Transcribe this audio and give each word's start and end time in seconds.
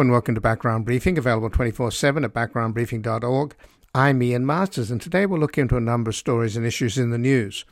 And 0.00 0.10
welcome 0.10 0.34
to 0.34 0.40
Background 0.40 0.86
Briefing, 0.86 1.18
available 1.18 1.50
24 1.50 1.90
7 1.90 2.24
at 2.24 2.32
backgroundbriefing.org. 2.32 3.54
I'm 3.94 4.22
Ian 4.22 4.46
Masters, 4.46 4.90
and 4.90 4.98
today 4.98 5.26
we'll 5.26 5.40
look 5.40 5.58
into 5.58 5.76
a 5.76 5.80
number 5.80 6.08
of 6.08 6.16
stories 6.16 6.56
and 6.56 6.64
issues 6.64 6.96
in 6.96 7.10
the 7.10 7.18
news. 7.18 7.66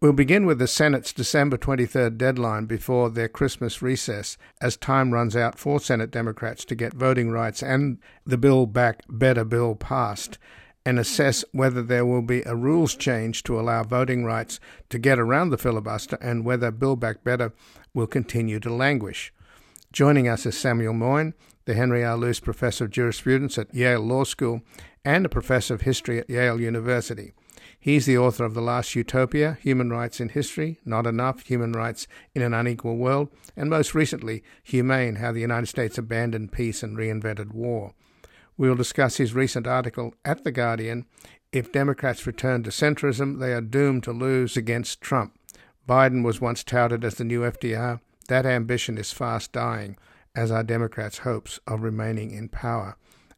We'll 0.00 0.14
begin 0.14 0.46
with 0.46 0.58
the 0.58 0.66
Senate's 0.66 1.12
December 1.12 1.58
23rd 1.58 2.16
deadline 2.16 2.64
before 2.64 3.10
their 3.10 3.28
Christmas 3.28 3.82
recess, 3.82 4.38
as 4.62 4.78
time 4.78 5.12
runs 5.12 5.36
out 5.36 5.58
for 5.58 5.78
Senate 5.78 6.10
Democrats 6.10 6.64
to 6.64 6.74
get 6.74 6.94
voting 6.94 7.30
rights 7.30 7.62
and 7.62 7.98
the 8.24 8.38
Build 8.38 8.72
Back 8.72 9.02
Better 9.06 9.44
bill 9.44 9.74
passed, 9.74 10.38
and 10.86 10.98
assess 10.98 11.44
whether 11.52 11.82
there 11.82 12.06
will 12.06 12.22
be 12.22 12.40
a 12.46 12.56
rules 12.56 12.96
change 12.96 13.42
to 13.42 13.60
allow 13.60 13.82
voting 13.82 14.24
rights 14.24 14.58
to 14.88 14.98
get 14.98 15.18
around 15.18 15.50
the 15.50 15.58
filibuster 15.58 16.16
and 16.22 16.46
whether 16.46 16.70
Build 16.70 16.98
Back 16.98 17.22
Better 17.22 17.52
will 17.92 18.06
continue 18.06 18.58
to 18.60 18.72
languish. 18.72 19.34
Joining 19.92 20.26
us 20.26 20.46
is 20.46 20.58
Samuel 20.58 20.94
Moyn, 20.94 21.34
the 21.66 21.74
Henry 21.74 22.04
R. 22.04 22.16
Luce 22.16 22.40
Professor 22.40 22.84
of 22.84 22.90
Jurisprudence 22.90 23.56
at 23.56 23.74
Yale 23.74 24.00
Law 24.00 24.24
School 24.24 24.62
and 25.04 25.24
a 25.24 25.30
Professor 25.30 25.74
of 25.74 25.82
History 25.82 26.18
at 26.18 26.28
Yale 26.28 26.60
University. 26.60 27.32
He's 27.78 28.06
the 28.06 28.18
author 28.18 28.44
of 28.44 28.54
The 28.54 28.60
Last 28.60 28.94
Utopia 28.94 29.58
Human 29.60 29.90
Rights 29.90 30.20
in 30.20 30.30
History, 30.30 30.78
Not 30.84 31.06
Enough 31.06 31.42
Human 31.42 31.72
Rights 31.72 32.06
in 32.34 32.42
an 32.42 32.54
Unequal 32.54 32.96
World, 32.96 33.28
and 33.56 33.70
most 33.70 33.94
recently, 33.94 34.42
Humane 34.62 35.16
How 35.16 35.32
the 35.32 35.40
United 35.40 35.66
States 35.66 35.98
Abandoned 35.98 36.52
Peace 36.52 36.82
and 36.82 36.96
Reinvented 36.96 37.52
War. 37.52 37.94
We 38.56 38.68
will 38.68 38.76
discuss 38.76 39.16
his 39.16 39.34
recent 39.34 39.66
article 39.66 40.14
at 40.24 40.44
The 40.44 40.52
Guardian 40.52 41.06
If 41.52 41.72
Democrats 41.72 42.26
return 42.26 42.62
to 42.64 42.70
centrism, 42.70 43.38
they 43.38 43.52
are 43.52 43.60
doomed 43.60 44.04
to 44.04 44.12
lose 44.12 44.56
against 44.56 45.00
Trump. 45.00 45.38
Biden 45.88 46.24
was 46.24 46.40
once 46.40 46.64
touted 46.64 47.04
as 47.04 47.16
the 47.16 47.24
new 47.24 47.40
FDR. 47.40 48.00
That 48.28 48.46
ambition 48.46 48.96
is 48.96 49.12
fast 49.12 49.52
dying, 49.52 49.98
as 50.34 50.50
are 50.50 50.62
Democrats' 50.62 51.18
hopes 51.18 51.60
of 51.66 51.82
remaining 51.82 52.30
in 52.30 52.48
power, 52.48 52.96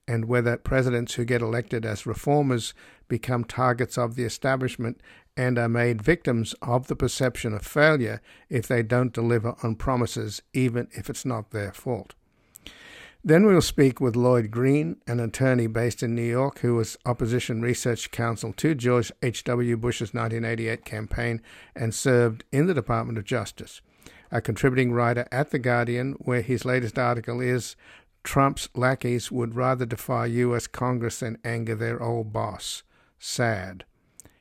and 0.08 0.27
whether 0.27 0.56
presidents 0.56 1.14
who 1.14 1.25
get 1.25 1.42
elected 1.42 1.84
as 1.84 2.06
reformers 2.06 2.75
become 3.08 3.44
targets 3.44 3.98
of 3.98 4.14
the 4.14 4.25
establishment 4.25 5.00
and 5.36 5.58
are 5.58 5.69
made 5.69 6.00
victims 6.00 6.55
of 6.62 6.86
the 6.86 6.97
perception 6.97 7.52
of 7.52 7.62
failure 7.62 8.20
if 8.48 8.67
they 8.67 8.83
don't 8.83 9.12
deliver 9.12 9.55
on 9.62 9.74
promises, 9.74 10.41
even 10.52 10.89
if 10.92 11.11
it's 11.11 11.24
not 11.24 11.50
their 11.50 11.72
fault. 11.72 12.14
Then 13.22 13.44
we'll 13.44 13.61
speak 13.61 14.00
with 14.00 14.14
Lloyd 14.14 14.52
Green, 14.52 14.98
an 15.08 15.19
attorney 15.19 15.67
based 15.67 16.02
in 16.02 16.14
New 16.14 16.22
York 16.22 16.61
who 16.61 16.77
was 16.77 16.97
opposition 17.05 17.61
research 17.61 18.12
counsel 18.12 18.52
to 18.52 18.74
George 18.74 19.11
H.W. 19.20 19.77
Bush's 19.77 20.14
1988 20.14 20.84
campaign 20.84 21.42
and 21.74 21.92
served 21.92 22.44
in 22.52 22.67
the 22.67 22.74
Department 22.74 23.19
of 23.19 23.24
Justice 23.24 23.80
a 24.31 24.41
contributing 24.41 24.93
writer 24.93 25.27
at 25.31 25.51
The 25.51 25.59
Guardian, 25.59 26.13
where 26.19 26.43
his 26.43 26.65
latest 26.65 26.99
article 26.99 27.41
is 27.41 27.77
Trump's 28.25 28.69
lackeys 28.75 29.31
would 29.31 29.55
rather 29.55 29.87
defy 29.87 30.27
U.S. 30.27 30.67
Congress 30.67 31.21
than 31.21 31.39
anger 31.45 31.75
their 31.75 32.03
old 32.03 32.33
boss. 32.33 32.83
Sad. 33.19 33.85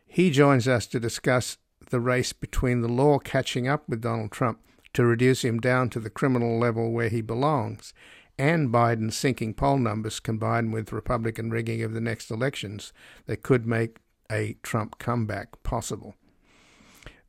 He 0.08 0.32
joins 0.32 0.68
us 0.68 0.88
to 0.88 1.00
discuss 1.00 1.58
the 1.90 2.00
race 2.00 2.34
between 2.34 2.82
the 2.82 2.88
law 2.88 3.20
catching 3.20 3.68
up 3.68 3.88
with 3.88 4.02
Donald 4.02 4.32
Trump 4.32 4.60
to 4.94 5.06
reduce 5.06 5.44
him 5.44 5.60
down 5.60 5.90
to 5.90 6.00
the 6.00 6.10
criminal 6.10 6.58
level 6.58 6.92
where 6.92 7.10
he 7.10 7.22
belongs, 7.22 7.94
and 8.38 8.70
Biden's 8.70 9.16
sinking 9.16 9.54
poll 9.54 9.78
numbers 9.78 10.20
combined 10.20 10.74
with 10.74 10.92
Republican 10.92 11.52
rigging 11.52 11.84
of 11.84 11.94
the 11.94 12.02
next 12.02 12.32
elections 12.32 12.92
that 13.28 13.44
could 13.44 13.68
make 13.68 13.98
a 14.32 14.56
Trump 14.64 14.98
comeback 14.98 15.62
possible. 15.64 16.16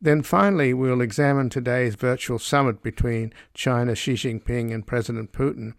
Then 0.00 0.22
finally, 0.22 0.75
we'll 0.75 1.00
examine 1.00 1.48
today's 1.48 1.94
virtual 1.94 2.38
summit 2.38 2.82
between 2.82 3.32
China 3.54 3.94
Xi 3.94 4.15
Jinping 4.15 4.72
and 4.72 4.87
President 4.87 5.32
Putin 5.32 5.72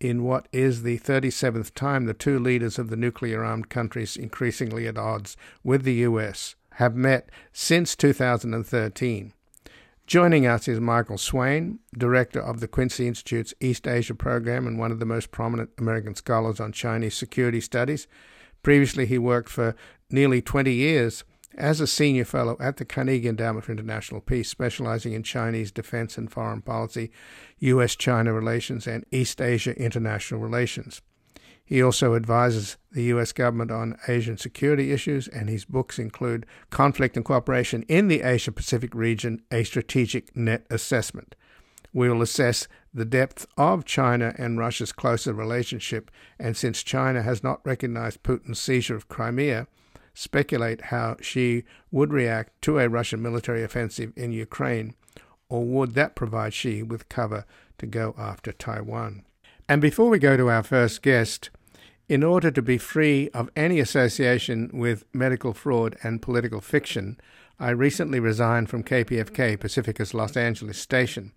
in 0.00 0.22
what 0.22 0.46
is 0.52 0.82
the 0.82 0.98
37th 0.98 1.74
time 1.74 2.04
the 2.04 2.14
two 2.14 2.38
leaders 2.38 2.78
of 2.78 2.88
the 2.88 2.96
nuclear 2.96 3.42
armed 3.44 3.68
countries 3.68 4.16
increasingly 4.16 4.86
at 4.86 4.98
odds 4.98 5.36
with 5.62 5.82
the 5.82 5.94
U.S. 5.94 6.54
have 6.74 6.94
met 6.94 7.30
since 7.52 7.96
2013. 7.96 9.32
Joining 10.06 10.46
us 10.46 10.68
is 10.68 10.80
Michael 10.80 11.16
Swain, 11.16 11.78
director 11.96 12.40
of 12.40 12.60
the 12.60 12.68
Quincy 12.68 13.08
Institute's 13.08 13.54
East 13.60 13.88
Asia 13.88 14.14
program 14.14 14.66
and 14.66 14.78
one 14.78 14.92
of 14.92 15.00
the 15.00 15.06
most 15.06 15.30
prominent 15.30 15.70
American 15.78 16.14
scholars 16.14 16.60
on 16.60 16.72
Chinese 16.72 17.16
security 17.16 17.60
studies. 17.60 18.06
Previously, 18.62 19.06
he 19.06 19.16
worked 19.16 19.48
for 19.48 19.74
nearly 20.10 20.42
20 20.42 20.72
years 20.72 21.24
as 21.56 21.80
a 21.80 21.86
senior 21.86 22.24
fellow 22.24 22.56
at 22.60 22.76
the 22.76 22.84
Carnegie 22.84 23.28
Endowment 23.28 23.64
for 23.64 23.72
International 23.72 24.20
Peace, 24.20 24.48
specializing 24.48 25.12
in 25.12 25.22
Chinese 25.22 25.70
defense 25.70 26.18
and 26.18 26.30
foreign 26.30 26.62
policy, 26.62 27.10
U.S. 27.58 27.96
China 27.96 28.32
relations, 28.32 28.86
and 28.86 29.04
East 29.10 29.40
Asia 29.40 29.76
international 29.80 30.40
relations. 30.40 31.00
He 31.64 31.82
also 31.82 32.14
advises 32.14 32.76
the 32.92 33.04
U.S. 33.04 33.32
government 33.32 33.70
on 33.70 33.98
Asian 34.06 34.36
security 34.36 34.92
issues, 34.92 35.28
and 35.28 35.48
his 35.48 35.64
books 35.64 35.98
include 35.98 36.44
Conflict 36.70 37.16
and 37.16 37.24
Cooperation 37.24 37.84
in 37.88 38.08
the 38.08 38.20
Asia 38.20 38.52
Pacific 38.52 38.94
Region 38.94 39.40
A 39.50 39.64
Strategic 39.64 40.36
Net 40.36 40.66
Assessment. 40.68 41.34
We 41.94 42.08
will 42.10 42.20
assess 42.20 42.68
the 42.92 43.04
depth 43.06 43.46
of 43.56 43.84
China 43.84 44.34
and 44.36 44.58
Russia's 44.58 44.92
closer 44.92 45.32
relationship, 45.32 46.10
and 46.38 46.56
since 46.56 46.82
China 46.82 47.22
has 47.22 47.42
not 47.42 47.64
recognized 47.64 48.22
Putin's 48.22 48.58
seizure 48.58 48.96
of 48.96 49.08
Crimea, 49.08 49.66
speculate 50.14 50.86
how 50.86 51.16
Xi 51.20 51.64
would 51.90 52.12
react 52.12 52.60
to 52.62 52.78
a 52.78 52.88
Russian 52.88 53.20
military 53.20 53.62
offensive 53.62 54.12
in 54.16 54.32
Ukraine, 54.32 54.94
or 55.48 55.64
would 55.64 55.94
that 55.94 56.14
provide 56.14 56.54
Xi 56.54 56.82
with 56.82 57.08
cover 57.08 57.44
to 57.78 57.86
go 57.86 58.14
after 58.16 58.52
Taiwan? 58.52 59.24
And 59.68 59.82
before 59.82 60.08
we 60.08 60.18
go 60.18 60.36
to 60.36 60.48
our 60.48 60.62
first 60.62 61.02
guest, 61.02 61.50
in 62.08 62.22
order 62.22 62.50
to 62.50 62.62
be 62.62 62.78
free 62.78 63.30
of 63.30 63.50
any 63.56 63.80
association 63.80 64.70
with 64.72 65.04
medical 65.12 65.54
fraud 65.54 65.96
and 66.02 66.20
political 66.20 66.60
fiction, 66.60 67.18
I 67.58 67.70
recently 67.70 68.20
resigned 68.20 68.68
from 68.68 68.84
KPFK, 68.84 69.58
Pacifica's 69.58 70.12
Los 70.12 70.36
Angeles 70.36 70.78
station. 70.78 71.32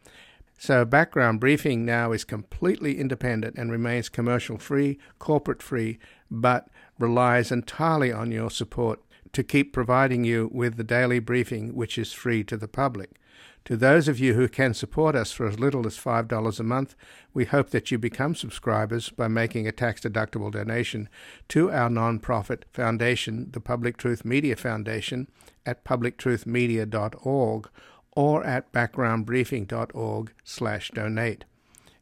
So, 0.58 0.84
background 0.84 1.40
briefing 1.40 1.86
now 1.86 2.12
is 2.12 2.24
completely 2.24 2.98
independent 2.98 3.56
and 3.58 3.72
remains 3.72 4.10
commercial 4.10 4.58
free, 4.58 4.98
corporate 5.20 5.62
free, 5.62 6.00
but 6.32 6.68
relies 7.00 7.52
entirely 7.52 8.12
on 8.12 8.32
your 8.32 8.50
support 8.50 9.00
to 9.34 9.44
keep 9.44 9.74
providing 9.74 10.24
you 10.24 10.50
with 10.54 10.78
the 10.78 10.84
daily 10.84 11.20
briefing, 11.20 11.76
which 11.76 11.98
is 11.98 12.14
free 12.14 12.44
to 12.44 12.58
the 12.58 12.68
public. 12.68 13.20
To 13.66 13.76
those 13.76 14.08
of 14.08 14.18
you 14.18 14.34
who 14.34 14.48
can 14.48 14.74
support 14.74 15.14
us 15.14 15.34
for 15.34 15.46
as 15.46 15.60
little 15.60 15.86
as 15.86 15.98
$5 15.98 16.60
a 16.60 16.64
month, 16.64 16.96
we 17.34 17.44
hope 17.44 17.72
that 17.72 17.92
you 17.92 17.98
become 17.98 18.34
subscribers 18.34 19.10
by 19.10 19.28
making 19.28 19.68
a 19.68 19.74
tax 19.74 20.00
deductible 20.00 20.50
donation 20.50 21.10
to 21.50 21.70
our 21.70 21.90
non-profit 21.90 22.64
foundation, 22.72 23.50
the 23.52 23.60
Public 23.60 23.98
Truth 23.98 24.24
Media 24.24 24.56
Foundation, 24.56 25.28
at 25.66 25.84
publictruthmedia.org 25.84 27.70
or 28.14 28.46
at 28.46 28.72
backgroundbriefing.org/donate. 28.72 31.46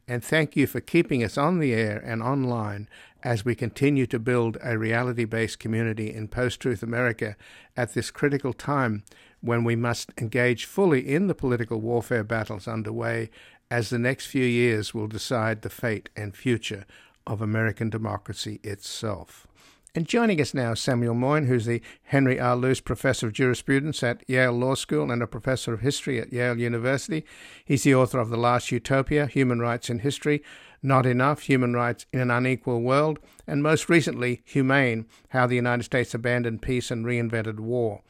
And 0.08 0.22
thank 0.22 0.54
you 0.54 0.68
for 0.68 0.80
keeping 0.80 1.24
us 1.24 1.36
on 1.36 1.58
the 1.58 1.74
air 1.74 1.98
and 1.98 2.22
online 2.22 2.88
as 3.26 3.44
we 3.44 3.56
continue 3.56 4.06
to 4.06 4.20
build 4.20 4.56
a 4.62 4.78
reality 4.78 5.24
based 5.24 5.58
community 5.58 6.14
in 6.14 6.28
post 6.28 6.60
truth 6.60 6.80
America 6.80 7.34
at 7.76 7.92
this 7.92 8.12
critical 8.12 8.52
time 8.52 9.02
when 9.40 9.64
we 9.64 9.74
must 9.74 10.12
engage 10.16 10.64
fully 10.64 11.00
in 11.12 11.26
the 11.26 11.34
political 11.34 11.80
warfare 11.80 12.22
battles 12.22 12.68
underway, 12.68 13.28
as 13.68 13.90
the 13.90 13.98
next 13.98 14.26
few 14.26 14.44
years 14.44 14.94
will 14.94 15.08
decide 15.08 15.62
the 15.62 15.68
fate 15.68 16.08
and 16.16 16.36
future 16.36 16.86
of 17.26 17.42
American 17.42 17.90
democracy 17.90 18.60
itself. 18.62 19.48
And 19.96 20.06
joining 20.06 20.40
us 20.40 20.54
now 20.54 20.72
is 20.72 20.80
Samuel 20.80 21.14
Moyn, 21.14 21.46
who's 21.46 21.64
the 21.64 21.82
Henry 22.04 22.38
R. 22.38 22.54
Luce 22.54 22.80
Professor 22.80 23.26
of 23.26 23.32
Jurisprudence 23.32 24.04
at 24.04 24.22
Yale 24.28 24.52
Law 24.52 24.74
School 24.74 25.10
and 25.10 25.20
a 25.20 25.26
Professor 25.26 25.72
of 25.72 25.80
History 25.80 26.20
at 26.20 26.32
Yale 26.32 26.58
University. 26.58 27.24
He's 27.64 27.82
the 27.82 27.94
author 27.96 28.20
of 28.20 28.28
The 28.28 28.36
Last 28.36 28.70
Utopia 28.70 29.26
Human 29.26 29.58
Rights 29.58 29.90
in 29.90 30.00
History, 30.00 30.44
Not 30.82 31.06
Enough 31.06 31.42
Human 31.42 31.74
Rights 31.74 32.06
in 32.12 32.20
an 32.20 32.30
Unequal 32.30 32.82
World, 32.82 33.18
and 33.46 33.62
most 33.62 33.88
recently, 33.88 34.42
Humane 34.44 35.06
How 35.30 35.46
the 35.46 35.56
United 35.56 35.84
States 35.84 36.14
Abandoned 36.14 36.62
Peace 36.62 36.90
and 36.90 37.04
Reinvented 37.04 37.60
War. 37.60 38.02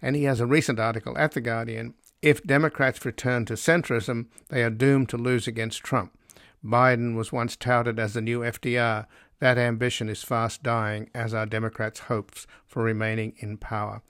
And 0.00 0.16
he 0.16 0.24
has 0.24 0.40
a 0.40 0.46
recent 0.46 0.78
article 0.78 1.16
at 1.16 1.32
The 1.32 1.40
Guardian 1.40 1.94
If 2.20 2.42
Democrats 2.42 3.04
return 3.04 3.44
to 3.46 3.54
centrism, 3.54 4.26
they 4.48 4.62
are 4.62 4.70
doomed 4.70 5.08
to 5.10 5.16
lose 5.16 5.46
against 5.46 5.82
Trump. 5.82 6.18
Biden 6.64 7.16
was 7.16 7.32
once 7.32 7.56
touted 7.56 7.98
as 7.98 8.14
the 8.14 8.20
new 8.20 8.40
FDR, 8.40 9.06
that 9.40 9.58
ambition 9.58 10.08
is 10.08 10.22
fast 10.22 10.62
dying, 10.62 11.10
as 11.12 11.34
are 11.34 11.46
Democrats' 11.46 12.00
hopes 12.00 12.46
for 12.64 12.84
remaining 12.84 13.34
in 13.38 13.56
power. 13.56 14.02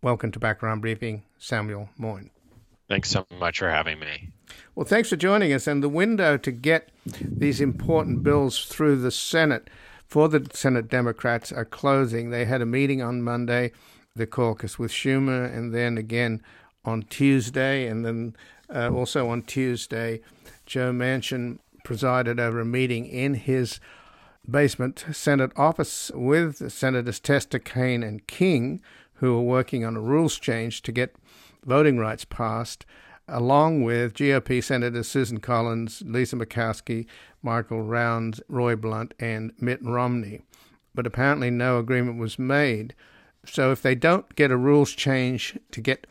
Welcome 0.00 0.32
to 0.32 0.38
Background 0.38 0.80
Briefing, 0.80 1.24
Samuel 1.38 1.90
Moyn. 1.98 2.30
Thanks 2.88 3.10
so 3.10 3.26
much 3.38 3.58
for 3.58 3.68
having 3.68 3.98
me. 3.98 4.30
Well, 4.74 4.86
thanks 4.86 5.10
for 5.10 5.16
joining 5.16 5.52
us. 5.52 5.66
And 5.66 5.82
the 5.82 5.88
window 5.88 6.36
to 6.38 6.50
get 6.50 6.90
these 7.20 7.60
important 7.60 8.22
bills 8.22 8.64
through 8.64 8.96
the 8.96 9.10
Senate 9.10 9.68
for 10.06 10.28
the 10.28 10.46
Senate 10.54 10.88
Democrats 10.88 11.52
are 11.52 11.66
closing. 11.66 12.30
They 12.30 12.46
had 12.46 12.62
a 12.62 12.66
meeting 12.66 13.02
on 13.02 13.22
Monday, 13.22 13.72
the 14.16 14.26
caucus 14.26 14.78
with 14.78 14.90
Schumer, 14.90 15.54
and 15.54 15.74
then 15.74 15.98
again 15.98 16.42
on 16.84 17.02
Tuesday, 17.02 17.86
and 17.86 18.06
then 18.06 18.36
uh, 18.74 18.90
also 18.90 19.28
on 19.28 19.42
Tuesday, 19.42 20.20
Joe 20.64 20.92
Manchin 20.92 21.58
presided 21.84 22.40
over 22.40 22.60
a 22.60 22.64
meeting 22.64 23.04
in 23.04 23.34
his 23.34 23.80
basement 24.48 25.04
Senate 25.12 25.52
office 25.56 26.10
with 26.14 26.72
Senators 26.72 27.20
Tester, 27.20 27.58
Kaine, 27.58 28.02
and 28.02 28.26
King, 28.26 28.80
who 29.14 29.36
are 29.36 29.42
working 29.42 29.84
on 29.84 29.96
a 29.96 30.00
rules 30.00 30.38
change 30.38 30.82
to 30.82 30.92
get 30.92 31.14
voting 31.68 31.98
rights 31.98 32.24
passed, 32.24 32.86
along 33.28 33.82
with 33.82 34.14
GOP 34.14 34.64
Senators 34.64 35.06
Susan 35.06 35.38
Collins, 35.38 36.02
Lisa 36.06 36.34
Murkowski, 36.34 37.06
Michael 37.42 37.82
Rounds, 37.82 38.40
Roy 38.48 38.74
Blunt, 38.74 39.14
and 39.20 39.52
Mitt 39.60 39.84
Romney. 39.84 40.40
But 40.94 41.06
apparently, 41.06 41.50
no 41.50 41.78
agreement 41.78 42.18
was 42.18 42.38
made. 42.38 42.94
So, 43.44 43.70
if 43.70 43.82
they 43.82 43.94
don't 43.94 44.34
get 44.34 44.50
a 44.50 44.56
rules 44.56 44.92
change 44.92 45.58
to 45.70 45.80
get 45.80 46.06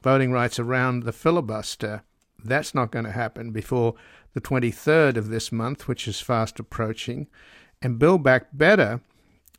voting 0.00 0.32
rights 0.32 0.58
around 0.58 1.02
the 1.02 1.12
filibuster, 1.12 2.02
that's 2.42 2.74
not 2.74 2.90
going 2.90 3.04
to 3.04 3.12
happen 3.12 3.50
before 3.50 3.94
the 4.32 4.40
23rd 4.40 5.16
of 5.16 5.28
this 5.28 5.50
month, 5.52 5.88
which 5.88 6.06
is 6.08 6.20
fast 6.20 6.58
approaching. 6.58 7.26
And 7.82 7.98
Build 7.98 8.22
Back 8.22 8.46
Better 8.52 9.00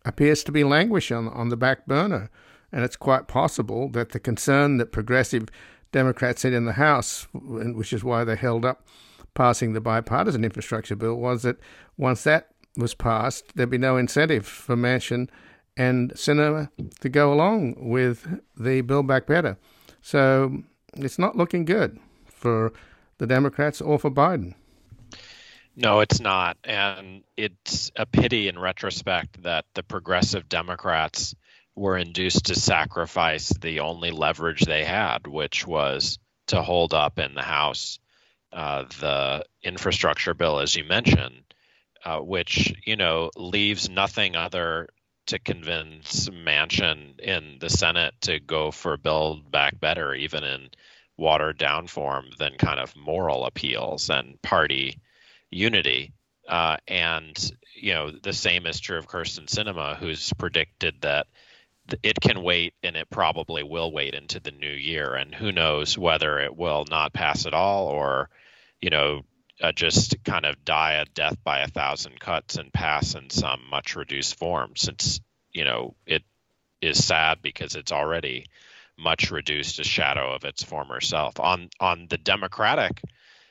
appears 0.06 0.44
to 0.46 0.52
be 0.52 0.64
languishing 0.64 1.18
on, 1.18 1.28
on 1.28 1.50
the 1.50 1.58
back 1.58 1.86
burner. 1.86 2.30
And 2.72 2.84
it's 2.84 2.96
quite 2.96 3.28
possible 3.28 3.90
that 3.90 4.12
the 4.12 4.20
concern 4.20 4.78
that 4.78 4.92
progressive 4.92 5.50
Democrats 5.92 6.44
had 6.44 6.54
in 6.54 6.66
the 6.66 6.74
House, 6.74 7.28
which 7.34 7.94
is 7.94 8.04
why 8.04 8.24
they 8.24 8.36
held 8.36 8.66
up 8.66 8.88
passing 9.34 9.74
the 9.74 9.82
bipartisan 9.82 10.44
infrastructure 10.44 10.96
bill, 10.96 11.16
was 11.16 11.44
that 11.44 11.58
once 11.98 12.24
that 12.24 12.50
was 12.78 12.94
passed, 12.94 13.56
there'd 13.56 13.70
be 13.70 13.78
no 13.78 13.98
incentive 13.98 14.46
for 14.46 14.76
Manchin 14.76 15.30
and 15.76 16.12
Sinema 16.14 16.70
to 17.00 17.10
go 17.10 17.34
along 17.34 17.76
with 17.78 18.40
the 18.58 18.82
Build 18.82 19.08
Back 19.08 19.28
Better. 19.28 19.58
So 20.02 20.64
it's 20.96 21.20
not 21.20 21.36
looking 21.36 21.66
good 21.66 22.00
for 22.26 22.74
the 23.18 23.28
Democrats 23.28 23.82
or 23.82 24.00
for 24.00 24.12
Biden. 24.12 24.56
No, 25.76 26.02
it's 26.02 26.20
not. 26.20 26.58
And 26.64 27.24
it's 27.38 27.92
a 27.96 28.06
pity 28.06 28.48
in 28.48 28.60
retrospect 28.60 29.44
that 29.44 29.66
the 29.74 29.84
progressive 29.84 30.50
Democrats 30.50 31.34
were 31.76 31.98
induced 31.98 32.46
to 32.46 32.56
sacrifice 32.56 33.50
the 33.50 33.80
only 33.80 34.12
leverage 34.12 34.62
they 34.62 34.84
had, 34.84 35.28
which 35.28 35.66
was 35.66 36.20
to 36.48 36.62
hold 36.62 36.94
up 36.94 37.20
in 37.20 37.34
the 37.34 37.42
House 37.42 38.00
uh, 38.54 38.84
the 39.00 39.46
infrastructure 39.64 40.34
bill, 40.34 40.60
as 40.60 40.76
you 40.76 40.84
mentioned, 40.84 41.44
uh, 42.04 42.20
which, 42.20 42.74
you 42.86 42.96
know, 42.96 43.30
leaves 43.38 43.90
nothing 43.90 44.36
other 44.36 44.90
to 45.28 45.40
convince 45.40 46.28
Manchin 46.30 47.20
in 47.20 47.58
the 47.60 47.70
Senate 47.70 48.14
to 48.22 48.40
go 48.40 48.72
for 48.72 48.98
Build 48.98 49.50
Back 49.50 49.80
Better, 49.80 50.14
even 50.14 50.44
in 50.44 50.70
watered 51.18 51.58
down 51.58 51.88
form, 51.88 52.26
than 52.38 52.58
kind 52.58 52.80
of 52.80 52.96
moral 52.96 53.46
appeals 53.46 54.10
and 54.10 54.42
party 54.42 55.00
unity. 55.50 56.12
Uh, 56.48 56.78
and 56.88 57.52
you 57.76 57.94
know 57.94 58.12
the 58.12 58.34
same 58.34 58.66
is 58.66 58.80
true 58.80 58.98
of 58.98 59.08
Kyrsten 59.08 59.46
Sinema, 59.46 59.96
who's 59.96 60.34
predicted 60.34 60.96
that 61.02 61.28
it 62.04 62.20
can 62.20 62.44
wait 62.44 62.74
and 62.84 62.96
it 62.96 63.10
probably 63.10 63.64
will 63.64 63.92
wait 63.92 64.14
into 64.14 64.40
the 64.40 64.52
new 64.52 64.72
year. 64.72 65.16
And 65.16 65.34
who 65.34 65.52
knows 65.52 65.98
whether 65.98 66.40
it 66.40 66.56
will 66.56 66.86
not 66.90 67.14
pass 67.14 67.46
at 67.46 67.54
all 67.54 67.88
or, 67.88 68.30
you 68.82 68.90
know, 68.90 69.22
uh, 69.62 69.72
just 69.72 70.24
kind 70.24 70.46
of 70.46 70.66
die 70.66 70.94
a 70.94 71.06
death 71.06 71.38
by 71.44 71.60
a 71.60 71.68
thousand 71.68 72.20
cuts 72.20 72.56
and 72.56 72.74
pass 72.74 73.16
in 73.16 73.30
some 73.30 73.62
much 73.70 73.96
reduced 73.96 74.38
form, 74.38 74.74
since 74.76 75.22
you 75.52 75.64
know 75.64 75.96
it 76.06 76.24
is 76.82 77.04
sad 77.04 77.42
because 77.42 77.76
it's 77.76 77.92
already 77.92 78.46
much 78.98 79.32
reduced 79.32 79.80
a 79.80 79.84
shadow 79.84 80.34
of 80.34 80.46
its 80.46 80.64
former 80.64 81.00
self. 81.00 81.40
On 81.40 81.70
on 81.80 82.08
the 82.10 82.18
Democratic 82.18 83.02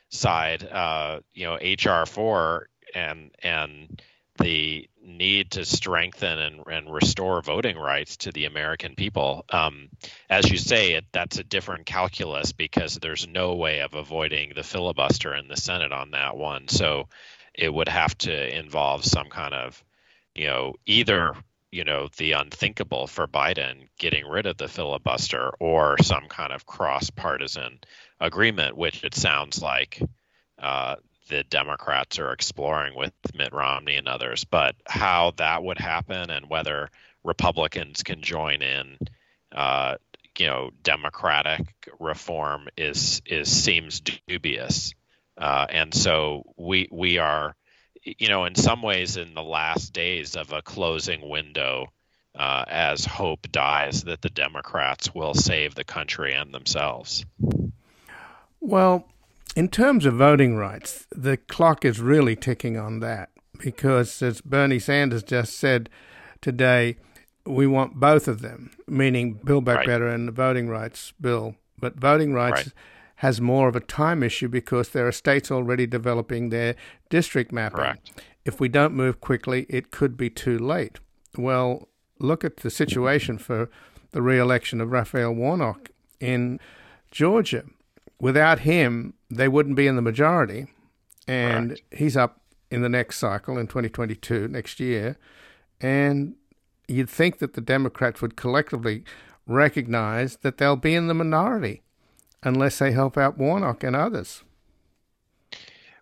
side, 0.09 0.65
uh, 0.65 1.21
you 1.33 1.47
know, 1.47 1.55
HR 1.57 2.07
four 2.07 2.69
and 2.95 3.31
and 3.43 4.03
the 4.41 4.89
need 5.03 5.51
to 5.53 5.65
strengthen 5.65 6.39
and, 6.39 6.63
and 6.71 6.93
restore 6.93 7.43
voting 7.43 7.77
rights 7.77 8.19
to 8.19 8.33
the 8.33 8.45
American 8.45 8.95
people. 8.95 9.45
Um, 9.51 9.89
as 10.29 10.51
you 10.51 10.59
say, 10.59 10.93
it, 10.93 11.05
that's 11.13 11.39
a 11.39 11.45
different 11.45 11.87
calculus 11.87 12.53
because 12.53 12.95
there's 12.95 13.27
no 13.27 13.55
way 13.55 13.81
of 13.81 13.95
avoiding 13.95 14.53
the 14.55 14.63
filibuster 14.63 15.35
in 15.35 15.49
the 15.49 15.57
Senate 15.57 15.93
on 15.93 16.13
that 16.13 16.37
one. 16.37 16.69
So 16.69 17.09
it 17.55 17.73
would 17.73 17.89
have 17.89 18.17
to 18.19 18.59
involve 18.59 19.05
some 19.05 19.29
kind 19.29 19.55
of, 19.55 19.83
you 20.35 20.47
know, 20.47 20.75
either 20.87 21.35
you 21.73 21.85
know 21.85 22.09
the 22.17 22.33
unthinkable 22.33 23.07
for 23.07 23.29
Biden 23.29 23.89
getting 23.99 24.27
rid 24.27 24.47
of 24.47 24.57
the 24.57 24.69
filibuster 24.69 25.53
or 25.61 25.97
some 26.03 26.27
kind 26.29 26.53
of 26.53 26.67
cross 26.67 27.11
partisan 27.11 27.79
agreement, 28.21 28.77
which 28.77 29.05
it 29.05 29.15
sounds 29.15 29.63
like 29.63 30.03
uh, 30.59 30.97
the 31.31 31.45
Democrats 31.45 32.19
are 32.19 32.33
exploring 32.33 32.95
with 32.95 33.13
Mitt 33.35 33.55
Romney 33.55 33.97
and 33.97 34.09
others. 34.09 34.45
But 34.45 34.75
how 34.87 35.33
that 35.37 35.63
would 35.63 35.79
happen 35.79 36.29
and 36.29 36.51
whether 36.51 36.91
Republicans 37.25 38.03
can 38.03 38.21
join 38.21 38.63
in, 38.63 38.99
uh, 39.53 39.97
you 40.39 40.47
know, 40.47 40.71
Democratic 40.83 41.63
reform 41.99 42.69
is 42.77 43.23
is 43.25 43.49
seems 43.49 44.01
dubious. 44.27 44.93
Uh, 45.39 45.67
and 45.71 45.95
so 45.95 46.45
we 46.57 46.89
we 46.91 47.19
are, 47.19 47.55
you 48.03 48.29
know, 48.29 48.45
in 48.45 48.55
some 48.55 48.83
ways 48.83 49.17
in 49.17 49.35
the 49.35 49.43
last 49.43 49.93
days 49.93 50.37
of 50.37 50.53
a 50.53 50.63
closing 50.63 51.27
window. 51.29 51.87
Uh, 52.33 52.65
as 52.69 53.05
hope 53.05 53.51
dies 53.51 54.05
that 54.05 54.23
the 54.23 54.31
Democrats 54.31 55.13
will 55.13 55.35
save 55.35 55.75
the 55.75 55.83
country 55.83 56.33
and 56.33 56.55
themselves. 56.55 57.27
Well, 58.61 59.05
in 59.57 59.69
terms 59.69 60.07
of 60.07 60.15
voting 60.15 60.57
rights, 60.57 61.07
the 61.11 61.37
clock 61.37 61.85
is 61.85 62.01
really 62.01 62.37
ticking 62.37 62.77
on 62.77 63.01
that 63.01 63.31
because, 63.59 64.23
as 64.23 64.41
Bernie 64.41 64.79
Sanders 64.79 65.23
just 65.23 65.57
said 65.57 65.91
today, 66.41 66.97
we 67.47 67.67
want 67.67 67.95
both 67.95 68.29
of 68.29 68.41
them, 68.41 68.71
meaning 68.87 69.35
Build 69.35 69.65
Back 69.65 69.79
right. 69.79 69.87
Better 69.87 70.09
and 70.09 70.29
the 70.29 70.33
voting 70.33 70.69
rights 70.69 71.13
bill. 71.21 71.57
But 71.79 71.97
voting 71.97 72.35
rights 72.35 72.59
right. 72.59 72.73
has 73.17 73.41
more 73.41 73.69
of 73.69 73.77
a 73.77 73.81
time 73.81 74.23
issue 74.23 74.49
because 74.49 74.91
there 74.91 75.07
are 75.07 75.13
states 75.13 75.51
already 75.51 75.87
developing 75.87 76.51
their 76.51 76.77
district 77.09 77.53
mapping. 77.53 77.79
Correct. 77.79 78.23
If 78.45 78.61
we 78.61 78.69
don't 78.69 78.95
move 78.95 79.21
quickly, 79.21 79.67
it 79.69 79.91
could 79.91 80.17
be 80.17 80.31
too 80.31 80.59
late. 80.59 80.99
Well, 81.37 81.89
look 82.19 82.45
at 82.45 82.59
the 82.59 82.71
situation 82.71 83.39
for 83.39 83.71
the 84.13 84.23
re 84.23 84.39
election 84.39 84.81
of 84.81 84.91
Raphael 84.91 85.33
Warnock 85.33 85.91
in 86.21 86.61
Georgia. 87.11 87.65
Without 88.21 88.61
him, 88.61 89.15
they 89.31 89.49
wouldn't 89.49 89.77
be 89.77 89.87
in 89.87 89.97
the 89.97 90.03
majority. 90.03 90.67
And 91.27 91.71
right. 91.71 91.83
he's 91.93 92.17
up 92.17 92.41
in 92.71 92.83
the 92.83 92.89
next 92.89 93.19
cycle 93.19 93.59
in 93.59 93.67
2022, 93.67 94.49
next 94.49 94.81
year. 94.81 95.17
And 95.81 96.35
you'd 96.89 97.09
think 97.09 97.39
that 97.39 97.55
the 97.55 97.61
Democrats 97.61 98.21
would 98.21 98.37
collectively 98.37 99.05
recognize 99.47 100.37
that 100.39 100.59
they'll 100.59 100.77
be 100.77 100.95
in 100.95 101.09
the 101.09 101.15
minority 101.15 101.83
unless 102.43 102.79
they 102.79 102.93
help 102.93 103.17
out 103.17 103.39
Warnock 103.39 103.85
and 103.85 103.97
others. 103.97 104.43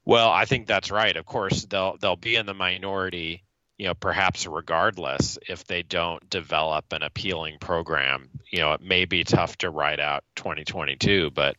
Well, 0.05 0.31
I 0.31 0.47
think 0.47 0.67
that's 0.67 0.91
right. 0.91 1.15
Of 1.17 1.27
course, 1.27 1.67
they'll 1.67 1.99
they'll 1.99 2.17
be 2.17 2.37
in 2.37 2.47
the 2.47 2.55
minority, 2.55 3.45
you 3.77 3.87
know, 3.87 3.95
perhaps 3.95 4.47
regardless 4.47 5.39
if 5.49 5.65
they 5.65 5.83
don't 5.83 6.29
develop 6.31 6.91
an 6.93 7.03
appealing 7.03 7.59
program. 7.59 8.31
You 8.51 8.61
know, 8.61 8.73
it 8.73 8.81
may 8.81 9.05
be 9.05 9.25
tough 9.25 9.59
to 9.59 9.69
ride 9.69 10.01
out 10.01 10.25
2022, 10.37 11.31
but 11.33 11.57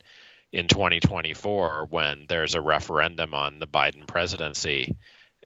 in 0.52 0.68
2024 0.68 1.88
when 1.90 2.26
there's 2.28 2.56
a 2.56 2.62
referendum 2.62 3.34
on 3.34 3.60
the 3.60 3.68
Biden 3.68 4.08
presidency, 4.08 4.96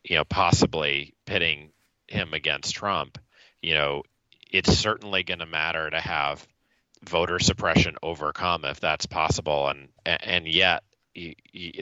you 0.03 0.15
know, 0.15 0.24
possibly 0.24 1.13
pitting 1.25 1.72
him 2.07 2.33
against 2.33 2.75
Trump, 2.75 3.17
you 3.62 3.74
know, 3.74 4.03
it's 4.51 4.77
certainly 4.77 5.24
going 5.24 5.39
to 5.39 5.45
matter 5.45 5.89
to 5.89 6.00
have 6.00 6.48
voter 7.03 7.39
suppression 7.39 7.95
overcome 8.01 8.63
if 8.65 8.79
that's 8.79 9.05
possible. 9.05 9.67
And 9.67 9.89
and 10.05 10.48
yet 10.48 10.83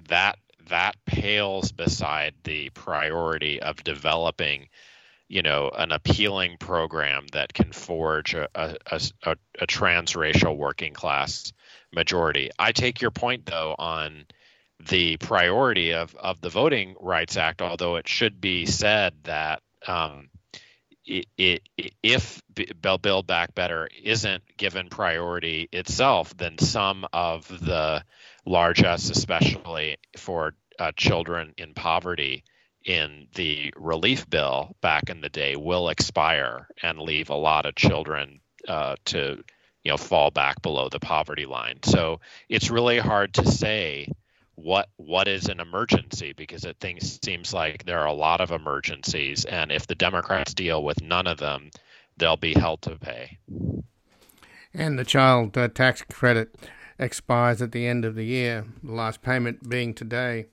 that 0.07 0.37
that 0.69 0.95
pales 1.05 1.71
beside 1.71 2.33
the 2.43 2.69
priority 2.69 3.61
of 3.61 3.83
developing 3.83 4.69
you 5.27 5.41
know 5.41 5.71
an 5.75 5.91
appealing 5.91 6.57
program 6.57 7.25
that 7.33 7.53
can 7.53 7.71
forge 7.71 8.33
a, 8.33 8.47
a, 8.55 8.75
a, 9.23 9.35
a 9.59 9.67
transracial 9.67 10.55
working 10.57 10.93
class 10.93 11.53
majority. 11.93 12.49
I 12.57 12.71
take 12.71 13.01
your 13.01 13.11
point 13.11 13.45
though 13.45 13.75
on 13.77 14.25
the 14.89 15.17
priority 15.17 15.93
of, 15.93 16.15
of 16.15 16.41
the 16.41 16.49
Voting 16.49 16.95
Rights 16.99 17.37
Act, 17.37 17.61
although 17.61 17.97
it 17.97 18.07
should 18.07 18.41
be 18.41 18.65
said 18.65 19.13
that 19.23 19.61
um, 19.87 20.29
it, 21.05 21.27
it, 21.37 21.61
if 22.01 22.41
Build 23.01 23.27
Back 23.27 23.55
Better 23.55 23.89
isn't 24.03 24.43
given 24.57 24.89
priority 24.89 25.69
itself, 25.71 26.35
then 26.37 26.57
some 26.57 27.05
of 27.13 27.47
the 27.47 28.03
largesse, 28.45 29.09
especially 29.09 29.97
for 30.17 30.53
uh, 30.79 30.91
children 30.95 31.53
in 31.57 31.73
poverty 31.73 32.43
in 32.83 33.27
the 33.35 33.71
relief 33.77 34.27
bill 34.29 34.75
back 34.81 35.09
in 35.09 35.21
the 35.21 35.29
day, 35.29 35.55
will 35.55 35.89
expire 35.89 36.67
and 36.81 36.99
leave 36.99 37.29
a 37.29 37.35
lot 37.35 37.65
of 37.65 37.75
children 37.75 38.39
uh, 38.67 38.95
to 39.05 39.43
you 39.83 39.91
know 39.91 39.97
fall 39.97 40.31
back 40.31 40.61
below 40.61 40.89
the 40.89 40.99
poverty 40.99 41.45
line. 41.45 41.79
So 41.83 42.19
it's 42.49 42.69
really 42.69 42.99
hard 42.99 43.33
to 43.35 43.49
say 43.49 44.07
what 44.55 44.89
what 44.97 45.27
is 45.27 45.47
an 45.47 45.59
emergency 45.59 46.33
because 46.33 46.65
it 46.65 46.77
thinks, 46.79 47.19
seems 47.23 47.53
like 47.53 47.85
there 47.85 47.99
are 47.99 48.07
a 48.07 48.13
lot 48.13 48.41
of 48.41 48.51
emergencies 48.51 49.45
and 49.45 49.71
if 49.71 49.87
the 49.87 49.95
democrats 49.95 50.53
deal 50.53 50.83
with 50.83 51.01
none 51.01 51.25
of 51.25 51.39
them 51.39 51.71
they'll 52.17 52.37
be 52.37 52.53
held 52.53 52.81
to 52.83 52.95
pay. 52.97 53.37
And 54.73 54.99
the 54.99 55.05
child 55.05 55.57
uh, 55.57 55.67
tax 55.69 56.03
credit 56.03 56.55
expires 56.99 57.61
at 57.61 57.71
the 57.71 57.87
end 57.87 58.05
of 58.05 58.15
the 58.15 58.25
year 58.25 58.65
the 58.83 58.91
last 58.91 59.21
payment 59.21 59.67
being 59.67 59.93
today. 59.93 60.45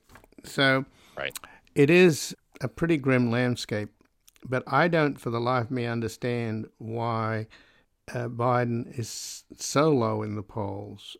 So 0.43 0.85
right. 1.15 1.37
it 1.75 1.89
is 1.89 2.35
a 2.61 2.67
pretty 2.67 2.97
grim 2.97 3.29
landscape 3.29 3.89
but 4.43 4.63
i 4.67 4.87
don't 4.87 5.19
for 5.19 5.29
the 5.29 5.39
life 5.39 5.65
of 5.65 5.71
me 5.71 5.85
understand 5.85 6.67
why 6.77 7.47
uh, 8.13 8.27
biden 8.27 8.97
is 8.97 9.43
so 9.57 9.89
low 9.89 10.21
in 10.23 10.35
the 10.35 10.43
polls 10.43 11.17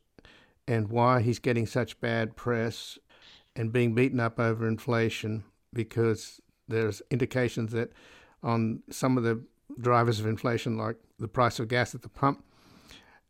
and 0.67 0.89
why 0.89 1.21
he's 1.21 1.39
getting 1.39 1.65
such 1.65 1.99
bad 1.99 2.35
press 2.35 2.97
and 3.55 3.73
being 3.73 3.95
beaten 3.95 4.19
up 4.19 4.39
over 4.39 4.67
inflation 4.67 5.43
because 5.73 6.39
there's 6.67 7.01
indications 7.09 7.71
that 7.71 7.91
on 8.43 8.81
some 8.89 9.17
of 9.17 9.23
the 9.23 9.41
drivers 9.81 10.19
of 10.19 10.25
inflation, 10.25 10.77
like 10.77 10.97
the 11.17 11.27
price 11.27 11.59
of 11.59 11.67
gas 11.67 11.93
at 11.95 12.01
the 12.01 12.09
pump, 12.09 12.43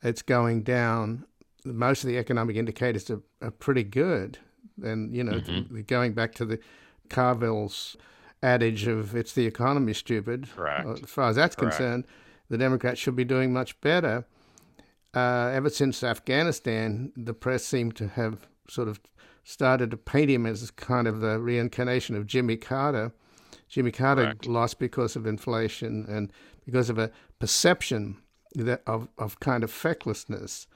it's 0.04 0.22
going 0.22 0.64
down. 0.64 1.26
Most 1.66 2.04
of 2.04 2.10
the 2.10 2.18
economic 2.18 2.56
indicators 2.56 3.10
are, 3.10 3.22
are 3.42 3.52
pretty 3.52 3.84
good. 3.84 4.38
And, 4.82 5.16
you 5.16 5.24
know, 5.24 5.40
mm-hmm. 5.40 5.82
going 5.82 6.14
back 6.14 6.34
to 6.36 6.46
the 6.46 6.60
Carville's 7.10 7.98
adage 8.42 8.88
of 8.88 9.16
it's 9.16 9.34
the 9.34 9.46
economy, 9.46 9.94
stupid. 9.94 10.48
Correct. 10.56 10.88
As 11.04 11.10
far 11.10 11.30
as 11.30 11.36
that's 11.36 11.56
Correct. 11.56 11.78
concerned, 11.78 12.06
the 12.50 12.58
Democrats 12.58 13.00
should 13.00 13.16
be 13.16 13.24
doing 13.24 13.54
much 13.54 13.80
better 13.82 14.26
uh, 15.14 15.52
ever 15.54 15.70
since 15.70 16.04
Afghanistan, 16.04 17.12
the 17.16 17.34
press 17.34 17.64
seemed 17.64 17.96
to 17.96 18.08
have 18.10 18.48
sort 18.68 18.88
of 18.88 19.00
started 19.44 19.90
to 19.92 19.98
paint 19.98 20.30
him 20.30 20.46
as 20.46 20.70
kind 20.72 21.08
of 21.08 21.20
the 21.20 21.40
reincarnation 21.40 22.16
of 22.16 22.28
Jimmy 22.28 22.58
Carter. 22.58 23.12
Jimmy 23.68 23.92
Carter 23.92 24.24
Correct. 24.24 24.46
lost 24.48 24.80
because 24.80 25.16
of 25.16 25.26
inflation 25.26 26.06
and 26.08 26.32
because 26.66 26.90
of 26.90 27.00
a 27.00 27.12
perception 27.40 28.18
that 28.56 28.84
of, 28.86 29.08
of 29.18 29.40
kind 29.40 29.64
of 29.64 29.72
fecklessness. 29.72 30.68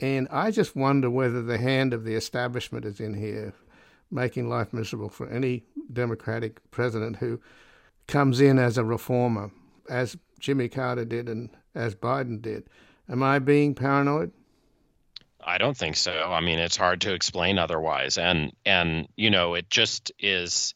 And 0.00 0.28
I 0.30 0.50
just 0.50 0.76
wonder 0.76 1.10
whether 1.10 1.42
the 1.42 1.58
hand 1.58 1.92
of 1.92 2.04
the 2.04 2.14
establishment 2.14 2.84
is 2.84 3.00
in 3.00 3.14
here, 3.14 3.54
making 4.10 4.48
life 4.48 4.72
miserable 4.72 5.08
for 5.08 5.28
any 5.28 5.64
Democratic 5.92 6.70
president 6.70 7.16
who 7.16 7.40
comes 8.06 8.40
in 8.40 8.58
as 8.58 8.78
a 8.78 8.84
reformer, 8.84 9.50
as 9.88 10.16
Jimmy 10.40 10.68
Carter 10.68 11.04
did 11.04 11.28
and 11.28 11.50
as 11.74 11.94
Biden 11.94 12.40
did. 12.42 12.68
Am 13.08 13.22
I 13.22 13.38
being 13.38 13.74
paranoid? 13.74 14.32
I 15.40 15.58
don't 15.58 15.76
think 15.76 15.96
so. 15.96 16.12
I 16.12 16.40
mean, 16.40 16.58
it's 16.58 16.76
hard 16.76 17.02
to 17.02 17.14
explain 17.14 17.58
otherwise, 17.58 18.18
and 18.18 18.52
and 18.64 19.08
you 19.16 19.30
know, 19.30 19.54
it 19.54 19.70
just 19.70 20.10
is. 20.18 20.74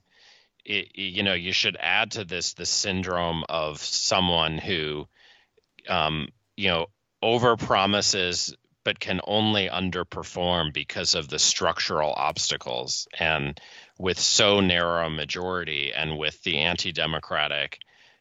It, 0.64 0.96
you 0.96 1.22
know, 1.22 1.34
you 1.34 1.52
should 1.52 1.76
add 1.80 2.12
to 2.12 2.24
this 2.24 2.52
the 2.52 2.66
syndrome 2.66 3.44
of 3.48 3.78
someone 3.78 4.58
who, 4.58 5.08
um, 5.88 6.28
you 6.56 6.68
know, 6.68 6.86
over 7.22 7.56
promises 7.56 8.54
but 8.84 9.00
can 9.00 9.20
only 9.24 9.68
underperform 9.68 10.72
because 10.72 11.14
of 11.14 11.28
the 11.28 11.38
structural 11.38 12.12
obstacles. 12.12 13.08
And 13.18 13.60
with 13.98 14.18
so 14.18 14.60
narrow 14.60 15.06
a 15.06 15.10
majority, 15.10 15.92
and 15.92 16.18
with 16.18 16.42
the 16.44 16.58
anti-democratic 16.58 17.78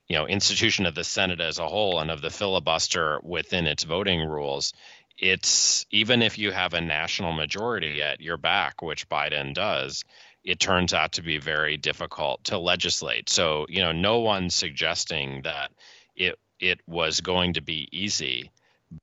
you 0.10 0.18
know 0.18 0.28
institution 0.28 0.86
of 0.86 0.96
the 0.96 1.04
Senate 1.04 1.40
as 1.40 1.60
a 1.60 1.68
whole 1.68 2.00
and 2.00 2.12
of 2.12 2.22
the 2.22 2.32
filibuster 2.32 3.20
within 3.24 3.68
its 3.68 3.84
voting 3.84 4.22
rules, 4.22 4.74
it's 5.18 5.86
even 5.92 6.22
if 6.22 6.38
you 6.38 6.52
have 6.52 6.74
a 6.74 6.82
national 6.82 7.32
majority 7.32 8.02
at 8.02 8.20
your 8.20 8.38
back, 8.38 8.82
which 8.82 9.08
Biden 9.08 9.54
does, 9.54 10.04
it 10.44 10.60
turns 10.60 10.94
out 10.94 11.14
to 11.14 11.22
be 11.22 11.38
very 11.38 11.78
difficult 11.78 12.44
to 12.46 12.58
legislate. 12.58 13.30
So, 13.30 13.66
you 13.70 13.82
know, 13.82 13.92
no 13.92 14.20
one's 14.20 14.56
suggesting 14.56 15.44
that 15.44 15.72
it 16.16 16.40
it 16.60 16.80
was 16.88 17.22
going 17.22 17.54
to 17.54 17.62
be 17.62 17.88
easy, 17.92 18.52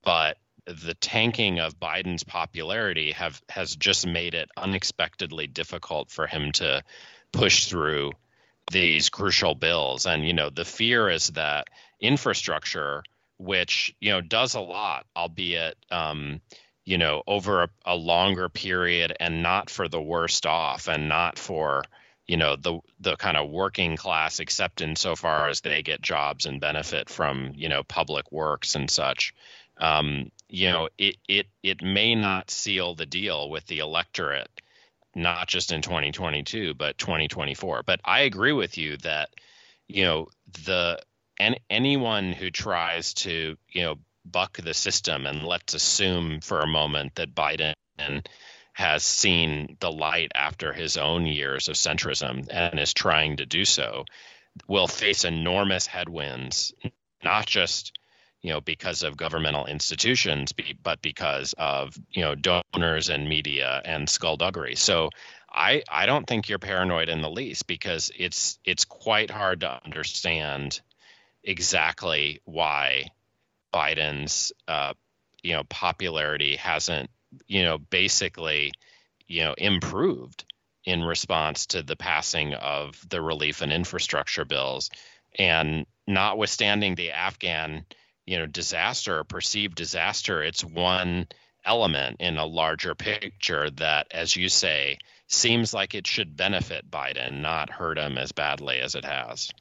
but 0.03 0.37
the 0.65 0.93
tanking 0.95 1.59
of 1.59 1.79
Biden's 1.79 2.23
popularity 2.23 3.11
have 3.13 3.41
has 3.49 3.75
just 3.75 4.05
made 4.05 4.33
it 4.33 4.49
unexpectedly 4.57 5.47
difficult 5.47 6.11
for 6.11 6.27
him 6.27 6.51
to 6.53 6.83
push 7.31 7.65
through 7.65 8.11
these 8.71 9.09
crucial 9.09 9.55
bills. 9.55 10.05
And, 10.05 10.25
you 10.25 10.33
know, 10.33 10.49
the 10.49 10.65
fear 10.65 11.09
is 11.09 11.27
that 11.29 11.67
infrastructure, 11.99 13.03
which, 13.37 13.95
you 13.99 14.11
know, 14.11 14.21
does 14.21 14.55
a 14.55 14.59
lot, 14.59 15.05
albeit, 15.15 15.77
um, 15.91 16.41
you 16.85 16.97
know, 16.97 17.23
over 17.27 17.63
a, 17.63 17.69
a 17.85 17.95
longer 17.95 18.49
period 18.49 19.15
and 19.19 19.43
not 19.43 19.69
for 19.69 19.87
the 19.87 20.01
worst 20.01 20.45
off 20.45 20.87
and 20.87 21.09
not 21.09 21.37
for, 21.37 21.83
you 22.27 22.37
know, 22.37 22.55
the 22.55 22.79
the 22.99 23.15
kind 23.15 23.37
of 23.37 23.49
working 23.49 23.95
class, 23.95 24.39
except 24.39 24.81
insofar 24.81 25.49
as 25.49 25.61
they 25.61 25.81
get 25.81 26.01
jobs 26.01 26.45
and 26.45 26.61
benefit 26.61 27.09
from, 27.09 27.51
you 27.55 27.69
know, 27.69 27.83
public 27.83 28.31
works 28.31 28.75
and 28.75 28.89
such. 28.89 29.33
Um, 29.77 30.31
you 30.49 30.71
know, 30.71 30.89
it 30.97 31.17
it 31.27 31.47
it 31.63 31.81
may 31.81 32.15
not 32.15 32.51
seal 32.51 32.95
the 32.95 33.05
deal 33.05 33.49
with 33.49 33.65
the 33.67 33.79
electorate 33.79 34.49
not 35.17 35.47
just 35.47 35.71
in 35.71 35.81
2022 35.81 36.73
but 36.75 36.97
2024 36.97 37.83
but 37.83 37.99
i 38.05 38.21
agree 38.21 38.53
with 38.53 38.77
you 38.77 38.97
that 38.97 39.29
you 39.87 40.03
know 40.03 40.27
the 40.65 40.99
and 41.39 41.59
anyone 41.69 42.31
who 42.31 42.49
tries 42.49 43.13
to 43.13 43.57
you 43.69 43.81
know 43.81 43.95
buck 44.25 44.57
the 44.57 44.73
system 44.73 45.25
and 45.25 45.43
let's 45.43 45.73
assume 45.73 46.39
for 46.41 46.59
a 46.59 46.67
moment 46.67 47.15
that 47.15 47.33
biden 47.33 47.73
has 48.73 49.03
seen 49.03 49.75
the 49.79 49.91
light 49.91 50.31
after 50.35 50.71
his 50.71 50.97
own 50.97 51.25
years 51.25 51.67
of 51.67 51.75
centrism 51.75 52.47
and 52.51 52.79
is 52.79 52.93
trying 52.93 53.37
to 53.37 53.45
do 53.45 53.65
so 53.65 54.05
will 54.67 54.87
face 54.87 55.25
enormous 55.25 55.87
headwinds 55.87 56.73
not 57.23 57.45
just 57.45 57.96
you 58.41 58.53
know, 58.53 58.61
because 58.61 59.03
of 59.03 59.17
governmental 59.17 59.65
institutions, 59.65 60.53
but 60.83 61.01
because 61.01 61.53
of 61.57 61.97
you 62.11 62.21
know 62.21 62.35
donors 62.35 63.09
and 63.09 63.27
media 63.27 63.81
and 63.83 64.09
skullduggery. 64.09 64.75
So 64.75 65.09
I 65.51 65.83
I 65.89 66.05
don't 66.05 66.27
think 66.27 66.49
you're 66.49 66.59
paranoid 66.59 67.09
in 67.09 67.21
the 67.21 67.29
least 67.29 67.67
because 67.67 68.11
it's 68.17 68.59
it's 68.63 68.85
quite 68.85 69.31
hard 69.31 69.61
to 69.61 69.79
understand 69.83 70.81
exactly 71.43 72.41
why 72.45 73.11
Biden's 73.73 74.51
uh, 74.67 74.93
you 75.41 75.53
know 75.53 75.63
popularity 75.63 76.55
hasn't 76.57 77.09
you 77.47 77.63
know 77.63 77.77
basically 77.77 78.71
you 79.27 79.43
know 79.43 79.55
improved 79.57 80.45
in 80.85 81.03
response 81.03 81.65
to 81.67 81.83
the 81.83 81.97
passing 81.97 82.53
of 82.53 83.03
the 83.09 83.21
relief 83.21 83.61
and 83.61 83.73
infrastructure 83.73 84.45
bills 84.45 84.89
and 85.37 85.85
notwithstanding 86.07 86.95
the 86.95 87.11
Afghan 87.11 87.85
you 88.27 88.37
know 88.37 88.45
disaster 88.45 89.23
perceived 89.23 89.75
disaster 89.75 90.43
it's 90.43 90.63
one 90.63 91.25
element 91.65 92.17
in 92.19 92.37
a 92.37 92.45
larger 92.45 92.93
picture 92.93 93.69
that 93.71 94.07
as 94.11 94.35
you 94.35 94.49
say 94.49 94.97
seems 95.27 95.73
like 95.73 95.95
it 95.95 96.05
should 96.05 96.37
benefit 96.37 96.91
biden 96.91 97.41
not 97.41 97.69
hurt 97.69 97.97
him 97.97 98.17
as 98.17 98.31
badly 98.31 98.79
as 98.79 98.95
it 98.95 99.03
has. 99.03 99.51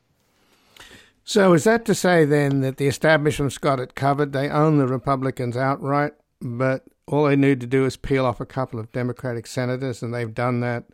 So 1.25 1.55
is 1.55 1.65
that 1.65 1.85
to 1.87 1.95
say 1.95 2.25
then 2.25 2.61
that 2.61 2.77
the 2.77 2.87
establishment's 2.87 3.59
got 3.59 3.81
it 3.81 3.97
covered? 3.97 4.33
They 4.33 4.49
own 4.49 4.79
the 4.79 4.87
republicans 4.87 5.57
outright 5.57 6.13
but 6.41 6.85
all 7.07 7.25
they 7.25 7.37
need 7.37 7.61
to 7.61 7.67
do 7.67 7.85
is 7.85 7.97
peel 7.97 8.27
off 8.27 8.41
a 8.41 8.47
couple 8.47 8.79
of 8.79 8.93
democratic 8.93 9.47
senators 9.47 10.03
and 10.03 10.13
they've 10.13 10.35
done 10.35 10.61
that 10.61 10.85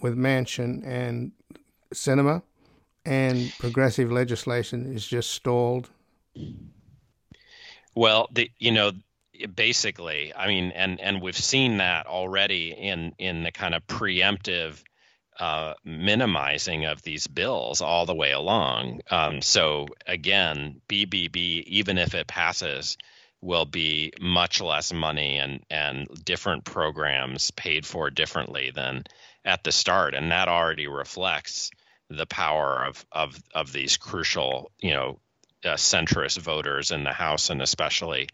with 0.00 0.16
Manchin 0.16 0.82
and 0.84 1.32
Sinema 1.94 2.42
and 3.04 3.52
progressive 3.58 4.12
legislation 4.12 4.92
is 4.92 5.06
just 5.06 5.30
stalled 5.30 5.88
well, 7.98 8.28
the 8.30 8.48
you 8.60 8.70
know 8.70 8.92
basically, 9.54 10.32
I 10.34 10.46
mean, 10.46 10.70
and 10.70 11.00
and 11.00 11.20
we've 11.20 11.36
seen 11.36 11.78
that 11.78 12.06
already 12.06 12.70
in 12.70 13.12
in 13.18 13.42
the 13.42 13.50
kind 13.50 13.74
of 13.74 13.84
preemptive 13.88 14.80
uh, 15.40 15.74
minimizing 15.84 16.84
of 16.84 17.02
these 17.02 17.26
bills 17.26 17.80
all 17.80 18.06
the 18.06 18.14
way 18.14 18.30
along. 18.30 19.00
Um, 19.10 19.42
so 19.42 19.88
again, 20.06 20.80
BBB, 20.88 21.64
even 21.64 21.98
if 21.98 22.14
it 22.14 22.28
passes, 22.28 22.96
will 23.40 23.64
be 23.64 24.12
much 24.20 24.60
less 24.60 24.92
money 24.92 25.38
and 25.38 25.64
and 25.68 26.06
different 26.24 26.64
programs 26.64 27.50
paid 27.50 27.84
for 27.84 28.10
differently 28.10 28.70
than 28.72 29.02
at 29.44 29.64
the 29.64 29.72
start, 29.72 30.14
and 30.14 30.30
that 30.30 30.48
already 30.48 30.86
reflects 30.86 31.72
the 32.10 32.26
power 32.26 32.84
of 32.84 33.04
of 33.10 33.42
of 33.52 33.72
these 33.72 33.96
crucial, 33.96 34.70
you 34.78 34.92
know, 34.92 35.18
uh, 35.64 35.74
centrist 35.74 36.38
voters 36.38 36.90
in 36.90 37.04
the 37.04 37.12
House 37.12 37.50
and 37.50 37.62
especially 37.62 38.28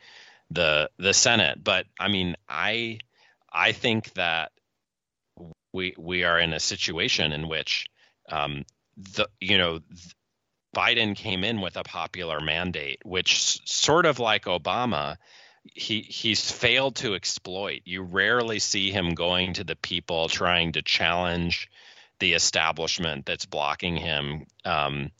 the 0.50 0.90
the 0.98 1.14
Senate. 1.14 1.62
But 1.62 1.86
I 1.98 2.08
mean, 2.08 2.36
I 2.48 2.98
I 3.52 3.72
think 3.72 4.12
that 4.14 4.52
we 5.72 5.94
we 5.98 6.24
are 6.24 6.38
in 6.38 6.52
a 6.52 6.60
situation 6.60 7.32
in 7.32 7.48
which 7.48 7.86
um, 8.30 8.64
the 8.96 9.28
you 9.40 9.58
know 9.58 9.80
Biden 10.74 11.14
came 11.16 11.44
in 11.44 11.60
with 11.60 11.76
a 11.76 11.84
popular 11.84 12.40
mandate, 12.40 13.00
which 13.04 13.60
sort 13.68 14.06
of 14.06 14.18
like 14.18 14.44
Obama 14.44 15.16
he 15.72 16.02
he's 16.02 16.50
failed 16.50 16.96
to 16.96 17.14
exploit. 17.14 17.82
You 17.84 18.02
rarely 18.02 18.58
see 18.58 18.90
him 18.90 19.14
going 19.14 19.54
to 19.54 19.64
the 19.64 19.76
people 19.76 20.28
trying 20.28 20.72
to 20.72 20.82
challenge 20.82 21.68
the 22.18 22.34
establishment 22.34 23.26
that's 23.26 23.46
blocking 23.46 23.96
him. 23.96 24.46
Um, 24.64 25.10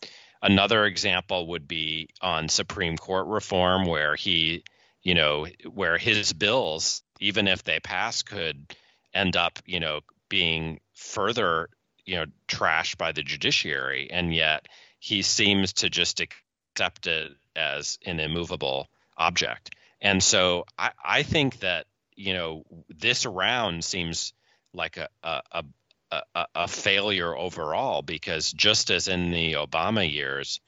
another 0.44 0.84
example 0.84 1.48
would 1.48 1.66
be 1.66 2.10
on 2.20 2.48
Supreme 2.48 2.96
Court 2.96 3.26
reform, 3.26 3.86
where 3.86 4.14
he, 4.14 4.62
you 5.02 5.14
know, 5.14 5.46
where 5.72 5.98
his 5.98 6.32
bills, 6.32 7.02
even 7.18 7.48
if 7.48 7.64
they 7.64 7.80
pass, 7.80 8.22
could 8.22 8.76
end 9.12 9.36
up, 9.36 9.58
you 9.64 9.80
know, 9.80 10.00
being 10.28 10.80
further, 10.92 11.70
you 12.04 12.16
know, 12.16 12.26
trashed 12.46 12.98
by 12.98 13.12
the 13.12 13.22
judiciary, 13.22 14.08
and 14.10 14.34
yet 14.34 14.68
he 14.98 15.22
seems 15.22 15.72
to 15.72 15.90
just 15.90 16.20
accept 16.20 17.06
it 17.06 17.32
as 17.56 17.98
an 18.04 18.20
immovable 18.20 18.88
object. 19.16 19.74
And 20.00 20.22
so 20.22 20.66
I, 20.78 20.90
I 21.02 21.22
think 21.22 21.60
that 21.60 21.86
you 22.16 22.34
know 22.34 22.64
this 22.88 23.26
round 23.26 23.84
seems 23.84 24.34
like 24.74 24.98
a, 24.98 25.08
a, 25.22 25.64
a, 26.10 26.46
a 26.54 26.68
failure 26.68 27.36
overall 27.36 28.02
because 28.02 28.52
just 28.52 28.90
as 28.90 29.08
in 29.08 29.30
the 29.30 29.54
Obama 29.54 30.10
years, 30.10 30.60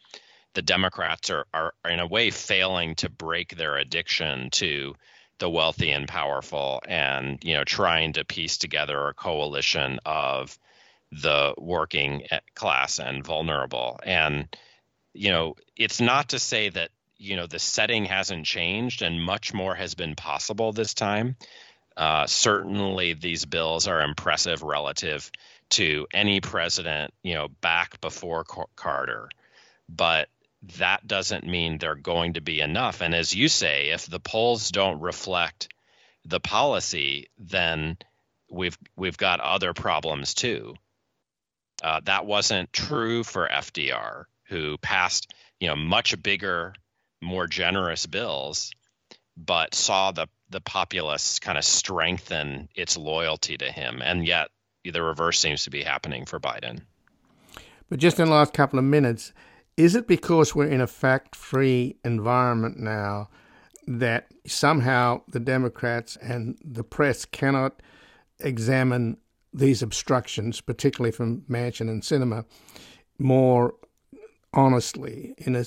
the 0.55 0.63
Democrats 0.63 1.31
are, 1.31 1.47
are 1.53 1.75
in 1.89 2.01
a 2.01 2.07
way 2.07 2.31
failing 2.31 2.95
to 2.97 3.11
break 3.11 3.57
their 3.57 3.77
addiction 3.77 4.51
to 4.51 4.95
the 5.39 5.51
wealthy 5.51 5.91
and 5.91 6.09
powerful 6.09 6.81
and 6.89 7.39
you 7.45 7.53
know 7.53 7.65
trying 7.65 8.15
to 8.15 8.25
piece 8.25 8.57
together 8.57 9.09
a 9.09 9.15
coalition 9.15 10.01
of 10.07 10.59
the 11.13 11.53
working 11.59 12.23
class 12.55 12.99
and 12.99 13.23
vulnerable 13.23 14.01
and 14.03 14.49
you 15.13 15.31
know 15.31 15.55
it's 15.77 16.01
not 16.01 16.31
to 16.31 16.39
say 16.39 16.71
that 16.71 16.89
you 17.19 17.37
know 17.37 17.47
the 17.47 17.59
setting 17.59 18.05
hasn't 18.05 18.47
changed 18.47 19.03
and 19.03 19.23
much 19.23 19.55
more 19.55 19.75
has 19.75 19.95
been 19.95 20.15
possible 20.15 20.73
this 20.73 20.95
time. 20.95 21.37
Uh, 21.97 22.27
certainly, 22.27 23.15
these 23.15 23.45
bills 23.45 23.87
are 23.87 24.03
impressive 24.03 24.63
relative 24.63 25.31
to 25.71 26.07
any 26.13 26.41
president, 26.41 27.13
you 27.23 27.35
know, 27.35 27.49
back 27.49 28.01
before 28.01 28.45
Carter, 28.77 29.29
but 29.89 30.29
that 30.79 31.07
doesn't 31.07 31.47
mean 31.47 31.79
they're 31.79 31.95
going 31.95 32.35
to 32.35 32.41
be 32.41 32.61
enough. 32.61 33.01
And 33.01 33.15
as 33.15 33.35
you 33.35 33.49
say, 33.49 33.91
if 33.91 34.07
the 34.07 34.21
polls 34.21 34.71
don't 34.71 35.01
reflect 35.01 35.69
the 36.25 36.41
policy, 36.41 37.29
then 37.39 37.97
we've 38.51 38.77
we've 38.97 39.17
got 39.17 39.41
other 39.41 39.73
problems 39.73 40.35
too. 40.35 40.75
Uh, 41.83 42.01
that 42.05 42.27
wasn't 42.27 42.73
true 42.73 43.23
for 43.23 43.49
FDR, 43.49 44.25
who 44.49 44.77
passed 44.79 45.33
you 45.61 45.69
know 45.69 45.77
much 45.77 46.21
bigger 46.23 46.75
more 47.23 47.47
generous 47.47 48.07
bills, 48.07 48.71
but 49.37 49.75
saw 49.75 50.13
the 50.13 50.29
the 50.51 50.61
populace 50.61 51.39
kind 51.41 51.59
of 51.59 51.65
strengthen 51.65 52.69
its 52.75 52.97
loyalty 52.97 53.57
to 53.57 53.71
him, 53.71 54.01
and 54.03 54.27
yet 54.27 54.49
the 54.85 55.03
reverse 55.03 55.41
seems 55.41 55.65
to 55.65 55.71
be 55.71 55.83
happening 55.83 56.25
for 56.25 56.39
Biden. 56.39 56.81
But 57.89 57.99
just 57.99 58.21
in 58.21 58.27
the 58.27 58.35
last 58.35 58.53
couple 58.53 58.79
of 58.79 58.85
minutes, 58.85 59.33
is 59.77 59.95
it 59.95 60.07
because 60.07 60.55
we're 60.55 60.69
in 60.69 60.81
a 60.81 60.87
fact-free 60.87 61.97
environment 62.05 62.79
now 62.79 63.29
that 63.87 64.29
somehow 64.47 65.23
the 65.29 65.41
Democrats 65.41 66.17
and 66.17 66.57
the 66.65 66.85
press 66.85 67.25
cannot 67.25 67.83
examine 68.41 69.17
these 69.53 69.83
obstructions, 69.83 70.61
particularly 70.61 71.13
from 71.13 71.43
Manchin 71.43 71.89
and 71.89 72.03
Sinema, 72.03 72.45
more 73.19 73.75
honestly? 74.53 75.35
In 75.39 75.57
a, 75.57 75.65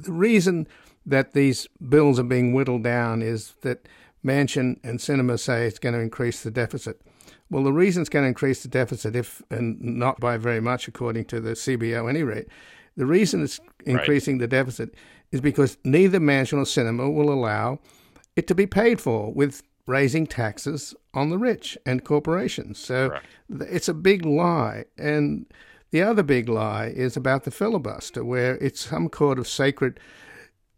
the 0.00 0.12
reason 0.12 0.66
that 1.06 1.32
these 1.32 1.68
bills 1.88 2.18
are 2.18 2.24
being 2.24 2.52
whittled 2.52 2.82
down 2.82 3.22
is 3.22 3.54
that 3.62 3.88
Manchin 4.24 4.78
and 4.82 4.98
Sinema 4.98 5.38
say 5.38 5.66
it's 5.66 5.78
going 5.78 5.94
to 5.94 6.00
increase 6.00 6.42
the 6.42 6.50
deficit. 6.50 7.00
Well, 7.48 7.62
the 7.62 7.72
reason 7.72 8.02
it's 8.02 8.10
going 8.10 8.24
to 8.24 8.28
increase 8.28 8.62
the 8.62 8.68
deficit, 8.68 9.14
if 9.14 9.40
and 9.50 9.80
not 9.80 10.18
by 10.18 10.36
very 10.36 10.60
much, 10.60 10.88
according 10.88 11.26
to 11.26 11.40
the 11.40 11.52
CBO, 11.52 12.08
any 12.10 12.24
rate, 12.24 12.48
the 12.96 13.06
reason 13.06 13.44
it's 13.44 13.60
increasing 13.84 14.34
right. 14.34 14.40
the 14.40 14.48
deficit 14.48 14.94
is 15.30 15.40
because 15.40 15.78
neither 15.84 16.18
Manchin 16.18 16.58
or 16.58 16.64
Sinema 16.64 17.12
will 17.12 17.32
allow 17.32 17.78
it 18.34 18.48
to 18.48 18.54
be 18.54 18.66
paid 18.66 19.00
for 19.00 19.32
with 19.32 19.62
raising 19.86 20.26
taxes 20.26 20.94
on 21.14 21.30
the 21.30 21.38
rich 21.38 21.78
and 21.86 22.04
corporations. 22.04 22.78
So 22.78 23.08
right. 23.08 23.22
it's 23.68 23.88
a 23.88 23.94
big 23.94 24.24
lie. 24.24 24.86
And 24.98 25.46
the 25.90 26.02
other 26.02 26.24
big 26.24 26.48
lie 26.48 26.86
is 26.86 27.16
about 27.16 27.44
the 27.44 27.50
filibuster, 27.52 28.24
where 28.24 28.56
it's 28.56 28.80
some 28.80 29.08
kind 29.08 29.38
of 29.38 29.46
sacred 29.46 30.00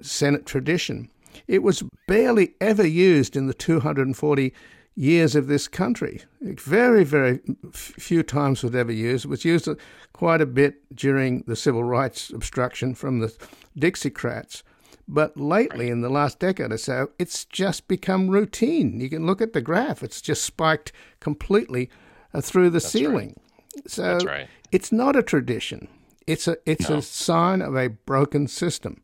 Senate 0.01 0.47
tradition. 0.47 1.11
It 1.47 1.63
was 1.63 1.83
barely 2.07 2.55
ever 2.61 2.87
used 2.87 3.37
in 3.37 3.47
the 3.47 3.55
240 3.55 4.53
years 4.95 5.37
of 5.37 5.47
this 5.47 5.69
country. 5.69 6.23
Very, 6.41 7.05
very 7.05 7.41
few 7.73 8.23
times 8.23 8.63
was 8.63 8.75
ever 8.75 8.93
used. 8.93 9.25
It 9.25 9.29
was 9.29 9.45
used 9.45 9.69
quite 10.13 10.41
a 10.41 10.47
bit 10.47 10.95
during 10.95 11.45
the 11.47 11.55
civil 11.55 11.85
rights 11.85 12.31
obstruction 12.31 12.95
from 12.95 13.21
the 13.21 13.33
Dixiecrats. 13.79 14.63
But 15.07 15.39
lately, 15.39 15.89
in 15.89 16.03
the 16.03 16.11
last 16.11 16.39
decade 16.39 16.73
or 16.73 16.77
so, 16.77 17.11
it's 17.19 17.45
just 17.47 17.89
become 17.89 18.29
routine. 18.29 19.01
You 19.01 19.09
can 19.09 19.25
look 19.25 19.41
at 19.41 19.55
the 19.55 19.63
graph, 19.63 20.03
it's 20.03 20.21
just 20.21 20.45
spiked 20.45 20.93
completely 21.21 21.89
uh, 22.35 22.43
through 22.43 22.71
the 22.71 22.79
That's 22.79 22.91
ceiling. 22.93 23.41
Right. 23.75 23.91
So 23.91 24.19
right. 24.19 24.49
it's 24.71 24.93
not 24.93 25.17
a 25.17 25.23
tradition. 25.23 25.89
It's 26.27 26.47
a 26.47 26.59
it's 26.67 26.91
no. 26.91 26.99
a 26.99 27.03
sign 27.03 27.63
of 27.63 27.75
a 27.75 27.89
broken 27.89 28.49
system. 28.49 29.01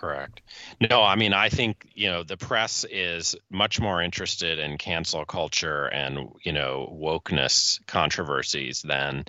Correct. 0.00 0.42
No, 0.80 1.02
I 1.02 1.16
mean, 1.16 1.32
I 1.32 1.48
think, 1.48 1.88
you 1.94 2.08
know, 2.08 2.22
the 2.22 2.36
press 2.36 2.84
is 2.88 3.34
much 3.50 3.80
more 3.80 4.00
interested 4.00 4.60
in 4.60 4.78
cancel 4.78 5.24
culture 5.24 5.86
and, 5.86 6.30
you 6.44 6.52
know, 6.52 6.88
wokeness 7.02 7.84
controversies 7.86 8.82
than 8.82 9.24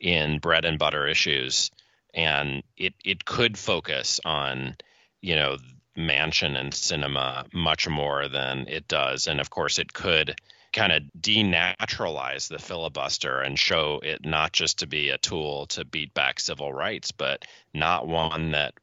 in 0.00 0.40
bread 0.40 0.64
and 0.64 0.80
butter 0.80 1.06
issues. 1.06 1.70
And 2.12 2.64
it, 2.76 2.94
it 3.04 3.24
could 3.24 3.56
focus 3.56 4.18
on, 4.24 4.76
you 5.20 5.36
know, 5.36 5.58
Manchin 5.96 6.56
and 6.56 6.72
Sinema 6.72 7.46
much 7.52 7.88
more 7.88 8.26
than 8.28 8.66
it 8.66 8.88
does. 8.88 9.28
And 9.28 9.40
of 9.40 9.48
course, 9.48 9.78
it 9.78 9.92
could 9.92 10.34
kind 10.72 10.92
of 10.92 11.02
denaturalize 11.20 12.48
the 12.48 12.58
filibuster 12.58 13.40
and 13.40 13.56
show 13.56 14.00
it 14.02 14.24
not 14.24 14.52
just 14.52 14.80
to 14.80 14.88
be 14.88 15.10
a 15.10 15.18
tool 15.18 15.66
to 15.66 15.84
beat 15.84 16.14
back 16.14 16.40
civil 16.40 16.72
rights, 16.72 17.12
but 17.12 17.44
not 17.72 18.08
one 18.08 18.52
that 18.52 18.74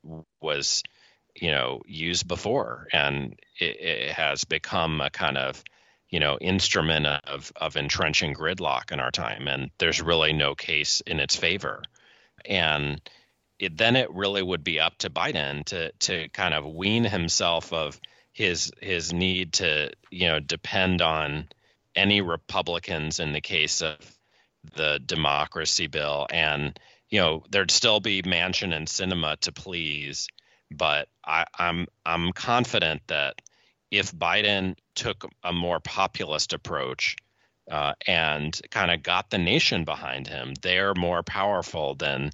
was 0.42 0.84
you 1.41 1.52
know 1.52 1.82
used 1.86 2.28
before, 2.28 2.88
and 2.91 3.39
it, 3.60 3.80
it 3.80 4.12
has 4.12 4.43
become 4.43 5.02
a 5.02 5.10
kind 5.10 5.38
of 5.38 5.63
you 6.10 6.19
know 6.19 6.38
instrument 6.39 7.06
of 7.06 7.52
of 7.56 7.78
entrenching 7.78 8.34
gridlock 8.34 8.91
in 8.91 9.00
our 9.00 9.12
time, 9.12 9.47
and 9.47 9.71
there's 9.78 10.02
really 10.02 10.34
no 10.34 10.56
case 10.56 11.02
in 11.02 11.19
its 11.19 11.36
favor, 11.36 11.84
and 12.45 13.02
it, 13.60 13.78
then 13.78 13.95
it 13.95 14.13
really 14.13 14.43
would 14.43 14.63
be 14.63 14.80
up 14.80 14.97
to 15.00 15.10
Biden 15.10 15.65
to 15.65 15.91
to 15.91 16.30
kind 16.30 16.54
of 16.54 16.65
wean 16.65 17.04
himself 17.04 17.73
of 17.73 18.00
his 18.32 18.71
his 18.82 19.13
need 19.13 19.54
to 19.54 19.91
you 20.12 20.28
know 20.28 20.39
depend 20.39 21.02
on 21.02 21.47
any 21.95 22.21
Republicans 22.21 23.19
in 23.19 23.34
the 23.34 23.41
case 23.41 23.82
of 23.82 23.97
the 24.76 25.00
democracy 25.04 25.88
bill. 25.88 26.28
And 26.30 26.80
you 27.10 27.19
know 27.19 27.43
there'd 27.50 27.71
still 27.71 28.00
be 28.00 28.21
Manchin 28.21 28.73
and 28.76 28.88
Sinema 28.88 29.38
to 29.39 29.52
please 29.52 30.28
but 30.71 31.08
I, 31.25 31.45
I'm 31.58 31.88
I'm 32.06 32.32
confident 32.34 33.01
that 33.08 33.41
if 33.91 34.12
Biden 34.13 34.75
took 34.95 35.30
a 35.43 35.53
more 35.53 35.80
populist 35.80 36.53
approach 36.53 37.15
uh, 37.71 37.93
and 38.06 38.60
kind 38.71 38.91
of 38.91 39.03
got 39.03 39.30
the 39.30 39.38
nation 39.38 39.86
behind 39.86 40.27
him, 40.27 40.53
they're 40.62 40.93
more 40.93 41.23
powerful 41.23 41.95
than 41.95 42.32